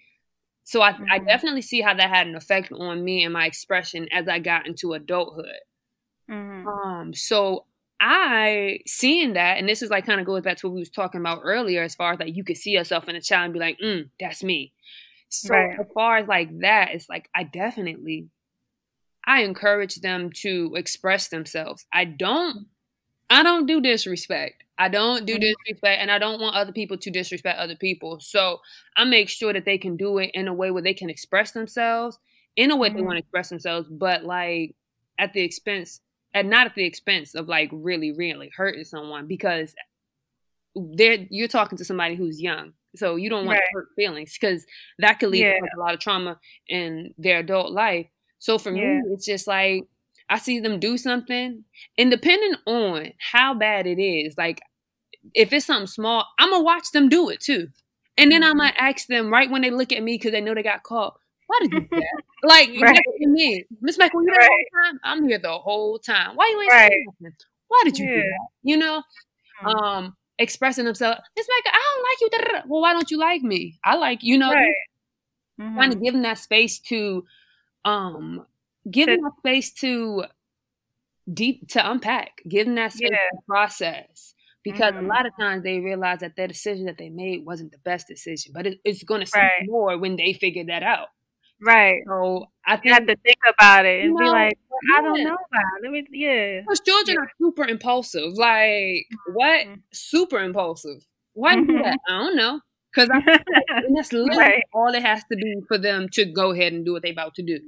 so 0.65 0.83
I, 0.83 0.91
I 1.11 1.19
Mhm. 1.19 1.27
definitely 1.29 1.63
see 1.63 1.81
how 1.81 1.95
that 1.95 2.11
had 2.11 2.27
an 2.27 2.37
effect 2.37 2.73
on 2.73 3.03
me 3.05 3.25
and 3.25 3.33
my 3.33 3.47
expression 3.47 4.09
as 4.13 4.29
i 4.29 4.39
got 4.39 4.67
into 4.67 4.93
adulthood 4.95 5.47
Mhm. 6.29 6.83
um 7.01 7.13
so 7.15 7.67
i 8.01 8.79
seeing 8.87 9.35
that 9.35 9.59
and 9.59 9.69
this 9.69 9.83
is 9.83 9.91
like 9.91 10.07
kind 10.07 10.21
of 10.21 10.27
goes 10.27 10.43
back 10.43 10.57
to 10.59 10.67
what 10.69 10.75
we 10.75 10.81
was 10.81 10.91
talking 10.91 11.21
about 11.21 11.41
earlier 11.45 11.83
as 11.83 11.95
far 11.95 12.13
as 12.13 12.19
like 12.21 12.35
you 12.35 12.45
could 12.45 12.57
see 12.57 12.71
yourself 12.71 13.09
in 13.09 13.17
a 13.17 13.21
child 13.21 13.45
and 13.45 13.53
be 13.53 13.61
like 13.61 13.79
mm, 13.83 14.09
that's 14.21 14.43
me 14.43 14.73
so 15.29 15.55
Right. 15.55 15.81
as 15.81 15.87
far 15.95 16.19
as 16.19 16.29
like 16.29 16.49
that 16.61 16.91
it's 16.93 17.09
like 17.09 17.29
i 17.35 17.43
definitely 17.45 18.29
i 19.27 19.43
encourage 19.43 19.97
them 19.97 20.31
to 20.33 20.73
express 20.77 21.29
themselves 21.29 21.87
i 21.93 22.05
don't 22.05 22.67
i 23.33 23.43
don't 23.43 23.67
do 23.67 23.81
disrespect 23.81 24.63
i 24.79 24.89
don't 24.89 25.27
do 25.27 25.35
Mhm. 25.37 25.41
disrespect 25.41 26.01
and 26.01 26.11
i 26.11 26.19
don't 26.19 26.41
want 26.41 26.55
other 26.57 26.73
people 26.73 26.97
to 26.99 27.11
disrespect 27.11 27.59
other 27.59 27.77
people 27.77 28.21
so 28.21 28.61
i 28.97 29.05
make 29.05 29.29
sure 29.29 29.53
that 29.53 29.65
they 29.65 29.79
can 29.79 29.97
do 29.97 30.19
it 30.19 30.31
in 30.35 30.49
a 30.49 30.55
way 30.55 30.71
where 30.71 30.83
they 30.83 30.95
can 30.95 31.11
express 31.11 31.53
themselves 31.53 32.19
in 32.57 32.71
a 32.71 32.77
way 32.77 32.89
they 32.89 33.01
Mhm. 33.01 33.05
want 33.07 33.17
to 33.17 33.21
express 33.21 33.49
themselves 33.49 33.89
but 33.91 34.25
like 34.25 34.75
at 35.19 35.33
the 35.33 35.41
expense 35.43 36.01
and 36.35 36.49
not 36.51 36.67
at 36.67 36.75
the 36.75 36.85
expense 36.85 37.35
of 37.35 37.49
like 37.49 37.71
really 37.73 38.13
really 38.13 38.51
hurting 38.57 38.85
someone 38.85 39.27
because 39.27 39.75
they're 40.75 41.27
you're 41.31 41.49
talking 41.49 41.77
to 41.79 41.85
somebody 41.85 42.15
who's 42.15 42.41
young 42.41 42.73
so 42.97 43.17
you 43.17 43.31
don't 43.31 43.47
want 43.47 43.57
Right. 43.59 43.65
to 43.73 43.75
hurt 43.79 43.89
feelings 43.97 44.37
because 44.39 44.67
that 44.99 45.19
could 45.19 45.31
lead 45.31 45.41
Yeah. 45.41 45.55
to 45.55 45.61
like, 45.63 45.71
a 45.77 45.81
lot 45.81 45.95
of 45.95 46.01
trauma 46.01 46.39
in 46.69 47.15
their 47.19 47.39
adult 47.41 47.73
life 47.73 48.07
so 48.39 48.59
for 48.59 48.75
Yeah. 48.75 49.01
me 49.03 49.13
it's 49.13 49.27
just 49.27 49.47
like 49.47 49.85
i 50.33 50.39
see 50.39 50.59
them 50.61 50.81
do 50.81 50.97
something 50.97 51.65
and 51.99 52.11
depending 52.11 52.55
on 52.67 53.13
how 53.19 53.55
bad 53.55 53.87
it 53.87 54.01
is 54.01 54.35
like 54.37 54.61
if 55.35 55.53
it's 55.53 55.67
something 55.67 55.87
small 55.87 56.27
i'm 56.39 56.51
gonna 56.51 56.65
watch 56.65 56.91
them 56.93 57.09
do 57.09 57.29
it 57.29 57.41
too 57.41 57.69
and 58.17 58.33
then 58.33 58.43
i 58.43 58.51
Mhm. 58.53 58.57
might 58.57 58.75
ask 58.79 59.07
them 59.07 59.31
right 59.31 59.51
when 59.51 59.63
they 59.63 59.71
look 59.71 59.93
at 59.93 60.03
me 60.03 60.15
because 60.17 60.33
they 60.33 60.41
know 60.41 60.55
they 60.55 60.63
got 60.63 60.83
caught 60.83 61.15
why 61.47 61.59
did 61.61 61.73
you 61.73 61.81
do 61.81 61.87
that 61.97 62.23
like 62.43 62.69
Right. 62.81 63.03
you 63.19 63.29
mean 63.29 63.65
miss 63.81 63.99
Mecca, 63.99 64.17
you 64.17 64.25
there 64.25 64.41
the 64.41 64.47
whole 64.49 64.85
time 64.85 65.01
i'm 65.05 65.29
here 65.29 65.39
the 65.39 65.59
whole 65.59 65.99
time 65.99 66.35
why 66.37 66.49
you 66.51 66.61
ain't 66.63 66.73
Right. 66.73 66.91
saying 66.91 67.07
nothing 67.21 67.37
why 67.69 67.81
did 67.85 67.99
you 67.99 68.07
do 68.07 68.21
that 68.21 68.49
you 68.63 68.77
know 68.77 69.03
Mhm. 69.65 69.69
um 69.69 70.17
expressing 70.39 70.85
themselves. 70.87 71.21
It's 71.37 71.49
like 71.49 71.73
I 71.75 71.79
don't 71.79 72.03
like 72.03 72.21
you. 72.21 72.31
da, 72.31 72.39
da, 72.39 72.59
da." 72.63 72.67
Well, 72.67 72.81
why 72.81 72.95
don't 72.95 73.11
you 73.11 73.19
like 73.19 73.43
me? 73.43 73.79
I 73.85 73.95
like 73.97 74.23
you 74.23 74.39
know. 74.39 74.51
Right. 74.51 74.75
Trying 75.77 75.91
to 75.91 75.97
Mhm. 75.97 76.03
give 76.03 76.15
them 76.15 76.23
that 76.23 76.39
space 76.39 76.79
to, 76.81 77.25
um, 77.85 78.45
give 78.91 79.07
them 79.07 79.17
To- 79.19 79.23
that 79.23 79.39
space 79.39 79.73
to 79.81 80.25
deep 81.33 81.69
to 81.69 81.91
unpack. 81.91 82.41
Give 82.49 82.67
them 82.67 82.75
that 82.77 82.93
space 82.93 83.11
Yeah. 83.13 83.19
to 83.19 83.39
process. 83.47 84.35
Because 84.65 84.95
a 84.95 84.99
Mhm. 84.99 85.09
lot 85.09 85.27
of 85.27 85.33
times 85.39 85.65
they 85.65 85.81
realize 85.81 86.21
that 86.21 86.37
their 86.37 86.47
decision 86.47 86.87
that 86.87 86.97
they 86.97 87.11
made 87.11 87.45
wasn't 87.45 87.73
the 87.73 87.79
best 87.79 88.07
decision, 88.07 88.53
but 88.55 88.65
it, 88.67 88.81
it's 88.85 89.03
going 89.03 89.21
to 89.21 89.27
see 89.27 89.39
Right. 89.39 89.67
more 89.67 89.99
when 89.99 90.15
they 90.15 90.33
figure 90.35 90.63
that 90.67 90.85
out. 90.85 91.09
Right. 91.61 92.01
So 92.07 92.47
I 92.65 92.81
You 92.85 92.93
have 92.93 93.07
to 93.07 93.17
think 93.17 93.39
about 93.59 93.87
it 93.87 94.05
and 94.05 94.17
be 94.17 94.25
like, 94.25 94.57
well, 94.69 94.99
I 94.99 95.03
don't 95.03 95.23
know 95.25 95.35
about. 95.35 95.65
it. 95.79 95.83
Let 95.83 95.91
me. 95.93 96.07
Yeah. 96.11 96.61
Because 96.61 96.81
children 96.81 97.19
are 97.19 97.31
super 97.41 97.65
impulsive. 97.67 98.33
Like, 98.35 99.07
what? 99.33 99.67
Mhm. 99.67 99.83
Super 99.93 100.39
impulsive. 100.41 101.07
Why 101.35 101.57
do 101.57 101.63
Mhm. 101.63 101.83
that? 101.83 101.99
I 102.09 102.19
don't 102.19 102.37
know. 102.37 102.61
Because 102.95 103.09
like, 103.09 103.25
that's 103.95 104.13
literally 104.13 104.39
Right. 104.39 104.63
all 104.75 104.95
it 104.95 105.03
has 105.03 105.23
to 105.31 105.37
be 105.37 105.57
for 105.69 105.79
them 105.79 106.09
to 106.13 106.25
go 106.25 106.53
ahead 106.53 106.73
and 106.73 106.85
do 106.85 106.93
what 106.93 107.03
they 107.03 107.11
about 107.11 107.35
to 107.37 107.43
do. 107.43 107.59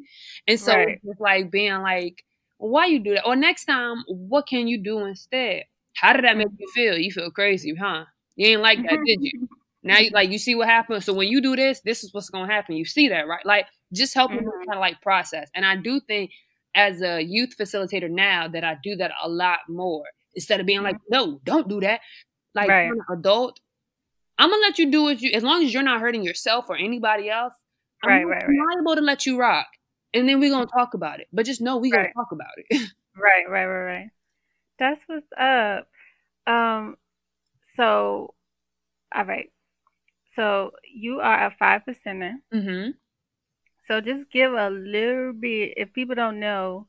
And 0.46 0.58
so 0.60 0.74
Right. 0.74 1.00
it's 1.02 1.20
like 1.20 1.50
being 1.50 1.80
like, 1.82 2.24
why 2.58 2.86
you 2.86 2.98
do 2.98 3.14
that? 3.14 3.26
Or 3.26 3.36
next 3.36 3.64
time, 3.64 4.04
what 4.06 4.46
can 4.46 4.68
you 4.68 4.82
do 4.82 5.04
instead? 5.04 5.64
How 5.94 6.12
did 6.12 6.24
that 6.24 6.36
make 6.36 6.48
you 6.58 6.68
feel? 6.74 6.98
You 6.98 7.10
feel 7.10 7.30
crazy, 7.30 7.74
huh? 7.74 8.04
You 8.36 8.48
ain't 8.48 8.62
like 8.62 8.82
that, 8.82 8.98
did 9.04 9.18
you? 9.20 9.48
Now, 9.86 9.98
you, 9.98 10.08
like 10.14 10.30
you 10.30 10.38
see 10.38 10.54
what 10.54 10.66
happens. 10.66 11.04
So 11.04 11.12
when 11.12 11.28
you 11.28 11.42
do 11.42 11.54
this, 11.54 11.82
this 11.82 12.02
is 12.02 12.14
what's 12.14 12.30
gonna 12.30 12.50
happen. 12.50 12.74
You 12.74 12.86
see 12.86 13.08
that, 13.08 13.28
right? 13.28 13.44
Like 13.44 13.66
just 13.92 14.14
helping 14.14 14.38
mm-hmm. 14.38 14.48
kind 14.48 14.78
of 14.78 14.80
like 14.80 15.02
process. 15.02 15.50
And 15.54 15.66
I 15.66 15.76
do 15.76 16.00
think 16.00 16.30
as 16.74 17.02
a 17.02 17.20
youth 17.20 17.54
facilitator 17.60 18.10
now 18.10 18.48
that 18.48 18.64
I 18.64 18.78
do 18.82 18.96
that 18.96 19.12
a 19.22 19.28
lot 19.28 19.58
more 19.68 20.04
instead 20.34 20.58
of 20.58 20.64
being 20.64 20.82
like, 20.82 20.96
mm-hmm. 20.96 21.12
no, 21.32 21.40
don't 21.44 21.68
do 21.68 21.80
that. 21.80 22.00
Like 22.54 22.70
right. 22.70 22.90
an 22.90 22.98
adult, 23.12 23.60
I'm 24.38 24.50
gonna 24.50 24.62
let 24.62 24.78
you 24.78 24.90
do 24.90 25.02
what 25.02 25.20
you 25.20 25.32
as 25.32 25.42
long 25.42 25.62
as 25.62 25.72
you're 25.72 25.82
not 25.82 26.00
hurting 26.00 26.22
yourself 26.22 26.66
or 26.68 26.76
anybody 26.76 27.30
else. 27.30 27.54
I'm 28.02 28.10
right, 28.10 28.24
right, 28.24 28.42
right. 28.46 28.76
liable 28.76 28.96
to 28.96 29.00
let 29.00 29.26
you 29.26 29.38
rock, 29.38 29.66
and 30.12 30.28
then 30.28 30.40
we're 30.40 30.50
gonna 30.50 30.66
talk 30.66 30.94
about 30.94 31.20
it. 31.20 31.28
But 31.32 31.46
just 31.46 31.60
know 31.60 31.76
we 31.76 31.90
right. 31.92 32.12
gonna 32.12 32.12
talk 32.14 32.32
about 32.32 32.52
it. 32.56 32.90
right, 33.16 33.48
right, 33.48 33.66
right, 33.66 33.84
right. 33.84 34.10
That's 34.78 35.00
what's 35.06 35.26
up. 35.38 35.88
Um, 36.46 36.96
so, 37.76 38.34
all 39.14 39.24
right. 39.24 39.50
So 40.36 40.72
you 40.92 41.20
are 41.20 41.46
a 41.46 41.54
five 41.58 41.82
percenter. 41.88 42.32
Mm-hmm. 42.52 42.90
So 43.86 44.00
just 44.00 44.30
give 44.32 44.52
a 44.52 44.70
little 44.70 45.32
bit, 45.32 45.74
if 45.76 45.92
people 45.92 46.14
don't 46.14 46.40
know 46.40 46.88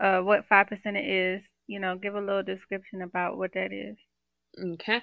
uh, 0.00 0.20
what 0.20 0.46
five 0.48 0.66
percent 0.66 0.96
is, 0.96 1.42
you 1.66 1.80
know, 1.80 1.96
give 1.96 2.14
a 2.14 2.20
little 2.20 2.42
description 2.42 3.02
about 3.02 3.38
what 3.38 3.54
that 3.54 3.72
is. 3.72 3.96
Okay. 4.58 5.02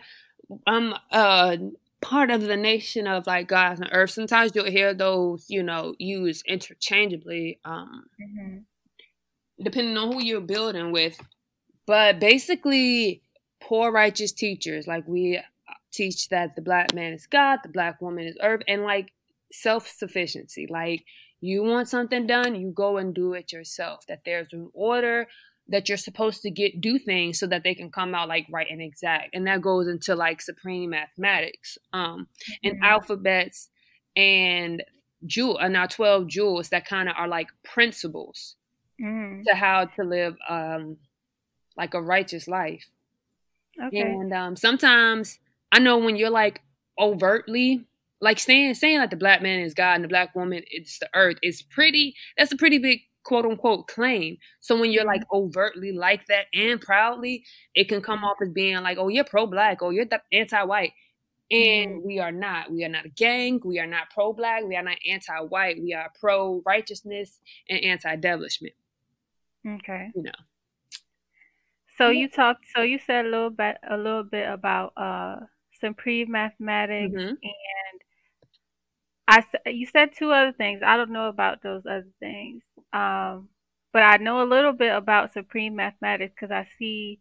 I'm 0.67 0.93
uh 1.11 1.57
part 2.03 2.29
of 2.29 2.41
the 2.41 2.57
nation 2.57 3.07
of 3.07 3.25
like 3.25 3.47
gods 3.47 3.79
and 3.79 3.89
earth. 3.93 4.11
Sometimes 4.11 4.51
you'll 4.53 4.65
hear 4.65 4.93
those, 4.93 5.45
you 5.47 5.63
know, 5.63 5.95
used 5.97 6.45
interchangeably, 6.45 7.59
um, 7.63 8.03
mm-hmm. 8.21 8.57
depending 9.63 9.97
on 9.97 10.11
who 10.11 10.21
you're 10.21 10.41
building 10.41 10.91
with. 10.91 11.17
But 11.87 12.19
basically, 12.19 13.21
poor 13.61 13.91
righteous 13.91 14.33
teachers, 14.33 14.85
like 14.85 15.07
we 15.07 15.39
teach 15.91 16.27
that 16.29 16.55
the 16.55 16.61
black 16.61 16.93
man 16.93 17.13
is 17.13 17.25
God, 17.25 17.59
the 17.63 17.69
black 17.69 18.01
woman 18.01 18.25
is 18.25 18.37
earth, 18.41 18.63
and 18.67 18.83
like 18.83 19.13
self 19.51 19.87
sufficiency. 19.87 20.67
Like 20.69 21.05
you 21.39 21.63
want 21.63 21.87
something 21.87 22.27
done, 22.27 22.55
you 22.55 22.71
go 22.71 22.97
and 22.97 23.13
do 23.15 23.33
it 23.33 23.53
yourself. 23.53 24.05
That 24.07 24.21
there's 24.25 24.51
an 24.51 24.69
order 24.73 25.27
that 25.69 25.87
you're 25.87 25.97
supposed 25.97 26.41
to 26.41 26.51
get 26.51 26.81
do 26.81 26.99
things 26.99 27.39
so 27.39 27.47
that 27.47 27.63
they 27.63 27.73
can 27.73 27.89
come 27.89 28.13
out 28.13 28.27
like 28.27 28.45
right 28.51 28.67
and 28.69 28.81
exact. 28.81 29.33
And 29.33 29.47
that 29.47 29.61
goes 29.61 29.87
into 29.87 30.15
like 30.15 30.41
supreme 30.41 30.89
mathematics. 30.91 31.77
Um 31.93 32.27
and 32.63 32.75
mm-hmm. 32.75 32.83
alphabets 32.83 33.69
and 34.15 34.83
jewel 35.25 35.57
and 35.57 35.73
now 35.73 35.85
12 35.85 36.27
jewels 36.27 36.69
that 36.69 36.85
kind 36.85 37.07
of 37.07 37.15
are 37.17 37.27
like 37.27 37.47
principles 37.63 38.55
mm-hmm. 39.01 39.43
to 39.47 39.55
how 39.55 39.85
to 39.85 40.03
live 40.03 40.35
um 40.49 40.97
like 41.77 41.93
a 41.93 42.01
righteous 42.01 42.47
life. 42.47 42.89
Okay. 43.81 44.01
And 44.01 44.33
um 44.33 44.55
sometimes 44.55 45.39
I 45.71 45.79
know 45.79 45.97
when 45.97 46.17
you're 46.17 46.29
like 46.29 46.61
overtly 46.99 47.85
like 48.19 48.39
saying 48.39 48.73
saying 48.73 48.99
like 48.99 49.09
the 49.09 49.15
black 49.15 49.41
man 49.41 49.61
is 49.61 49.73
God 49.73 49.95
and 49.95 50.03
the 50.03 50.09
black 50.09 50.35
woman 50.35 50.63
is 50.69 50.97
the 50.99 51.09
earth 51.15 51.37
is 51.41 51.61
pretty 51.61 52.15
that's 52.37 52.51
a 52.51 52.57
pretty 52.57 52.79
big 52.79 53.01
quote 53.23 53.45
unquote 53.45 53.87
claim. 53.87 54.37
So 54.59 54.79
when 54.79 54.91
you're 54.91 55.05
like 55.05 55.21
mm-hmm. 55.21 55.37
overtly 55.37 55.91
like 55.91 56.27
that 56.27 56.47
and 56.53 56.79
proudly, 56.79 57.45
it 57.75 57.89
can 57.89 58.01
come 58.01 58.23
off 58.23 58.37
as 58.41 58.49
being 58.49 58.81
like, 58.81 58.97
oh, 58.97 59.07
you're 59.07 59.23
pro 59.23 59.47
black, 59.47 59.79
oh, 59.81 59.89
you're 59.89 60.05
anti 60.31 60.63
white. 60.63 60.93
And 61.51 62.01
we 62.03 62.19
are 62.19 62.31
not. 62.31 62.71
We 62.71 62.83
are 62.83 62.89
not 62.89 63.05
a 63.05 63.09
gang. 63.09 63.61
We 63.63 63.79
are 63.79 63.85
not 63.85 64.09
pro 64.09 64.33
black. 64.33 64.63
We 64.63 64.75
are 64.75 64.83
not 64.83 64.97
anti 65.07 65.37
white. 65.39 65.81
We 65.81 65.93
are 65.93 66.11
pro 66.19 66.61
righteousness 66.65 67.39
and 67.69 67.83
anti 67.83 68.15
devilishment. 68.15 68.73
Okay. 69.67 70.09
You 70.15 70.23
know. 70.23 70.31
So 71.97 72.09
you 72.09 72.27
talked. 72.27 72.65
So 72.75 72.81
you 72.81 72.97
said 73.05 73.25
a 73.25 73.29
little 73.29 73.51
bit, 73.51 73.77
a 73.87 73.97
little 73.97 74.23
bit 74.23 74.49
about 74.49 74.93
uh 74.97 75.35
supreme 75.79 76.31
mathematics 76.31 77.13
mm-hmm. 77.13 77.27
and 77.27 78.01
I 79.27 79.43
you 79.69 79.87
said 79.87 80.09
two 80.17 80.31
other 80.31 80.51
things. 80.51 80.81
I 80.85 80.97
don't 80.97 81.11
know 81.11 81.27
about 81.27 81.61
those 81.63 81.83
other 81.85 82.07
things. 82.19 82.61
Um, 82.93 83.49
but 83.91 84.03
I 84.03 84.17
know 84.17 84.43
a 84.43 84.45
little 84.47 84.73
bit 84.73 84.95
about 84.95 85.33
supreme 85.33 85.75
mathematics 85.75 86.33
because 86.35 86.51
I 86.51 86.67
see, 86.77 87.19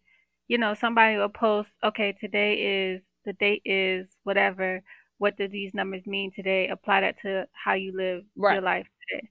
you 0.49 0.59
know, 0.59 0.75
somebody 0.75 1.17
will 1.17 1.29
post, 1.29 1.71
okay, 1.85 2.13
today 2.13 2.55
is 2.55 3.03
the 3.25 3.33
date 3.35 3.63
is 3.65 4.07
whatever. 4.25 4.83
What 5.19 5.37
do 5.37 5.49
these 5.49 5.75
numbers 5.75 6.07
mean 6.07 6.33
today? 6.35 6.69
Apply 6.69 7.03
that 7.03 7.21
to 7.23 7.47
how 7.53 7.75
you 7.75 7.97
live 7.97 8.25
right. 8.37 8.55
your 8.55 8.63
life 8.63 8.87
today. 9.09 9.29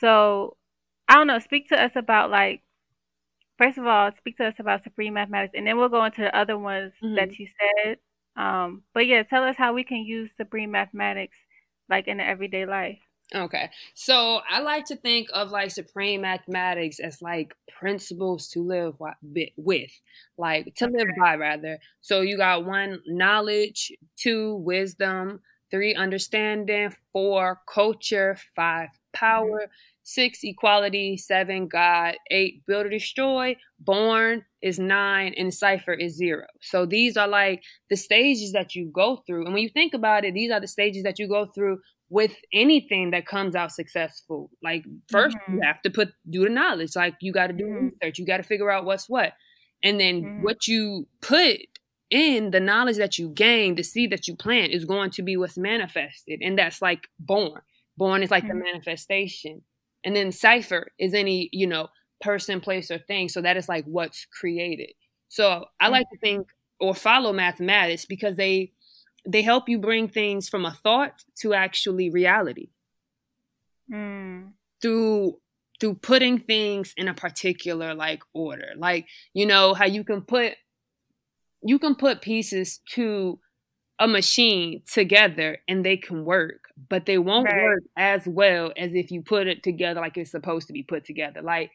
So 0.00 0.56
I 1.08 1.14
don't 1.14 1.26
know. 1.26 1.38
Speak 1.38 1.68
to 1.68 1.80
us 1.80 1.92
about 1.94 2.30
like 2.30 2.62
first 3.58 3.78
of 3.78 3.86
all, 3.86 4.10
speak 4.16 4.36
to 4.38 4.46
us 4.46 4.54
about 4.58 4.82
supreme 4.82 5.14
mathematics, 5.14 5.54
and 5.56 5.66
then 5.66 5.76
we'll 5.76 5.88
go 5.88 6.04
into 6.04 6.22
the 6.22 6.36
other 6.36 6.58
ones 6.58 6.92
mm-hmm. 7.02 7.14
that 7.16 7.38
you 7.38 7.46
said. 7.46 7.98
Um, 8.36 8.82
but 8.92 9.06
yeah, 9.06 9.22
tell 9.22 9.44
us 9.44 9.56
how 9.56 9.72
we 9.72 9.84
can 9.84 9.98
use 9.98 10.30
supreme 10.36 10.70
mathematics 10.70 11.36
like 11.88 12.08
in 12.08 12.16
the 12.16 12.24
everyday 12.24 12.66
life. 12.66 12.98
Okay. 13.34 13.70
So 13.94 14.40
I 14.48 14.60
like 14.60 14.84
to 14.86 14.96
think 14.96 15.28
of 15.32 15.50
like 15.50 15.70
supreme 15.70 16.20
mathematics 16.20 17.00
as 17.00 17.22
like 17.22 17.54
principles 17.78 18.48
to 18.50 18.60
live 18.60 18.94
with, 19.56 19.90
like 20.36 20.74
to 20.76 20.86
live 20.86 21.08
by 21.18 21.36
rather. 21.36 21.78
So 22.00 22.20
you 22.20 22.36
got 22.36 22.66
one, 22.66 23.00
knowledge, 23.06 23.92
two, 24.16 24.56
wisdom, 24.56 25.40
three, 25.70 25.94
understanding, 25.94 26.94
four, 27.12 27.60
culture, 27.72 28.36
five, 28.54 28.90
power, 29.12 29.62
mm-hmm. 29.62 29.70
six, 30.02 30.40
equality, 30.44 31.16
seven, 31.16 31.66
God, 31.66 32.16
eight, 32.30 32.64
build 32.66 32.86
or 32.86 32.90
destroy, 32.90 33.56
born 33.80 34.44
is 34.62 34.78
nine, 34.78 35.34
and 35.36 35.52
cipher 35.52 35.92
is 35.92 36.14
zero. 36.16 36.46
So 36.60 36.86
these 36.86 37.16
are 37.16 37.26
like 37.26 37.62
the 37.90 37.96
stages 37.96 38.52
that 38.52 38.74
you 38.74 38.90
go 38.94 39.22
through. 39.26 39.46
And 39.46 39.54
when 39.54 39.62
you 39.62 39.68
think 39.68 39.94
about 39.94 40.24
it, 40.24 40.34
these 40.34 40.52
are 40.52 40.60
the 40.60 40.68
stages 40.68 41.02
that 41.02 41.18
you 41.18 41.28
go 41.28 41.46
through 41.46 41.78
with 42.10 42.36
anything 42.52 43.10
that 43.10 43.26
comes 43.26 43.54
out 43.54 43.72
successful. 43.72 44.50
Like 44.62 44.84
1st 45.12 45.32
mm-hmm. 45.32 45.54
you 45.54 45.60
have 45.64 45.82
to 45.82 45.90
put 45.90 46.10
do 46.28 46.44
the 46.44 46.50
knowledge. 46.50 46.94
Like 46.96 47.14
you 47.20 47.32
got 47.32 47.48
to 47.48 47.52
do 47.52 47.64
mm-hmm. 47.64 47.88
research. 48.00 48.18
You 48.18 48.26
got 48.26 48.38
to 48.38 48.42
figure 48.42 48.70
out 48.70 48.84
what's 48.84 49.08
what. 49.08 49.32
And 49.82 50.00
then 50.00 50.22
mm-hmm. 50.22 50.42
what 50.42 50.66
you 50.66 51.06
put 51.20 51.58
in 52.10 52.50
the 52.50 52.60
knowledge 52.60 52.96
that 52.98 53.18
you 53.18 53.30
gain, 53.30 53.74
the 53.74 53.82
seed 53.82 54.12
that 54.12 54.28
you 54.28 54.36
plant 54.36 54.72
is 54.72 54.84
going 54.84 55.10
to 55.10 55.22
be 55.22 55.36
what's 55.36 55.58
manifested. 55.58 56.40
And 56.42 56.58
that's 56.58 56.80
like 56.80 57.08
born. 57.18 57.60
Born 57.96 58.22
is 58.22 58.30
like 58.30 58.44
the 58.44 58.50
mm-hmm. 58.50 58.60
manifestation. 58.60 59.62
And 60.04 60.14
then 60.14 60.32
cipher 60.32 60.88
is 60.98 61.14
any, 61.14 61.48
you 61.52 61.66
know, 61.66 61.88
person, 62.20 62.60
place, 62.60 62.90
or 62.90 62.98
thing. 62.98 63.28
So 63.28 63.40
that 63.42 63.56
is 63.56 63.68
like 63.68 63.84
what's 63.86 64.26
created. 64.26 64.92
So 65.28 65.64
I 65.80 65.88
like 65.88 66.06
to 66.12 66.18
think 66.18 66.46
or 66.78 66.94
follow 66.94 67.32
mathematics 67.32 68.04
because 68.04 68.36
they 68.36 68.72
they 69.26 69.42
help 69.42 69.68
you 69.68 69.78
bring 69.78 70.08
things 70.08 70.48
from 70.48 70.64
a 70.64 70.72
thought 70.72 71.24
to 71.36 71.54
actually 71.54 72.10
reality 72.10 72.68
mm. 73.92 74.50
through 74.80 75.38
through 75.80 75.94
putting 75.94 76.38
things 76.38 76.94
in 76.96 77.08
a 77.08 77.14
particular 77.14 77.94
like 77.94 78.22
order 78.32 78.72
like 78.76 79.06
you 79.32 79.46
know 79.46 79.74
how 79.74 79.86
you 79.86 80.04
can 80.04 80.22
put 80.22 80.54
you 81.62 81.78
can 81.78 81.94
put 81.94 82.20
pieces 82.20 82.80
to 82.90 83.38
a 83.98 84.08
machine 84.08 84.82
together 84.90 85.58
and 85.68 85.84
they 85.84 85.96
can 85.96 86.24
work 86.24 86.68
but 86.88 87.06
they 87.06 87.18
won't 87.18 87.46
right. 87.46 87.62
work 87.62 87.82
as 87.96 88.26
well 88.26 88.72
as 88.76 88.92
if 88.94 89.10
you 89.10 89.22
put 89.22 89.46
it 89.46 89.62
together 89.62 90.00
like 90.00 90.16
it's 90.16 90.30
supposed 90.30 90.66
to 90.66 90.72
be 90.72 90.82
put 90.82 91.04
together 91.04 91.42
like 91.42 91.70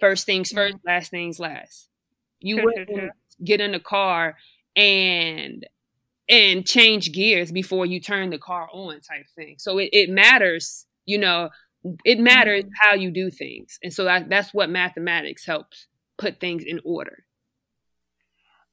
first 0.00 0.26
things 0.26 0.52
1st 0.52 0.70
mm-hmm. 0.70 0.88
last 0.88 1.10
things 1.10 1.40
last 1.40 1.88
you 2.40 2.62
wouldn't 2.62 3.10
get 3.42 3.60
in 3.60 3.72
the 3.72 3.80
car 3.80 4.36
and 4.76 5.66
and 6.28 6.66
change 6.66 7.12
gears 7.12 7.52
before 7.52 7.86
you 7.86 8.00
turn 8.00 8.30
the 8.30 8.38
car 8.38 8.68
on 8.72 9.00
type 9.00 9.26
thing. 9.34 9.56
So 9.58 9.78
it, 9.78 9.90
it 9.92 10.10
matters, 10.10 10.86
you 11.04 11.18
know, 11.18 11.50
it 12.04 12.18
matters 12.18 12.64
mm-hmm. 12.64 12.72
how 12.80 12.94
you 12.94 13.10
do 13.10 13.30
things. 13.30 13.78
And 13.82 13.92
so 13.92 14.04
that, 14.04 14.28
that's 14.28 14.52
what 14.52 14.70
mathematics 14.70 15.46
helps 15.46 15.86
put 16.18 16.40
things 16.40 16.64
in 16.64 16.80
order. 16.84 17.24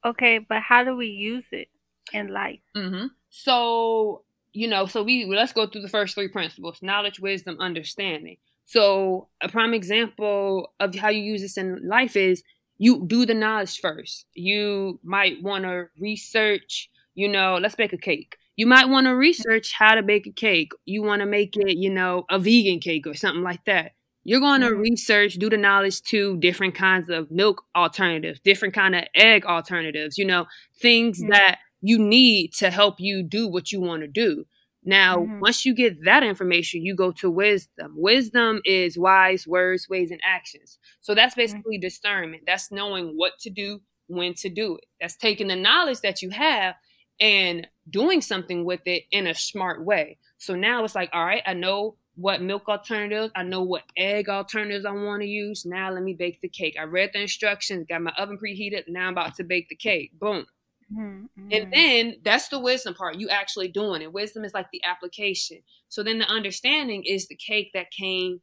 Okay, 0.04 0.38
but 0.38 0.60
how 0.60 0.84
do 0.84 0.96
we 0.96 1.06
use 1.06 1.44
it 1.52 1.68
in 2.12 2.28
life? 2.28 2.60
Mm-hmm. 2.76 3.06
So, 3.30 4.24
you 4.52 4.68
know, 4.68 4.86
so 4.86 5.02
we 5.02 5.24
let's 5.24 5.52
go 5.52 5.66
through 5.66 5.82
the 5.82 5.88
first 5.88 6.14
three 6.14 6.28
principles 6.28 6.82
knowledge, 6.82 7.20
wisdom, 7.20 7.56
understanding. 7.60 8.36
So, 8.66 9.28
a 9.42 9.48
prime 9.48 9.74
example 9.74 10.72
of 10.80 10.94
how 10.94 11.08
you 11.08 11.22
use 11.22 11.42
this 11.42 11.56
in 11.56 11.86
life 11.86 12.16
is 12.16 12.42
you 12.78 13.04
do 13.06 13.24
the 13.24 13.34
knowledge 13.34 13.80
first. 13.80 14.26
You 14.34 15.00
might 15.02 15.42
want 15.42 15.64
to 15.64 15.86
research 15.98 16.90
you 17.14 17.28
know, 17.28 17.58
let's 17.60 17.74
bake 17.74 17.92
a 17.92 17.98
cake. 17.98 18.36
You 18.56 18.66
might 18.66 18.88
want 18.88 19.06
to 19.06 19.16
research 19.16 19.72
how 19.72 19.94
to 19.94 20.02
bake 20.02 20.26
a 20.26 20.32
cake. 20.32 20.72
You 20.84 21.02
want 21.02 21.20
to 21.20 21.26
make 21.26 21.56
it, 21.56 21.76
you 21.76 21.90
know, 21.90 22.24
a 22.30 22.38
vegan 22.38 22.78
cake 22.80 23.06
or 23.06 23.14
something 23.14 23.42
like 23.42 23.64
that. 23.64 23.92
You're 24.22 24.40
going 24.40 24.62
to 24.62 24.68
mm-hmm. 24.68 24.80
research, 24.80 25.34
do 25.34 25.50
the 25.50 25.56
knowledge 25.56 26.00
to 26.04 26.36
different 26.38 26.74
kinds 26.74 27.10
of 27.10 27.30
milk 27.30 27.62
alternatives, 27.76 28.40
different 28.40 28.72
kind 28.72 28.94
of 28.94 29.04
egg 29.14 29.44
alternatives, 29.44 30.16
you 30.16 30.24
know, 30.24 30.46
things 30.80 31.20
mm-hmm. 31.20 31.32
that 31.32 31.58
you 31.82 31.98
need 31.98 32.52
to 32.54 32.70
help 32.70 32.96
you 32.98 33.22
do 33.22 33.46
what 33.46 33.70
you 33.70 33.80
want 33.80 34.02
to 34.02 34.08
do. 34.08 34.46
Now, 34.82 35.16
Mhm. 35.18 35.40
once 35.40 35.64
you 35.64 35.74
get 35.74 36.04
that 36.04 36.22
information, 36.22 36.84
you 36.84 36.94
go 36.94 37.10
to 37.12 37.30
wisdom. 37.30 37.94
Wisdom 37.96 38.60
is 38.64 38.98
wise 38.98 39.46
words, 39.46 39.88
ways, 39.88 40.10
and 40.10 40.20
actions. 40.22 40.78
So 41.00 41.14
that's 41.14 41.34
basically 41.34 41.78
discernment. 41.78 42.44
That's 42.46 42.70
knowing 42.70 43.14
what 43.16 43.38
to 43.40 43.50
do, 43.50 43.80
when 44.06 44.34
to 44.34 44.48
do 44.48 44.76
it. 44.76 44.84
That's 45.00 45.16
taking 45.16 45.48
the 45.48 45.56
knowledge 45.56 46.00
that 46.00 46.22
you 46.22 46.30
have 46.30 46.74
and 47.20 47.66
doing 47.90 48.20
something 48.20 48.64
with 48.64 48.80
it 48.86 49.04
in 49.10 49.26
a 49.26 49.34
smart 49.34 49.84
way. 49.84 50.18
So 50.38 50.54
now 50.54 50.84
it's 50.84 50.94
like, 50.94 51.10
all 51.12 51.24
right, 51.24 51.42
I 51.46 51.54
know 51.54 51.96
what 52.16 52.42
milk 52.42 52.68
alternatives, 52.68 53.32
I 53.34 53.42
know 53.42 53.62
what 53.62 53.84
egg 53.96 54.28
alternatives 54.28 54.84
I 54.84 54.92
want 54.92 55.22
to 55.22 55.28
use. 55.28 55.64
Now 55.64 55.90
let 55.90 56.02
me 56.02 56.14
bake 56.14 56.40
the 56.40 56.48
cake. 56.48 56.76
I 56.78 56.84
read 56.84 57.10
the 57.12 57.20
instructions, 57.22 57.86
got 57.88 58.02
my 58.02 58.12
oven 58.18 58.38
preheated. 58.38 58.84
Now 58.88 59.08
I'm 59.08 59.14
about 59.14 59.34
to 59.36 59.44
bake 59.44 59.68
the 59.68 59.76
cake. 59.76 60.12
Boom. 60.18 60.46
Mhm, 60.90 61.28
And 61.50 61.66
then 61.72 62.16
that's 62.24 62.48
the 62.48 62.58
wisdom 62.58 62.94
part, 62.94 63.16
you 63.16 63.28
actually 63.28 63.68
doing 63.68 64.02
it. 64.02 64.12
Wisdom 64.12 64.44
is 64.44 64.54
like 64.54 64.70
the 64.72 64.82
application. 64.84 65.62
So 65.88 66.02
then 66.02 66.18
the 66.18 66.26
understanding 66.26 67.04
is 67.04 67.28
the 67.28 67.36
cake 67.36 67.70
that 67.74 67.90
came 67.90 68.40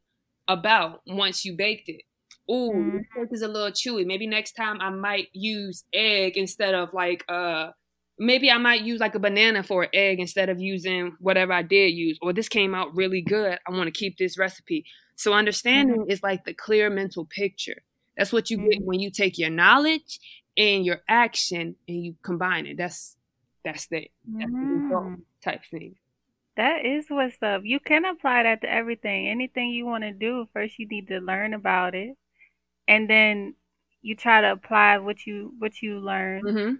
about 0.48 1.02
once 1.06 1.44
you 1.44 1.56
baked 1.56 1.88
it. 1.88 2.02
Ooh, 2.50 2.90
Mhm. 2.90 2.96
this 2.96 3.04
cake 3.14 3.28
is 3.32 3.42
a 3.42 3.48
little 3.48 3.70
chewy. 3.70 4.06
Maybe 4.06 4.26
next 4.26 4.52
time 4.52 4.80
I 4.80 4.90
might 4.90 5.28
use 5.32 5.84
egg 5.92 6.36
instead 6.36 6.74
of 6.74 6.94
like 6.94 7.24
uh 7.28 7.70
maybe 8.18 8.50
I 8.50 8.58
might 8.58 8.82
use 8.82 9.00
like 9.00 9.14
a 9.14 9.18
banana 9.18 9.62
for 9.62 9.84
an 9.84 9.90
egg 9.92 10.20
instead 10.20 10.48
of 10.48 10.60
using 10.60 11.16
whatever 11.20 11.52
I 11.52 11.62
did 11.62 11.88
use. 11.88 12.18
Or 12.22 12.32
this 12.32 12.48
came 12.48 12.74
out 12.74 12.94
really 12.94 13.22
good. 13.22 13.58
I 13.66 13.70
want 13.70 13.86
to 13.86 13.98
keep 13.98 14.18
this 14.18 14.38
recipe. 14.38 14.84
So 15.16 15.32
understanding 15.32 16.02
mm-hmm. 16.02 16.10
is 16.10 16.22
like 16.22 16.44
the 16.44 16.54
clear 16.54 16.90
mental 16.90 17.26
picture. 17.26 17.82
That's 18.16 18.32
what 18.32 18.50
you 18.50 18.58
get 18.58 18.80
Mhm. 18.80 18.84
when 18.84 19.00
you 19.00 19.10
take 19.10 19.38
your 19.38 19.50
knowledge 19.50 20.20
and 20.56 20.84
your 20.84 21.00
action 21.08 21.76
and 21.88 22.04
you 22.04 22.16
combine 22.22 22.66
it. 22.66 22.76
That's 22.76 23.16
that's 23.64 23.86
the 23.86 24.10
that's 24.26 24.50
the 24.50 24.56
mm-hmm. 24.56 25.14
type 25.42 25.64
thing. 25.70 25.96
That 26.56 26.84
is 26.84 27.06
what's 27.08 27.42
up. 27.42 27.62
You 27.64 27.80
can 27.80 28.04
apply 28.04 28.42
that 28.42 28.60
to 28.60 28.70
everything. 28.70 29.28
Anything 29.28 29.70
you 29.70 29.86
want 29.86 30.04
to 30.04 30.12
do, 30.12 30.46
first 30.52 30.78
you 30.78 30.86
need 30.86 31.08
to 31.08 31.20
learn 31.20 31.54
about 31.54 31.94
it, 31.94 32.16
and 32.86 33.08
then 33.08 33.54
you 34.02 34.16
try 34.16 34.40
to 34.42 34.52
apply 34.52 34.98
what 34.98 35.24
you 35.24 35.54
what 35.58 35.80
you 35.80 36.00
learn. 36.00 36.42
Mm-hmm. 36.42 36.74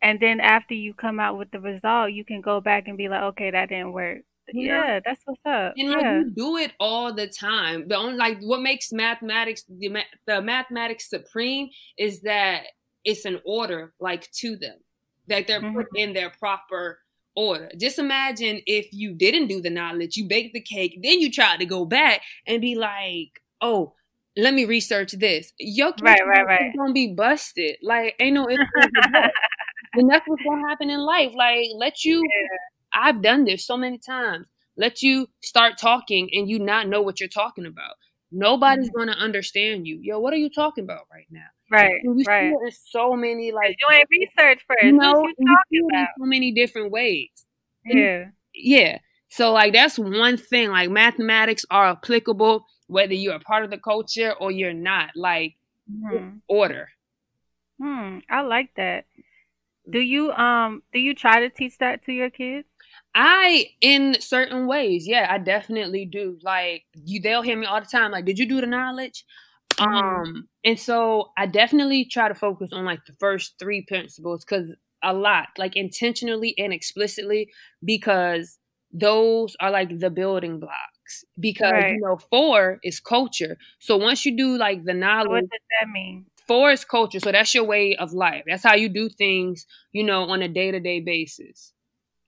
And 0.00 0.20
then 0.20 0.40
after 0.40 0.74
you 0.74 0.94
come 0.94 1.18
out 1.18 1.38
with 1.38 1.50
the 1.50 1.60
result, 1.60 2.12
you 2.12 2.24
can 2.24 2.40
go 2.40 2.60
back 2.60 2.86
and 2.86 2.96
be 2.96 3.08
like, 3.08 3.22
okay, 3.22 3.50
that 3.50 3.68
didn't 3.68 3.92
work. 3.92 4.18
Yeah. 4.52 5.00
That's 5.04 5.20
what's 5.24 5.40
up. 5.44 5.74
And 5.76 5.90
like 5.90 6.02
Yeah. 6.02 6.18
you 6.18 6.30
do 6.30 6.56
it 6.56 6.72
all 6.80 7.12
the 7.12 7.26
time. 7.26 7.88
The 7.88 7.96
only 7.96 8.16
like 8.16 8.38
what 8.40 8.62
makes 8.62 8.92
mathematics 8.92 9.64
the, 9.68 10.04
the 10.26 10.40
mathematics 10.40 11.08
supreme 11.10 11.68
is 11.98 12.22
that 12.22 12.64
it's 13.04 13.24
an 13.24 13.40
order 13.44 13.92
like 14.00 14.30
to 14.32 14.56
them. 14.56 14.78
That 15.26 15.46
they're 15.46 15.60
mm-hmm. 15.60 15.76
put 15.76 15.86
in 15.94 16.14
their 16.14 16.30
proper 16.30 17.00
order. 17.36 17.70
Just 17.78 17.98
imagine 17.98 18.62
if 18.66 18.88
you 18.92 19.14
didn't 19.14 19.48
do 19.48 19.60
the 19.60 19.70
knowledge, 19.70 20.16
you 20.16 20.26
baked 20.26 20.54
the 20.54 20.60
cake, 20.60 20.98
then 21.02 21.20
you 21.20 21.30
tried 21.30 21.58
to 21.58 21.66
go 21.66 21.84
back 21.84 22.22
and 22.46 22.60
be 22.60 22.74
like, 22.74 23.42
oh, 23.60 23.94
let 24.36 24.54
me 24.54 24.64
research 24.64 25.12
this. 25.12 25.52
Your 25.58 25.92
Right, 26.00 26.26
right, 26.26 26.46
right. 26.46 26.76
gonna 26.76 26.92
be 26.92 27.12
busted. 27.12 27.76
Like 27.82 28.14
ain't 28.18 28.34
no 28.34 28.48
ifs, 29.94 29.94
ands, 29.94 29.96
or 29.96 30.00
and 30.00 30.10
that's 30.10 30.28
what's 30.28 30.42
gonna 30.42 30.68
happen 30.68 30.90
in 30.90 31.00
life. 31.00 31.32
Like 31.36 31.68
let 31.76 32.04
you 32.04 32.22
I've 32.92 33.22
done 33.22 33.44
this 33.44 33.66
so 33.66 33.76
many 33.76 33.98
times. 33.98 34.46
Let 34.76 35.02
you 35.02 35.28
start 35.42 35.76
talking 35.78 36.28
and 36.32 36.48
you 36.48 36.58
not 36.58 36.88
know 36.88 37.02
what 37.02 37.20
you're 37.20 37.28
talking 37.28 37.66
about. 37.66 37.94
Nobody's 38.30 38.88
Mm-hmm. 38.90 38.98
gonna 38.98 39.12
understand 39.12 39.86
you. 39.86 39.98
Yo, 40.02 40.20
what 40.20 40.32
are 40.32 40.36
you 40.36 40.50
talking 40.50 40.84
about 40.84 41.02
right 41.12 41.26
now? 41.30 41.46
Right, 41.70 42.00
And 42.02 42.18
you 42.18 42.24
see 42.24 42.30
right. 42.30 42.54
so 42.90 43.14
many 43.14 43.52
like 43.52 43.76
ain't 43.92 44.08
research 44.10 44.60
first. 44.66 44.82
you 44.82 44.96
What 44.96 45.02
know, 45.02 45.22
you 45.22 45.34
and 45.38 45.48
you 45.70 45.82
talking 45.82 45.88
about? 45.90 46.08
so 46.18 46.24
many 46.26 46.52
different 46.52 46.90
ways. 46.90 47.30
and- 47.84 47.98
Yeah. 47.98 48.24
Yeah. 48.54 48.98
So 49.30 49.52
like 49.52 49.72
that's 49.74 49.98
one 49.98 50.36
thing. 50.38 50.70
Like 50.70 50.88
mathematics 50.90 51.64
are 51.70 51.88
applicable 51.90 52.66
whether 52.86 53.12
you're 53.12 53.34
a 53.34 53.40
part 53.40 53.64
of 53.64 53.70
the 53.70 53.76
culture 53.78 54.32
or 54.40 54.50
you're 54.50 54.72
not. 54.72 55.10
Like 55.16 55.56
Hmm. 55.90 56.38
order. 56.48 56.88
Hmm. 57.80 58.18
I 58.30 58.40
like 58.42 58.74
that. 58.76 59.04
Do 59.90 59.98
you 60.00 60.30
um 60.32 60.82
do 60.92 61.00
you 61.00 61.14
try 61.14 61.40
to 61.40 61.50
teach 61.50 61.78
that 61.78 62.04
to 62.04 62.12
your 62.12 62.30
kids? 62.30 62.68
I 63.14 63.66
in 63.80 64.20
certain 64.20 64.66
ways, 64.66 65.06
yeah, 65.06 65.26
I 65.30 65.38
definitely 65.38 66.04
do. 66.06 66.38
Like 66.42 66.84
you 66.94 67.20
they'll 67.20 67.42
hear 67.42 67.56
me 67.58 67.66
all 67.66 67.80
the 67.80 67.86
time, 67.86 68.12
like, 68.12 68.24
did 68.24 68.38
you 68.38 68.46
do 68.48 68.60
the 68.60 68.66
knowledge? 68.66 69.24
Mhm. 69.78 70.22
Um, 70.24 70.48
and 70.64 70.78
so 70.78 71.32
I 71.38 71.46
definitely 71.46 72.06
try 72.06 72.28
to 72.28 72.34
focus 72.34 72.72
on 72.72 72.84
like 72.84 73.04
the 73.06 73.14
first 73.20 73.56
three 73.58 73.84
principles 73.86 74.44
because 74.44 74.74
a 75.02 75.12
lot, 75.14 75.48
like 75.58 75.76
intentionally 75.76 76.54
and 76.58 76.72
explicitly, 76.72 77.50
because 77.84 78.58
those 78.92 79.56
are 79.60 79.70
like 79.70 79.98
the 79.98 80.10
building 80.10 80.60
blocks. 80.60 81.24
Because 81.38 81.84
Right. 81.84 81.90
you 81.90 82.00
know, 82.02 82.18
four 82.30 82.80
is 82.84 83.00
culture. 83.00 83.58
So 83.80 83.96
once 83.96 84.24
you 84.26 84.36
do 84.36 84.56
like 84.58 84.84
the 84.84 84.94
knowledge, 84.94 85.28
what 85.28 85.48
does 85.50 85.60
that 85.80 85.88
mean? 85.88 86.26
Four 86.48 86.72
is 86.72 86.84
culture. 86.84 87.20
So 87.20 87.32
that's 87.32 87.54
your 87.54 87.64
way 87.64 87.96
of 87.96 88.12
life. 88.12 88.44
That's 88.46 88.64
how 88.64 88.74
you 88.74 88.88
do 88.88 89.08
things, 89.10 89.66
you 89.92 90.04
know, 90.04 90.24
on 90.24 90.42
a 90.42 90.48
day 90.48 90.72
to 90.72 90.80
day 90.80 91.00
basis. 91.00 91.72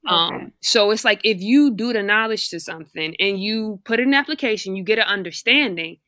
Okay. 0.09 0.15
Um, 0.15 0.53
so 0.61 0.91
it's 0.91 1.05
like 1.05 1.21
if 1.25 1.41
you 1.41 1.75
do 1.75 1.93
the 1.93 2.03
knowledge 2.03 2.49
to 2.51 2.61
something 2.61 3.15
and 3.21 3.43
you 3.43 3.81
put 3.85 4.01
in 4.01 4.15
application, 4.15 4.77
you 4.77 4.85
get 4.85 4.99
an 4.99 5.05
understanding, 5.07 5.99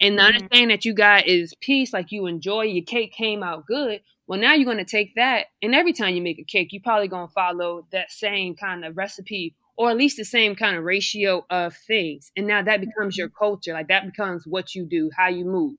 and 0.00 0.18
the 0.18 0.22
Mhm. 0.22 0.26
understanding 0.26 0.68
that 0.68 0.84
you 0.84 0.94
got 0.94 1.26
is 1.26 1.54
peace, 1.60 1.92
like 1.92 2.12
you 2.12 2.26
enjoy 2.26 2.62
your 2.62 2.84
cake 2.84 3.12
came 3.12 3.42
out 3.42 3.66
good. 3.66 4.02
Well, 4.26 4.40
now 4.40 4.54
you're 4.54 4.64
gonna 4.70 4.84
take 4.84 5.14
that, 5.16 5.46
and 5.62 5.74
every 5.74 5.92
time 5.92 6.14
you 6.14 6.22
make 6.22 6.38
a 6.38 6.44
cake, 6.44 6.72
you're 6.72 6.82
probably 6.82 7.08
gonna 7.08 7.28
follow 7.28 7.86
that 7.92 8.10
same 8.12 8.54
kind 8.54 8.84
of 8.84 8.96
recipe, 8.96 9.56
or 9.76 9.90
at 9.90 9.96
least 9.96 10.16
the 10.16 10.24
same 10.24 10.54
kind 10.54 10.76
of 10.76 10.84
ratio 10.84 11.44
of 11.50 11.76
things. 11.76 12.30
And 12.36 12.46
now 12.46 12.62
that 12.62 12.80
becomes 12.80 13.16
your 13.18 13.28
culture, 13.28 13.72
like 13.72 13.88
that 13.88 14.06
becomes 14.06 14.46
what 14.46 14.74
you 14.74 14.86
do, 14.86 15.10
how 15.16 15.28
you 15.28 15.44
move. 15.44 15.76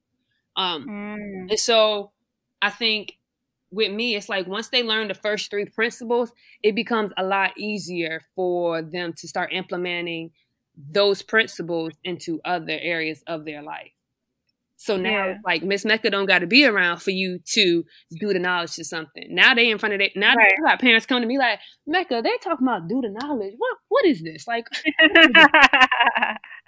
Um, 0.55 0.87
Mm. 0.87 1.49
and 1.51 1.59
so 1.59 2.11
I 2.61 2.69
think 2.69 3.17
with 3.71 3.91
me, 3.91 4.15
it's 4.15 4.29
like 4.29 4.47
once 4.47 4.69
they 4.69 4.83
learn 4.83 5.07
the 5.07 5.13
first 5.13 5.49
three 5.49 5.65
principles, 5.65 6.31
it 6.61 6.75
becomes 6.75 7.11
a 7.17 7.23
lot 7.23 7.57
easier 7.57 8.21
for 8.35 8.81
them 8.81 9.13
to 9.13 9.27
start 9.27 9.53
implementing 9.53 10.31
those 10.75 11.21
principles 11.21 11.93
into 12.03 12.41
other 12.43 12.77
areas 12.81 13.23
of 13.27 13.45
their 13.45 13.61
life. 13.61 13.91
So 14.83 14.97
now, 14.97 15.27
Yeah. 15.27 15.37
like 15.45 15.61
Miss 15.61 15.85
Mecca 15.85 16.09
don't 16.09 16.25
got 16.25 16.39
to 16.39 16.47
be 16.47 16.65
around 16.65 17.03
for 17.03 17.11
you 17.11 17.37
to 17.53 17.83
do 18.19 18.33
the 18.33 18.39
knowledge 18.39 18.73
to 18.77 18.83
something. 18.83 19.27
Now 19.29 19.53
they 19.53 19.69
in 19.69 19.77
front 19.77 19.93
of 19.93 19.99
they 19.99 20.11
now 20.15 20.33
Right. 20.35 20.51
they 20.57 20.63
got 20.63 20.79
parents 20.81 21.05
come 21.05 21.21
to 21.21 21.27
me 21.27 21.37
like 21.37 21.59
Mecca, 21.85 22.21
they 22.23 22.35
talking 22.43 22.65
about 22.67 22.87
do 22.87 22.99
the 22.99 23.09
knowledge. 23.09 23.53
What 23.59 23.77
what 23.89 24.05
is 24.05 24.23
this 24.23 24.47
like? 24.47 24.65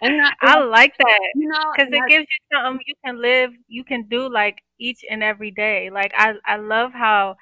And 0.01 0.21
I, 0.21 0.31
I 0.41 0.59
like 0.59 0.93
that 0.99 1.19
you 1.33 1.47
know, 1.47 1.71
because 1.75 1.91
it 1.91 2.01
I- 2.03 2.07
gives 2.09 2.27
you 2.29 2.57
something 2.57 2.81
you 2.85 2.93
can 3.05 3.21
live, 3.21 3.51
you 3.67 3.83
can 3.83 4.07
do 4.09 4.29
like 4.31 4.57
each 4.79 4.99
and 5.09 5.23
every 5.23 5.49
day. 5.51 5.89
Like 5.91 6.11
I, 6.15 6.33
I 6.45 6.57
love 6.57 6.91
how, 6.91 7.37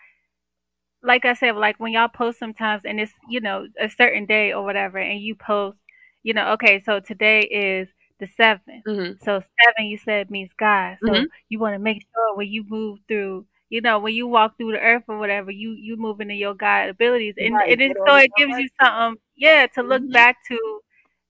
like 1.02 1.26
I 1.26 1.34
said, 1.34 1.56
like 1.56 1.80
when 1.80 1.92
y'all 1.92 2.08
post 2.08 2.38
sometimes, 2.40 2.84
and 2.86 3.00
it's 3.00 3.12
you 3.30 3.42
know 3.42 3.68
a 3.80 3.90
certain 3.90 4.26
day 4.26 4.54
or 4.54 4.64
whatever, 4.64 5.00
and 5.00 5.20
you 5.20 5.36
post, 5.36 5.80
you 6.24 6.34
know, 6.34 6.52
okay, 6.54 6.80
so 6.86 7.00
today 7.00 7.42
is 7.42 7.88
the 8.22 8.28
seventh. 8.28 8.86
Mhm. 8.88 9.20
So 9.24 9.42
seven, 9.66 9.88
you 9.88 9.98
said 10.00 10.32
means 10.32 10.52
God. 10.60 11.00
So 11.06 11.14
Mhm. 11.14 11.28
you 11.50 11.60
want 11.60 11.76
to 11.76 11.80
make 11.80 12.04
sure 12.16 12.38
when 12.38 12.50
you 12.50 12.66
move 12.70 13.00
through, 13.10 13.48
you 13.70 13.82
know, 13.82 14.00
when 14.00 14.16
you 14.16 14.28
walk 14.28 14.58
through 14.58 14.74
the 14.74 14.80
earth 14.82 15.04
or 15.10 15.20
whatever, 15.20 15.52
you 15.52 15.74
you 15.74 15.98
moving 15.98 16.32
in 16.32 16.38
your 16.38 16.56
God 16.56 16.90
abilities, 16.90 17.36
and 17.40 17.62
Right, 17.62 17.70
it 17.70 17.82
is 17.82 17.94
so 18.08 18.18
it 18.18 18.32
gives 18.38 18.58
you 18.58 18.70
something, 18.82 19.22
yeah, 19.38 19.68
to 19.76 19.84
look 19.84 20.04
Mhm. 20.04 20.14
back 20.14 20.38
to, 20.50 20.82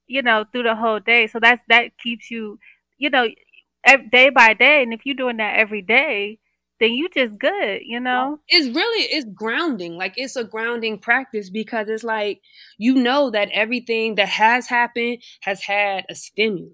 you 0.07 0.21
know, 0.23 0.45
through 0.51 0.63
the 0.63 0.75
whole 0.75 0.99
day. 0.99 1.27
So 1.27 1.39
that's 1.39 1.61
that 1.69 1.97
keeps 1.99 2.31
you, 2.31 2.59
you 2.99 3.09
know, 3.11 3.27
day 4.11 4.29
by 4.29 4.53
day. 4.53 4.83
And 4.83 4.93
if 4.93 5.05
you're 5.05 5.15
doing 5.15 5.37
that 5.37 5.57
every 5.57 5.81
day, 5.83 6.39
then 6.81 6.93
you 6.93 7.09
just 7.09 7.39
good, 7.39 7.81
you 7.85 7.99
know. 8.01 8.39
it's 8.49 8.75
really 8.75 9.03
it's 9.05 9.27
grounding 9.33 9.95
like 9.97 10.13
it's 10.17 10.35
a 10.35 10.43
grounding 10.43 10.99
practice 10.99 11.49
because 11.49 11.87
it's 11.89 12.03
like 12.03 12.41
you 12.77 12.95
know 12.95 13.29
that 13.31 13.49
everything 13.53 14.15
that 14.15 14.29
has 14.29 14.67
happened 14.67 15.19
has 15.41 15.61
had 15.63 16.05
a 16.09 16.15
stimulus 16.15 16.73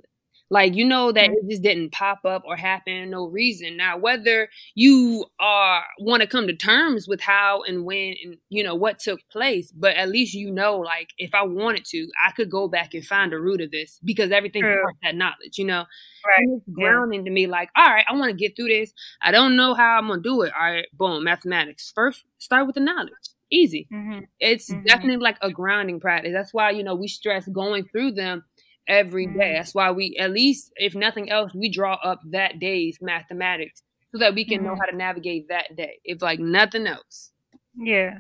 like 0.49 0.75
you 0.75 0.85
know 0.85 1.11
that 1.11 1.29
it 1.31 1.49
just 1.49 1.61
didn't 1.61 1.91
pop 1.91 2.19
up 2.25 2.43
or 2.45 2.55
happen 2.55 3.09
no 3.09 3.25
reason 3.27 3.75
now 3.77 3.97
whether 3.97 4.49
you 4.75 5.25
are 5.39 5.83
want 5.99 6.21
to 6.21 6.27
come 6.27 6.47
to 6.47 6.55
terms 6.55 7.07
with 7.07 7.21
how 7.21 7.61
and 7.63 7.83
when 7.85 8.15
and 8.23 8.37
you 8.49 8.63
know 8.63 8.75
what 8.75 8.99
took 8.99 9.19
place 9.29 9.71
but 9.71 9.95
at 9.95 10.09
least 10.09 10.33
you 10.33 10.49
know 10.51 10.77
like 10.77 11.09
if 11.17 11.33
i 11.33 11.43
wanted 11.43 11.83
to 11.85 12.07
i 12.25 12.31
could 12.31 12.49
go 12.49 12.67
back 12.67 12.93
and 12.93 13.05
find 13.05 13.31
the 13.31 13.39
root 13.39 13.61
of 13.61 13.71
this 13.71 13.99
because 14.03 14.31
everything 14.31 14.63
that 15.03 15.15
knowledge 15.15 15.57
you 15.57 15.65
know 15.65 15.85
Right. 16.25 16.39
and 16.39 16.57
it's 16.61 16.69
grounding 16.73 17.23
to 17.25 17.31
me 17.31 17.47
like 17.47 17.69
all 17.75 17.85
right 17.85 18.05
i 18.09 18.13
want 18.13 18.29
to 18.29 18.35
get 18.35 18.55
through 18.55 18.67
this 18.67 18.93
I 19.21 19.31
don't 19.31 19.55
know 19.55 19.73
how 19.73 19.97
I'm 19.97 20.07
gonna 20.07 20.21
do 20.21 20.41
it. 20.41 20.51
All 20.59 20.71
right, 20.71 20.85
boom, 20.93 21.23
mathematics. 21.23 21.91
First, 21.95 22.23
start 22.37 22.65
with 22.67 22.75
the 22.75 22.81
knowledge. 22.81 23.13
Easy. 23.49 23.87
hmm 23.89 24.19
It's 24.39 24.69
Mhm. 24.69 24.85
definitely 24.85 25.17
like 25.17 25.37
a 25.41 25.51
grounding 25.51 25.99
practice. 25.99 26.33
That's 26.33 26.53
why 26.53 26.71
you 26.71 26.83
know 26.83 26.95
we 26.95 27.07
stress 27.07 27.47
going 27.47 27.85
through 27.85 28.11
them 28.13 28.43
every 28.88 29.27
day. 29.27 29.53
Mhm. 29.53 29.57
That's 29.57 29.73
why 29.75 29.91
we, 29.91 30.17
at 30.17 30.31
least 30.31 30.71
if 30.77 30.95
nothing 30.95 31.29
else, 31.29 31.53
we 31.53 31.69
draw 31.69 31.95
up 31.95 32.21
that 32.31 32.59
day's 32.59 32.99
mathematics 33.01 33.83
so 34.11 34.19
that 34.19 34.35
we 34.35 34.45
can 34.45 34.63
know 34.63 34.75
Mhm. 34.75 34.79
how 34.79 34.85
to 34.88 34.95
navigate 34.95 35.49
that 35.49 35.75
day. 35.75 35.99
If 36.03 36.21
like 36.21 36.39
nothing 36.39 36.88
else. 36.88 37.31
Yeah. 37.75 38.19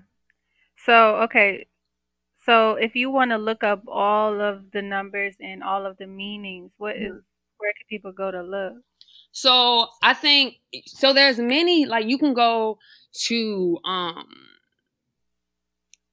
So 0.85 1.17
okay. 1.23 1.67
So 2.45 2.73
if 2.75 2.95
you 2.95 3.11
want 3.11 3.31
to 3.31 3.37
look 3.37 3.63
up 3.63 3.83
all 3.87 4.41
of 4.41 4.71
the 4.71 4.81
numbers 4.81 5.35
and 5.41 5.63
all 5.63 5.85
of 5.85 5.97
the 5.97 6.07
meanings, 6.07 6.71
what 6.77 6.97
is 6.97 7.13
Mhm. 7.13 7.23
where 7.57 7.73
can 7.73 7.87
people 7.89 8.11
go 8.13 8.31
to 8.31 8.43
look? 8.43 8.83
So 9.31 9.89
I 10.01 10.13
think 10.13 10.57
so. 10.85 11.13
There's 11.13 11.39
many 11.39 11.85
like 11.85 12.07
you 12.07 12.17
can 12.17 12.33
go 12.33 12.79
to 13.27 13.79
um 13.85 14.27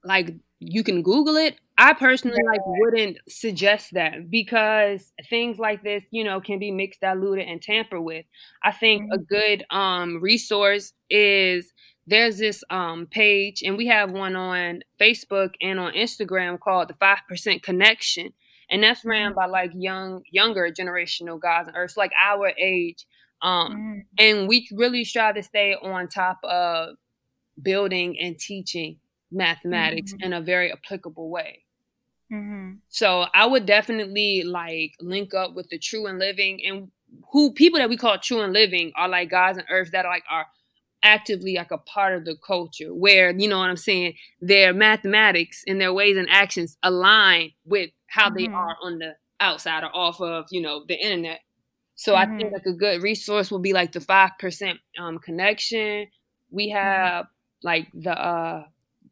like 0.05 0.35
you 0.59 0.85
can 0.85 1.03
Google 1.03 1.37
it. 1.37 1.59
I 1.77 1.93
personally 1.95 2.43
like 2.47 2.61
wouldn't 2.65 3.19
suggest 3.29 3.95
that 3.95 4.31
because 4.31 5.11
things 5.29 5.59
like 5.59 5.83
this, 5.83 6.05
you 6.11 6.23
know, 6.23 6.41
can 6.41 6.59
be 6.61 6.71
mixed, 6.71 7.01
diluted, 7.01 7.49
and 7.49 7.61
tampered 7.61 8.03
with. 8.03 8.25
I 8.63 8.71
think 8.71 9.03
a 9.11 9.19
good 9.19 9.65
um 9.71 10.21
resource 10.23 10.93
is 11.11 11.73
there's 12.07 12.39
this 12.39 12.63
um 12.71 13.07
page 13.07 13.63
and 13.65 13.77
we 13.77 13.87
have 13.89 14.13
one 14.13 14.37
on 14.37 14.83
Facebook 15.01 15.55
and 15.61 15.81
on 15.81 15.93
Instagram 15.95 16.61
called 16.61 16.89
the 16.89 16.95
Five 16.95 17.19
Percent 17.29 17.63
Connection. 17.63 18.33
And 18.71 18.83
that's 18.83 19.05
ran 19.05 19.35
by 19.35 19.47
like 19.47 19.73
young 19.75 20.23
younger 20.31 20.71
generational 20.71 21.41
guys 21.41 21.67
on 21.69 21.75
earth, 21.77 21.93
so 21.93 22.01
like 22.01 22.13
our 22.23 22.53
age. 22.59 23.05
Um 23.43 23.73
Mhm. 23.73 24.07
and 24.19 24.49
we 24.49 24.69
really 24.73 25.05
strive 25.05 25.35
to 25.35 25.43
stay 25.43 25.75
on 25.75 26.09
top 26.09 26.39
of 26.45 26.97
building 27.63 28.19
and 28.21 28.39
teaching 28.39 29.01
mathematics 29.33 30.15
Mhm. 30.15 30.23
in 30.23 30.33
a 30.35 30.41
very 30.41 30.73
applicable 30.73 31.31
way. 31.31 31.64
Mhm. 32.31 32.83
So 32.89 33.27
I 33.35 33.47
would 33.47 33.67
definitely 33.67 34.43
like 34.45 34.95
link 35.01 35.35
up 35.35 35.55
with 35.55 35.69
the 35.69 35.79
true 35.79 36.07
and 36.07 36.19
living 36.19 36.61
and 36.65 36.91
who 37.33 37.53
people 37.53 37.79
that 37.79 37.89
we 37.89 37.97
call 37.97 38.19
true 38.19 38.41
and 38.43 38.53
living 38.53 38.93
are 38.97 39.09
like 39.09 39.31
guys 39.31 39.59
on 39.59 39.65
earth 39.71 39.91
that 39.93 40.05
are 40.07 40.13
like 40.13 40.25
are 40.31 40.47
actively 41.03 41.55
like 41.57 41.71
a 41.71 41.79
part 41.79 42.15
of 42.15 42.25
the 42.25 42.37
culture 42.47 42.95
where 42.95 43.31
you 43.37 43.49
know 43.49 43.59
what 43.59 43.71
I'm 43.71 43.77
saying 43.77 44.15
their 44.41 44.73
mathematics 44.73 45.63
and 45.67 45.81
their 45.81 45.93
ways 45.93 46.17
and 46.17 46.29
actions 46.31 46.77
align 46.83 47.53
with 47.65 47.91
how 48.09 48.31
they 48.31 48.47
Mhm. 48.47 48.55
are 48.55 48.77
on 48.83 48.99
the 48.99 49.15
outside 49.41 49.85
or 49.85 49.95
off 49.95 50.21
of 50.21 50.47
you 50.51 50.61
know 50.63 50.85
the 50.89 50.95
internet. 50.97 51.41
So 51.97 52.17
I 52.17 52.27
think 52.39 52.53
Mhm. 52.53 52.55
like 52.55 52.67
a 52.67 52.77
good 52.77 53.03
resource 53.03 53.51
will 53.51 53.61
be 53.61 53.73
like 53.73 53.93
the 53.93 54.01
five 54.01 54.33
percent 54.39 54.79
um 54.99 55.19
connection. 55.19 56.09
We 56.51 56.71
have 56.71 57.27
like 57.63 57.89
the 57.95 58.13
uh 58.19 58.65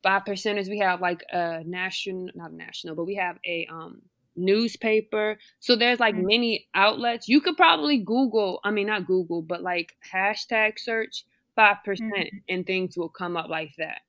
five 0.03 0.24
percenters. 0.24 0.68
We 0.68 0.78
have 0.80 1.00
like 1.00 1.22
a 1.32 1.62
national, 1.64 2.30
not 2.34 2.50
a 2.53 2.55
national, 2.57 2.94
but 2.96 3.05
we 3.05 3.16
have 3.16 3.38
a 3.46 3.66
um 3.70 4.03
newspaper. 4.36 5.38
So 5.61 5.76
there's 5.76 6.00
like 6.00 6.14
Mhm. 6.14 6.26
many 6.26 6.68
outlets. 6.74 7.28
You 7.28 7.40
could 7.40 7.57
probably 7.57 7.98
Google. 7.98 8.61
I 8.64 8.70
mean, 8.70 8.86
not 8.88 9.07
Google, 9.07 9.42
but 9.42 9.62
like 9.62 9.94
hashtag 10.12 10.78
search 10.78 11.24
five 11.57 11.78
percent, 11.84 12.30
and 12.48 12.66
things 12.66 12.96
will 12.96 13.09
come 13.11 13.36
up 13.36 13.48
like 13.48 13.72
that. 13.78 14.03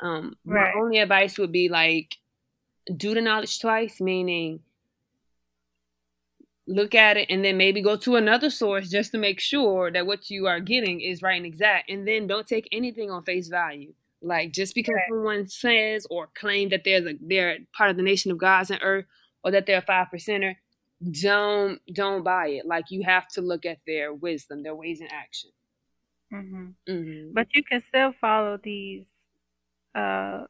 Um, 0.00 0.36
Right. 0.46 0.74
my 0.74 0.80
only 0.80 0.98
advice 0.98 1.38
would 1.38 1.52
be 1.52 1.68
like 1.68 2.16
do 2.96 3.14
the 3.14 3.20
knowledge 3.22 3.60
twice, 3.60 4.00
meaning 4.00 4.60
look 6.66 6.94
at 6.94 7.16
it 7.16 7.26
and 7.30 7.44
then 7.44 7.56
maybe 7.56 7.82
go 7.82 7.96
to 7.96 8.16
another 8.16 8.48
source 8.48 8.88
just 8.88 9.12
to 9.12 9.18
make 9.18 9.38
sure 9.38 9.90
that 9.90 10.06
what 10.06 10.30
you 10.30 10.46
are 10.46 10.60
getting 10.60 11.00
is 11.00 11.20
right 11.22 11.36
and 11.36 11.44
exact 11.46 11.90
and 11.90 12.08
then 12.08 12.26
don't 12.26 12.46
take 12.46 12.66
anything 12.72 13.10
on 13.10 13.22
face 13.22 13.48
value 13.48 13.92
like 14.24 14.52
just 14.52 14.74
because 14.74 14.94
Right. 14.94 15.04
someone 15.10 15.48
says 15.48 16.06
or 16.10 16.28
claim 16.34 16.70
that 16.70 16.82
there's 16.84 17.06
a 17.06 17.14
they're 17.20 17.58
part 17.76 17.90
of 17.90 17.96
the 17.96 18.02
nation 18.02 18.30
of 18.32 18.38
gods 18.38 18.70
and 18.70 18.80
earth 18.82 19.06
or 19.44 19.50
that 19.52 19.66
they're 19.66 19.78
a 19.78 19.82
five 19.82 20.08
percenter 20.14 20.56
don't 21.22 21.80
don't 21.92 22.24
buy 22.24 22.48
it 22.48 22.66
like 22.66 22.86
you 22.90 23.02
have 23.04 23.28
to 23.28 23.42
look 23.42 23.66
at 23.66 23.78
their 23.86 24.14
wisdom 24.14 24.62
their 24.62 24.74
ways 24.74 25.00
in 25.00 25.08
action 25.08 25.50
Mhm. 26.32 26.74
hmm 26.88 27.32
But 27.32 27.48
you 27.54 27.62
can 27.64 27.82
still 27.88 28.12
follow 28.20 28.56
these 28.58 29.04
uh 29.94 30.46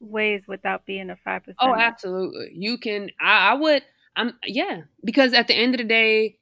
ways 0.00 0.42
without 0.48 0.86
being 0.86 1.10
a 1.10 1.16
five 1.16 1.42
percent. 1.44 1.58
Oh, 1.60 1.74
absolutely. 1.74 2.50
You 2.54 2.78
can. 2.78 3.10
I, 3.20 3.50
I 3.50 3.54
would. 3.54 3.82
I'm. 4.16 4.38
Yeah, 4.44 4.82
because 5.04 5.32
at 5.34 5.48
the 5.48 5.54
end 5.54 5.74
of 5.74 5.78
the 5.78 5.84
day, 5.84 6.38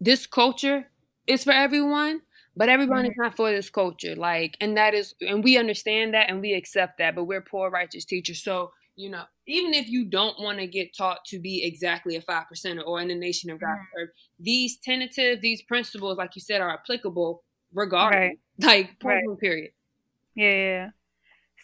this 0.00 0.26
culture 0.26 0.86
is 1.26 1.44
for 1.44 1.52
everyone, 1.52 2.22
but 2.58 2.68
everyone 2.68 3.06
is 3.06 3.14
not 3.16 3.36
for 3.36 3.50
this 3.50 3.70
culture. 3.70 4.16
Like, 4.16 4.56
and 4.60 4.76
that 4.76 4.92
is, 4.92 5.14
and 5.20 5.42
we 5.44 5.56
understand 5.56 6.12
that, 6.14 6.28
and 6.28 6.40
we 6.40 6.52
accept 6.54 6.98
that. 6.98 7.14
But 7.14 7.24
we're 7.24 7.40
poor, 7.40 7.70
righteous 7.70 8.04
teachers, 8.04 8.42
so 8.42 8.72
you 8.98 9.08
know, 9.08 9.22
even 9.46 9.74
if 9.74 9.88
you 9.88 10.04
don't 10.04 10.40
want 10.40 10.58
to 10.58 10.66
get 10.66 10.94
taught 10.94 11.24
to 11.26 11.38
be 11.38 11.64
exactly 11.64 12.16
a 12.16 12.20
5% 12.20 12.82
or 12.84 13.00
in 13.00 13.06
the 13.06 13.14
nation 13.14 13.48
of 13.48 13.62
earth, 13.62 14.10
these 14.40 14.76
tentative, 14.78 15.40
these 15.40 15.62
principles, 15.62 16.18
like 16.18 16.34
you 16.34 16.42
said, 16.42 16.60
are 16.60 16.74
applicable 16.74 17.44
regardless. 17.72 18.18
Right. 18.18 18.38
Like, 18.60 18.96
Right. 19.04 19.24
point 19.24 19.38
period. 19.38 19.70
Yeah, 20.34 20.50
yeah. 20.50 20.56
yeah. 20.56 20.88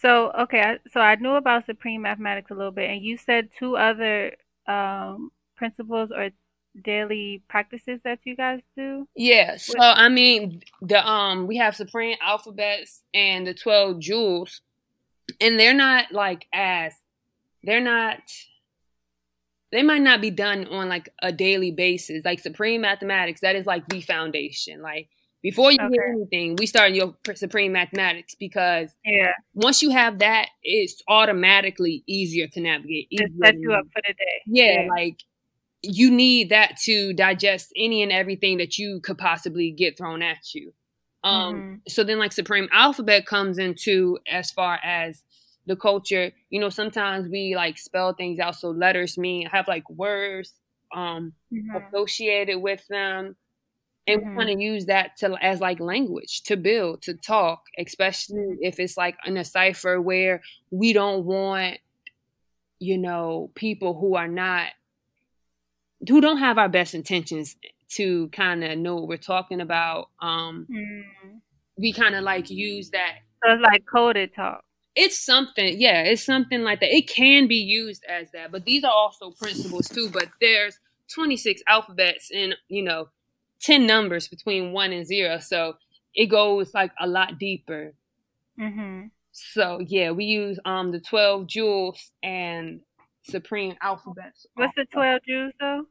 So 0.01 0.31
okay, 0.43 0.61
I, 0.61 0.79
so 0.93 1.01
I 1.01 1.17
knew 1.17 1.33
about 1.33 1.67
supreme 1.67 2.03
mathematics 2.03 2.53
a 2.53 2.55
little 2.55 2.71
bit, 2.71 2.89
and 2.89 3.03
you 3.03 3.17
said 3.17 3.49
two 3.59 3.77
other 3.77 4.37
um 4.69 5.31
principles 5.57 6.11
or 6.15 6.31
daily 6.83 7.43
practices 7.49 8.01
that 8.05 8.21
you 8.25 8.37
guys 8.37 8.61
do. 8.77 9.07
Yeah, 9.17 9.57
so 9.57 9.77
I 9.79 10.09
mean 10.09 10.63
the 10.83 11.07
um 11.07 11.47
we 11.47 11.57
have 11.59 11.77
supreme 11.77 12.17
alphabets 12.21 13.03
and 13.13 13.47
the 13.47 13.55
12 13.55 14.01
jewels 14.01 14.61
and 15.41 15.59
they're 15.59 15.75
not 15.75 16.13
like 16.13 16.47
as 16.53 16.95
they're 17.63 17.81
not 17.81 18.21
they 19.73 19.83
might 19.83 20.03
not 20.03 20.21
be 20.21 20.31
done 20.31 20.67
on 20.69 20.89
like 20.89 21.09
a 21.23 21.33
daily 21.33 21.73
basis. 21.73 22.25
Like 22.25 22.39
supreme 22.41 22.83
mathematics 22.83 23.41
that 23.41 23.57
is 23.57 23.67
like 23.67 23.87
the 23.89 24.01
foundation. 24.01 24.81
Like 24.83 25.09
before 25.43 25.73
you 25.73 25.79
Okay. 25.79 25.89
get 25.89 26.01
anything, 26.09 26.57
we 26.57 26.67
start 26.67 26.93
your 26.93 27.15
supreme 27.35 27.73
mathematics 27.73 28.35
because 28.35 28.91
Yeah, 29.05 29.33
once 29.55 29.83
you 29.83 29.91
have 29.91 30.21
that, 30.21 30.49
it's 30.63 31.03
automatically 31.09 32.05
easier 32.07 32.47
to 32.49 32.61
navigate. 32.61 33.09
easier 33.11 33.29
set 33.43 33.55
to 33.55 33.61
you 33.63 33.73
up 33.73 33.85
for 33.93 34.01
the 34.07 34.15
day. 34.15 34.43
yeah, 34.47 34.87
like 34.89 35.19
you 35.85 36.11
need 36.11 36.51
that 36.51 36.77
to 36.85 37.13
digest 37.15 37.73
any 37.77 38.03
and 38.03 38.13
everything 38.13 38.59
that 38.59 38.79
you 38.79 39.01
could 39.01 39.19
possibly 39.19 39.71
get 39.71 39.97
thrown 39.99 40.23
at 40.23 40.55
you. 40.55 40.73
Um 41.25 41.65
Mhm. 41.65 41.85
so 41.89 42.05
then 42.05 42.19
like 42.19 42.33
Supreme 42.33 42.69
Alphabet 42.73 43.27
comes 43.27 43.59
into 43.59 44.19
as 44.31 44.51
far 44.51 44.81
as 44.83 45.23
the 45.67 45.77
culture, 45.77 46.33
you 46.51 46.61
know, 46.61 46.71
sometimes 46.71 47.29
we 47.29 47.55
like 47.57 47.79
spell 47.79 48.15
things 48.15 48.39
out 48.39 48.57
so 48.57 48.71
letters 48.71 49.19
mean 49.19 49.47
have 49.49 49.69
like 49.69 49.89
words 49.91 50.55
um 50.95 51.35
Mhm. 51.51 51.95
associated 51.95 52.59
with 52.61 52.87
them. 52.89 53.37
And 54.07 54.21
Mhm. 54.21 54.37
we 54.37 54.45
kind 54.45 54.55
of 54.55 54.61
use 54.61 54.87
that 54.87 55.17
to 55.19 55.37
as 55.43 55.61
like 55.61 55.81
language 55.81 56.43
to 56.45 56.57
build, 56.57 57.03
to 57.03 57.15
talk, 57.15 57.65
especially 57.79 58.57
if 58.61 58.81
it's 58.81 58.97
like 58.99 59.17
in 59.27 59.37
a 59.39 59.45
cipher 59.45 60.01
where 60.01 60.43
we 60.71 60.93
don't 60.93 61.25
want, 61.25 61.79
you 62.79 62.99
know, 62.99 63.51
people 63.55 63.99
who 63.99 64.17
are 64.17 64.29
not 64.29 64.73
who 66.09 66.21
don't 66.21 66.39
have 66.39 66.59
our 66.59 66.69
best 66.69 66.95
intentions 66.95 67.57
to 67.91 68.29
kind 68.29 68.65
of 68.65 68.79
know 68.79 68.97
what 68.97 69.09
we're 69.09 69.17
talking 69.19 69.61
about. 69.61 70.11
Um, 70.21 70.67
Mm. 70.71 71.41
we 71.77 71.93
kind 71.93 72.15
of 72.15 72.23
like 72.25 72.51
use 72.51 72.91
that. 72.91 73.19
So 73.45 73.53
it's 73.53 73.63
like 73.63 73.85
coded 73.87 74.35
talk. 74.35 74.65
It's 74.97 75.19
something, 75.19 75.81
yeah, 75.81 76.03
it's 76.03 76.25
something 76.25 76.63
like 76.63 76.81
that. 76.81 76.95
It 76.95 77.09
can 77.09 77.49
be 77.49 77.57
used 77.57 78.05
as 78.09 78.31
that, 78.31 78.53
but 78.53 78.65
these 78.65 78.85
are 78.85 78.93
also 78.93 79.33
principles 79.33 79.89
too. 79.89 80.09
But 80.11 80.29
there's 80.41 80.79
26 81.13 81.63
alphabets 81.67 82.31
and 82.33 82.55
you 82.69 82.83
know 82.83 83.09
10 83.61 83.87
numbers 83.87 84.29
between 84.29 84.73
one 84.73 84.93
and 84.93 85.05
zero, 85.07 85.39
so 85.39 85.75
it 86.15 86.27
goes 86.27 86.73
like 86.75 86.93
a 87.01 87.07
lot 87.09 87.39
deeper. 87.39 87.93
Mhm. 88.59 89.11
So 89.33 89.81
yeah, 89.81 90.13
we 90.13 90.27
use 90.27 90.59
um 90.65 90.93
the 90.93 91.01
12 91.01 91.49
jewels 91.49 92.13
and 92.23 92.81
supreme 93.25 93.75
alphabets. 93.83 94.47
What's 94.55 94.75
the 94.77 94.85
twelve 94.85 95.23
jewels 95.27 95.53
though? 95.59 95.87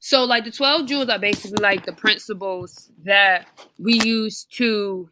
So 0.00 0.24
like 0.24 0.44
the 0.44 0.50
12 0.50 0.86
jewels 0.86 1.08
are 1.08 1.18
basically 1.18 1.62
like 1.62 1.84
the 1.84 1.92
principles 1.92 2.90
that 3.04 3.46
we 3.78 4.00
use 4.02 4.44
to 4.52 5.10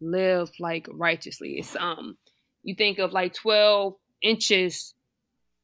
live 0.00 0.50
like 0.58 0.86
righteously. 0.92 1.54
It's 1.58 1.76
um 1.76 2.18
you 2.62 2.74
think 2.74 2.98
of 2.98 3.12
like 3.12 3.32
12 3.34 3.94
inches 4.22 4.94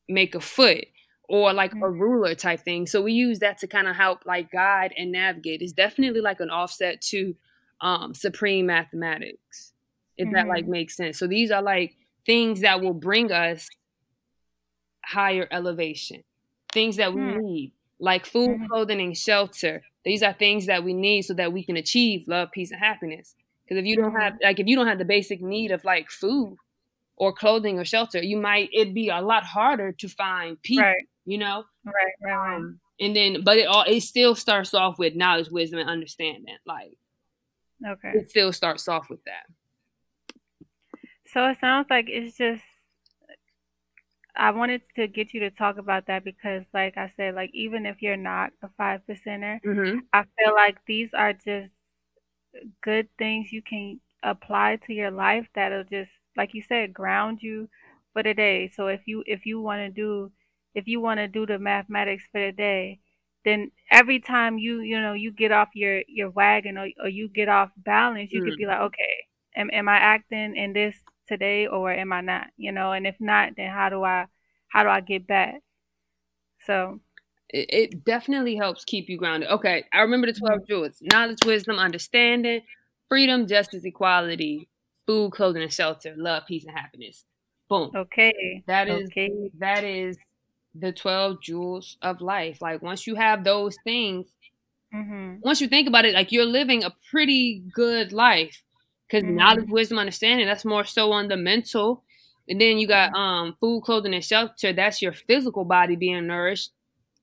make 0.08 0.34
a 0.34 0.40
foot 0.40 0.84
or 1.28 1.52
like 1.52 1.72
a 1.82 1.90
ruler 1.90 2.34
type 2.34 2.60
thing. 2.60 2.86
So 2.86 3.02
we 3.02 3.12
use 3.12 3.38
that 3.40 3.58
to 3.58 3.66
kind 3.66 3.88
of 3.88 3.96
help 3.96 4.26
like 4.26 4.50
guide 4.50 4.92
and 4.96 5.12
navigate. 5.12 5.62
It's 5.62 5.72
definitely 5.72 6.20
like 6.20 6.40
an 6.40 6.50
offset 6.50 7.00
to 7.02 7.34
um 7.80 8.14
supreme 8.14 8.66
mathematics. 8.66 9.72
If 10.16 10.30
that 10.30 10.48
like 10.48 10.66
makes 10.66 10.96
sense. 10.96 11.18
So 11.18 11.26
these 11.26 11.50
are 11.50 11.62
like 11.62 11.96
things 12.26 12.60
that 12.60 12.80
will 12.80 12.94
bring 12.94 13.32
us 13.32 13.68
higher 15.04 15.48
elevation. 15.50 16.22
Things 16.72 16.96
that 16.96 17.12
we 17.14 17.22
Hmm. 17.22 17.36
need 17.36 17.72
like 18.00 18.26
food, 18.26 18.58
Mhm. 18.58 18.68
clothing, 18.68 19.00
and 19.00 19.16
shelter. 19.16 19.82
These 20.04 20.22
are 20.22 20.32
things 20.32 20.66
that 20.66 20.82
we 20.82 20.94
need 20.94 21.22
so 21.22 21.34
that 21.34 21.52
we 21.52 21.62
can 21.64 21.76
achieve 21.76 22.26
love, 22.26 22.50
peace, 22.52 22.70
and 22.70 22.80
happiness. 22.80 23.34
Because 23.64 23.78
if 23.78 23.84
you 23.86 23.96
don't 23.96 24.14
have, 24.18 24.34
like, 24.42 24.58
if 24.58 24.66
you 24.66 24.74
don't 24.74 24.86
have 24.88 24.98
the 24.98 25.04
basic 25.04 25.40
need 25.40 25.70
of 25.70 25.84
like 25.84 26.10
food 26.10 26.56
or 27.16 27.32
clothing 27.32 27.78
or 27.78 27.84
shelter, 27.84 28.22
you 28.22 28.36
might 28.38 28.70
it'd 28.72 28.94
be 28.94 29.10
a 29.10 29.20
lot 29.20 29.44
harder 29.44 29.92
to 29.92 30.08
find 30.08 30.60
peace. 30.62 30.80
Right. 30.80 31.06
You 31.26 31.38
know, 31.38 31.64
Right. 31.84 31.94
Right. 32.22 32.32
Right. 32.32 32.56
um, 32.56 32.80
and 32.98 33.14
then 33.14 33.42
but 33.44 33.58
it 33.58 33.66
all 33.66 33.84
it 33.86 34.00
still 34.02 34.34
starts 34.34 34.74
off 34.74 34.98
with 34.98 35.14
knowledge, 35.14 35.50
wisdom, 35.50 35.78
and 35.80 35.88
understanding. 35.90 36.56
Like 36.66 36.96
Okay. 37.86 38.12
it 38.14 38.30
still 38.30 38.52
starts 38.52 38.88
off 38.88 39.08
with 39.10 39.22
that. 39.24 39.46
So 41.26 41.46
it 41.46 41.58
sounds 41.60 41.86
like 41.90 42.06
it's 42.08 42.36
just 42.36 42.64
I 44.40 44.50
wanted 44.52 44.82
to 44.96 45.08
get 45.08 45.34
you 45.34 45.40
to 45.42 45.50
talk 45.50 45.78
about 45.78 46.06
that 46.08 46.24
because, 46.24 46.64
like 46.74 46.96
I 46.98 47.12
said, 47.16 47.34
like 47.36 47.50
even 47.54 47.86
if 47.86 48.02
you're 48.02 48.16
not 48.16 48.52
a 48.62 48.68
five 48.78 49.02
percenter, 49.08 49.60
Mm-hmm. 49.66 49.98
I 50.12 50.24
feel 50.38 50.54
like 50.54 50.78
these 50.86 51.14
are 51.14 51.32
just 51.34 51.74
good 52.82 53.08
things 53.18 53.52
you 53.52 53.62
can 53.62 54.00
apply 54.22 54.78
to 54.86 54.92
your 54.92 55.10
life 55.10 55.46
that'll 55.54 55.84
just, 55.84 56.10
like 56.36 56.54
you 56.54 56.62
said, 56.62 56.92
ground 56.94 57.38
you 57.42 57.68
for 58.12 58.22
the 58.22 58.34
day. 58.34 58.68
So 58.74 58.88
if 58.88 59.02
you 59.06 59.22
if 59.26 59.46
you 59.46 59.60
want 59.60 59.80
to 59.80 59.90
do 59.90 60.32
if 60.74 60.86
you 60.86 61.00
want 61.00 61.18
to 61.18 61.28
do 61.28 61.46
the 61.46 61.58
mathematics 61.58 62.24
for 62.32 62.40
the 62.44 62.52
day, 62.52 63.00
then 63.44 63.70
every 63.90 64.20
time 64.20 64.58
you 64.58 64.80
you 64.80 65.00
know 65.00 65.12
you 65.14 65.32
get 65.32 65.52
off 65.52 65.68
your 65.74 66.02
your 66.08 66.30
wagon 66.30 66.78
or, 66.78 66.88
or 67.02 67.08
you 67.08 67.28
get 67.28 67.48
off 67.48 67.70
balance, 67.76 68.32
you 68.32 68.42
could 68.42 68.56
Mm. 68.56 68.56
be 68.56 68.66
like, 68.66 68.80
okay, 68.80 69.14
am 69.56 69.70
am 69.72 69.88
I 69.88 69.96
acting 69.96 70.56
in 70.56 70.72
this 70.72 70.96
today 71.30 71.68
or 71.68 71.92
am 71.92 72.12
I 72.12 72.22
not? 72.22 72.48
You 72.58 72.72
know, 72.72 72.92
and 72.92 73.06
if 73.08 73.16
not, 73.20 73.54
then 73.56 73.70
how 73.72 73.90
do 73.90 74.04
I 74.04 74.26
how 74.68 74.84
do 74.84 74.90
I 74.90 75.00
get 75.02 75.26
back? 75.28 75.62
So 76.66 77.00
it, 77.48 77.66
it 77.72 78.04
definitely 78.04 78.56
helps 78.56 78.84
keep 78.84 79.08
you 79.08 79.16
grounded. 79.18 79.48
Okay, 79.50 79.84
I 79.92 80.00
remember 80.00 80.26
the 80.26 80.38
12 80.38 80.66
jewels 80.68 80.98
knowledge, 81.02 81.38
wisdom, 81.44 81.78
understanding, 81.78 82.62
freedom, 83.08 83.46
justice, 83.46 83.84
equality, 83.84 84.68
food, 85.06 85.32
clothing, 85.32 85.62
and 85.62 85.72
shelter, 85.72 86.14
love, 86.16 86.44
peace, 86.46 86.64
and 86.64 86.76
happiness. 86.76 87.24
Boom. 87.68 87.94
okay, 87.94 88.64
That 88.66 88.88
is 88.88 89.10
okay, 89.10 89.50
that 89.58 89.84
is 89.84 90.18
the 90.74 90.92
12 90.92 91.42
jewels 91.42 91.98
of 92.02 92.20
life. 92.20 92.62
Like 92.62 92.82
once 92.82 93.06
you 93.06 93.16
have 93.16 93.44
those 93.44 93.78
things, 93.78 94.26
mhm, 94.92 95.42
once 95.42 95.60
you 95.60 95.68
think 95.68 95.88
about 95.88 96.04
it, 96.04 96.14
like 96.14 96.32
you're 96.32 96.44
living 96.44 96.84
a 96.84 96.94
pretty 97.10 97.62
good 97.72 98.12
life. 98.12 98.62
Because 99.10 99.24
Mhm. 99.24 99.28
knowledge, 99.28 99.68
wisdom, 99.70 99.98
understanding, 99.98 100.46
that's 100.46 100.64
more 100.64 100.84
so 100.84 101.12
on 101.12 101.28
the 101.28 101.36
mental. 101.36 102.04
And 102.48 102.60
then 102.60 102.78
you 102.78 102.88
got 102.88 103.14
um 103.14 103.56
food, 103.60 103.82
clothing, 103.84 104.14
and 104.14 104.24
shelter. 104.24 104.72
That's 104.72 105.02
your 105.02 105.12
physical 105.12 105.64
body 105.64 105.96
being 105.96 106.26
nourished. 106.26 106.72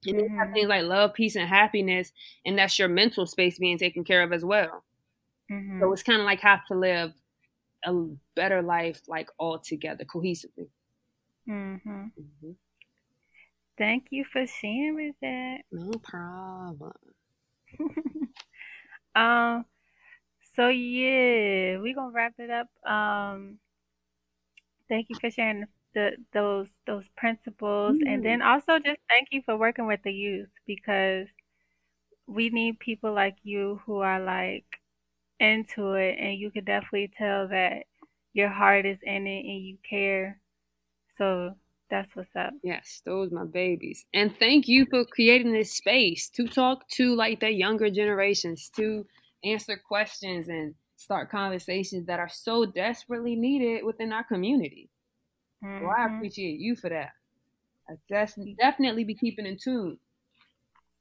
And 0.07 0.17
then 0.17 0.25
you 0.25 0.31
have 0.39 0.49
Mhm. 0.49 0.55
things 0.55 0.69
like 0.69 0.83
love, 0.83 1.13
peace, 1.13 1.35
and 1.35 1.47
happiness, 1.49 2.11
and 2.45 2.57
that's 2.57 2.79
your 2.79 2.89
mental 2.89 3.25
space 3.27 3.59
being 3.59 3.77
taken 3.77 4.03
care 4.03 4.23
of 4.23 4.33
as 4.33 4.45
well. 4.45 4.83
So 5.81 5.91
mhm. 5.91 5.93
it's 5.93 6.03
kind 6.03 6.19
of 6.21 6.25
like 6.25 6.41
have 6.41 6.65
to 6.67 6.75
live 6.75 7.13
a 7.85 7.93
better 8.35 8.61
life, 8.61 9.01
like 9.07 9.29
all 9.39 9.59
together, 9.59 10.05
cohesively. 10.05 10.69
Mhm. 11.47 12.11
Mhm. 12.17 12.55
Thank 13.77 14.07
you 14.11 14.25
for 14.25 14.45
sharing 14.45 14.95
with 14.95 15.15
that. 15.21 15.63
No 15.71 15.97
problem. 15.99 16.91
Um, 19.15 19.65
so 20.58 20.70
yeah, 20.70 21.78
we're 21.78 21.95
gonna 21.95 22.12
wrap 22.12 22.34
it 22.39 22.49
up. 22.49 22.68
Um, 22.86 23.60
thank 24.89 25.10
you 25.10 25.16
for 25.22 25.30
sharing 25.30 25.66
the 25.93 26.18
those 26.34 26.68
those 26.88 27.08
principles, 27.16 27.97
and 28.05 28.26
then 28.26 28.41
also 28.41 28.80
just 28.80 28.99
thank 29.08 29.30
you 29.32 29.41
for 29.45 29.55
working 29.55 29.86
with 29.86 30.01
the 30.03 30.12
youth 30.12 30.49
because 30.66 31.28
we 32.26 32.49
need 32.49 32.80
people 32.80 33.14
like 33.14 33.38
you 33.43 33.80
who 33.86 33.99
are 33.99 34.20
like 34.20 34.66
into 35.39 35.93
it, 35.93 36.18
and 36.20 36.39
you 36.39 36.49
can 36.51 36.66
definitely 36.66 37.12
tell 37.16 37.47
that 37.49 37.86
your 38.34 38.49
heart 38.49 38.86
is 38.86 38.99
in 39.03 39.28
it 39.28 39.45
and 39.45 39.64
you 39.64 39.78
care. 39.88 40.39
So 41.20 41.55
that's 41.89 42.16
what's 42.16 42.36
up. 42.36 42.53
Yes, 42.64 43.01
those 43.05 43.32
my 43.32 43.45
babies. 43.45 44.05
And 44.14 44.36
thank 44.38 44.68
you 44.68 44.88
for 44.89 45.05
creating 45.05 45.53
this 45.53 45.72
space 45.74 46.30
to 46.32 46.47
talk 46.47 46.88
to 46.89 47.16
like 47.16 47.39
the 47.39 47.51
younger 47.51 47.89
generations, 47.89 48.70
to 48.76 49.05
answer 49.43 49.77
questions 49.77 50.47
and 50.49 50.75
start 50.97 51.29
conversations 51.31 52.07
that 52.07 52.19
are 52.19 52.29
so 52.29 52.65
desperately 52.65 53.35
needed 53.35 53.85
within 53.85 54.13
our 54.13 54.23
community. 54.23 54.89
So 55.79 55.88
I 55.88 56.05
Mhm. 56.05 56.07
appreciate 56.07 56.59
you 56.59 56.75
for 56.75 56.89
that. 56.89 57.11
I 57.89 57.95
just 58.09 58.39
definitely 58.59 59.03
be 59.05 59.15
keeping 59.15 59.45
in 59.47 59.57
tune. 59.57 59.99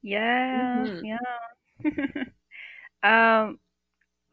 Yes, 0.03 0.91
Mhm. 0.91 1.03
yeah. 1.03 1.19
Um, 3.03 3.61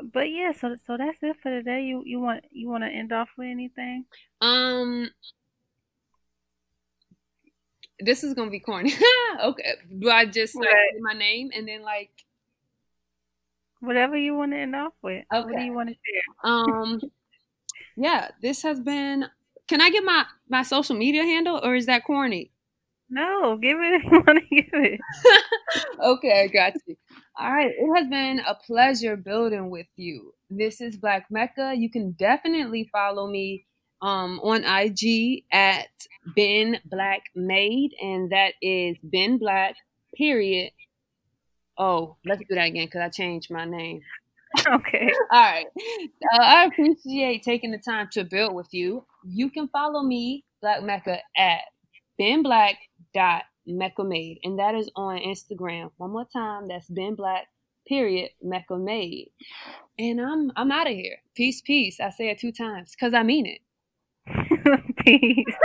but 0.03 0.31
yeah, 0.31 0.53
so 0.53 0.75
so 0.87 0.97
that's 0.97 1.17
it 1.23 1.37
for 1.43 1.51
today. 1.51 1.83
You 1.83 2.03
you 2.05 2.19
want 2.19 2.45
you 2.51 2.69
want 2.69 2.83
to 2.83 2.89
end 2.89 3.13
off 3.13 3.29
with 3.37 3.47
anything? 3.49 4.05
Um, 4.41 5.09
this 7.99 8.23
is 8.23 8.33
gonna 8.33 8.51
be 8.51 8.59
corny. 8.59 8.93
okay, 9.43 9.73
do 9.99 10.09
I 10.09 10.25
just 10.25 10.59
like 10.59 10.69
Right. 10.69 10.89
say 10.91 10.99
my 10.99 11.13
name 11.13 11.51
and 11.55 11.67
then 11.67 11.81
like 11.83 12.11
Whatever 13.84 14.17
you 14.17 14.36
want 14.36 14.53
to 14.53 14.57
end 14.57 14.75
off 14.75 14.93
with. 15.03 15.25
What 15.41 15.55
do 15.57 15.61
you 15.61 15.73
want 15.73 15.89
to 15.89 15.95
share? 15.95 16.23
um 16.43 17.01
yeah 17.97 18.29
this 18.41 18.63
has 18.63 18.79
been 18.79 19.25
can 19.67 19.81
i 19.81 19.89
get 19.89 20.03
my 20.03 20.25
my 20.49 20.63
social 20.63 20.95
media 20.95 21.23
handle 21.23 21.59
or 21.63 21.75
is 21.75 21.86
that 21.86 22.03
corny 22.05 22.51
No, 23.09 23.57
give 23.57 23.77
it 23.79 23.93
if 24.01 24.03
you 24.11 24.23
want 24.25 24.39
to 24.39 24.55
give 24.55 24.73
it. 24.73 25.01
okay 26.03 26.49
got 26.53 26.73
you 26.86 26.95
all 27.39 27.51
right 27.51 27.71
it 27.77 27.95
has 27.95 28.07
been 28.07 28.39
a 28.39 28.55
pleasure 28.55 29.15
building 29.15 29.69
with 29.69 29.88
you 29.95 30.34
this 30.49 30.81
is 30.81 30.97
black 30.97 31.25
mecca 31.29 31.73
you 31.75 31.89
can 31.89 32.11
definitely 32.13 32.89
follow 32.91 33.27
me 33.27 33.65
um 34.01 34.39
on 34.41 34.63
ig 34.63 35.43
at 35.51 35.88
been 36.36 36.77
black 36.86 37.23
made 37.36 37.91
and 38.01 38.31
that 38.31 38.53
is 38.61 38.97
been 39.09 39.38
black 39.38 39.75
period 40.15 40.71
oh 41.78 42.17
let's 42.26 42.41
do 42.49 42.55
that 42.55 42.67
again 42.67 42.86
because 42.86 43.01
i 43.01 43.09
changed 43.09 43.51
my 43.51 43.65
name 43.65 44.01
Okay. 44.67 45.09
All 45.32 45.41
right. 45.41 45.65
Uh, 46.34 46.41
I 46.41 46.65
appreciate 46.65 47.43
taking 47.43 47.71
the 47.71 47.78
time 47.78 48.07
to 48.13 48.24
build 48.24 48.53
with 48.53 48.67
you. 48.71 49.05
You 49.26 49.49
can 49.49 49.67
follow 49.69 50.03
me, 50.03 50.45
Black 50.61 50.84
Mecca, 50.84 51.19
at 51.38 51.61
beenblack.mecca 52.19 53.43
and 54.43 54.59
that 54.59 54.76
is 54.76 54.91
on 54.95 55.17
Instagram. 55.19 55.91
One 55.97 56.11
more 56.11 56.28
time, 56.32 56.67
that's 56.67 56.89
beenblack, 56.89 57.43
period, 57.88 58.32
Mecca 58.41 58.78
made. 58.78 59.32
And 59.97 60.21
I'm 60.21 60.51
I'm 60.55 60.71
out 60.71 60.88
of 60.88 60.93
here. 60.93 61.17
Peace, 61.36 61.61
peace. 61.61 61.99
I 61.99 62.09
say 62.09 62.30
it 62.30 62.39
two 62.39 62.51
times 62.51 62.91
because 62.91 63.13
I 63.13 63.24
mean 63.24 63.45
it. 63.47 63.59
Peace. 65.05 65.55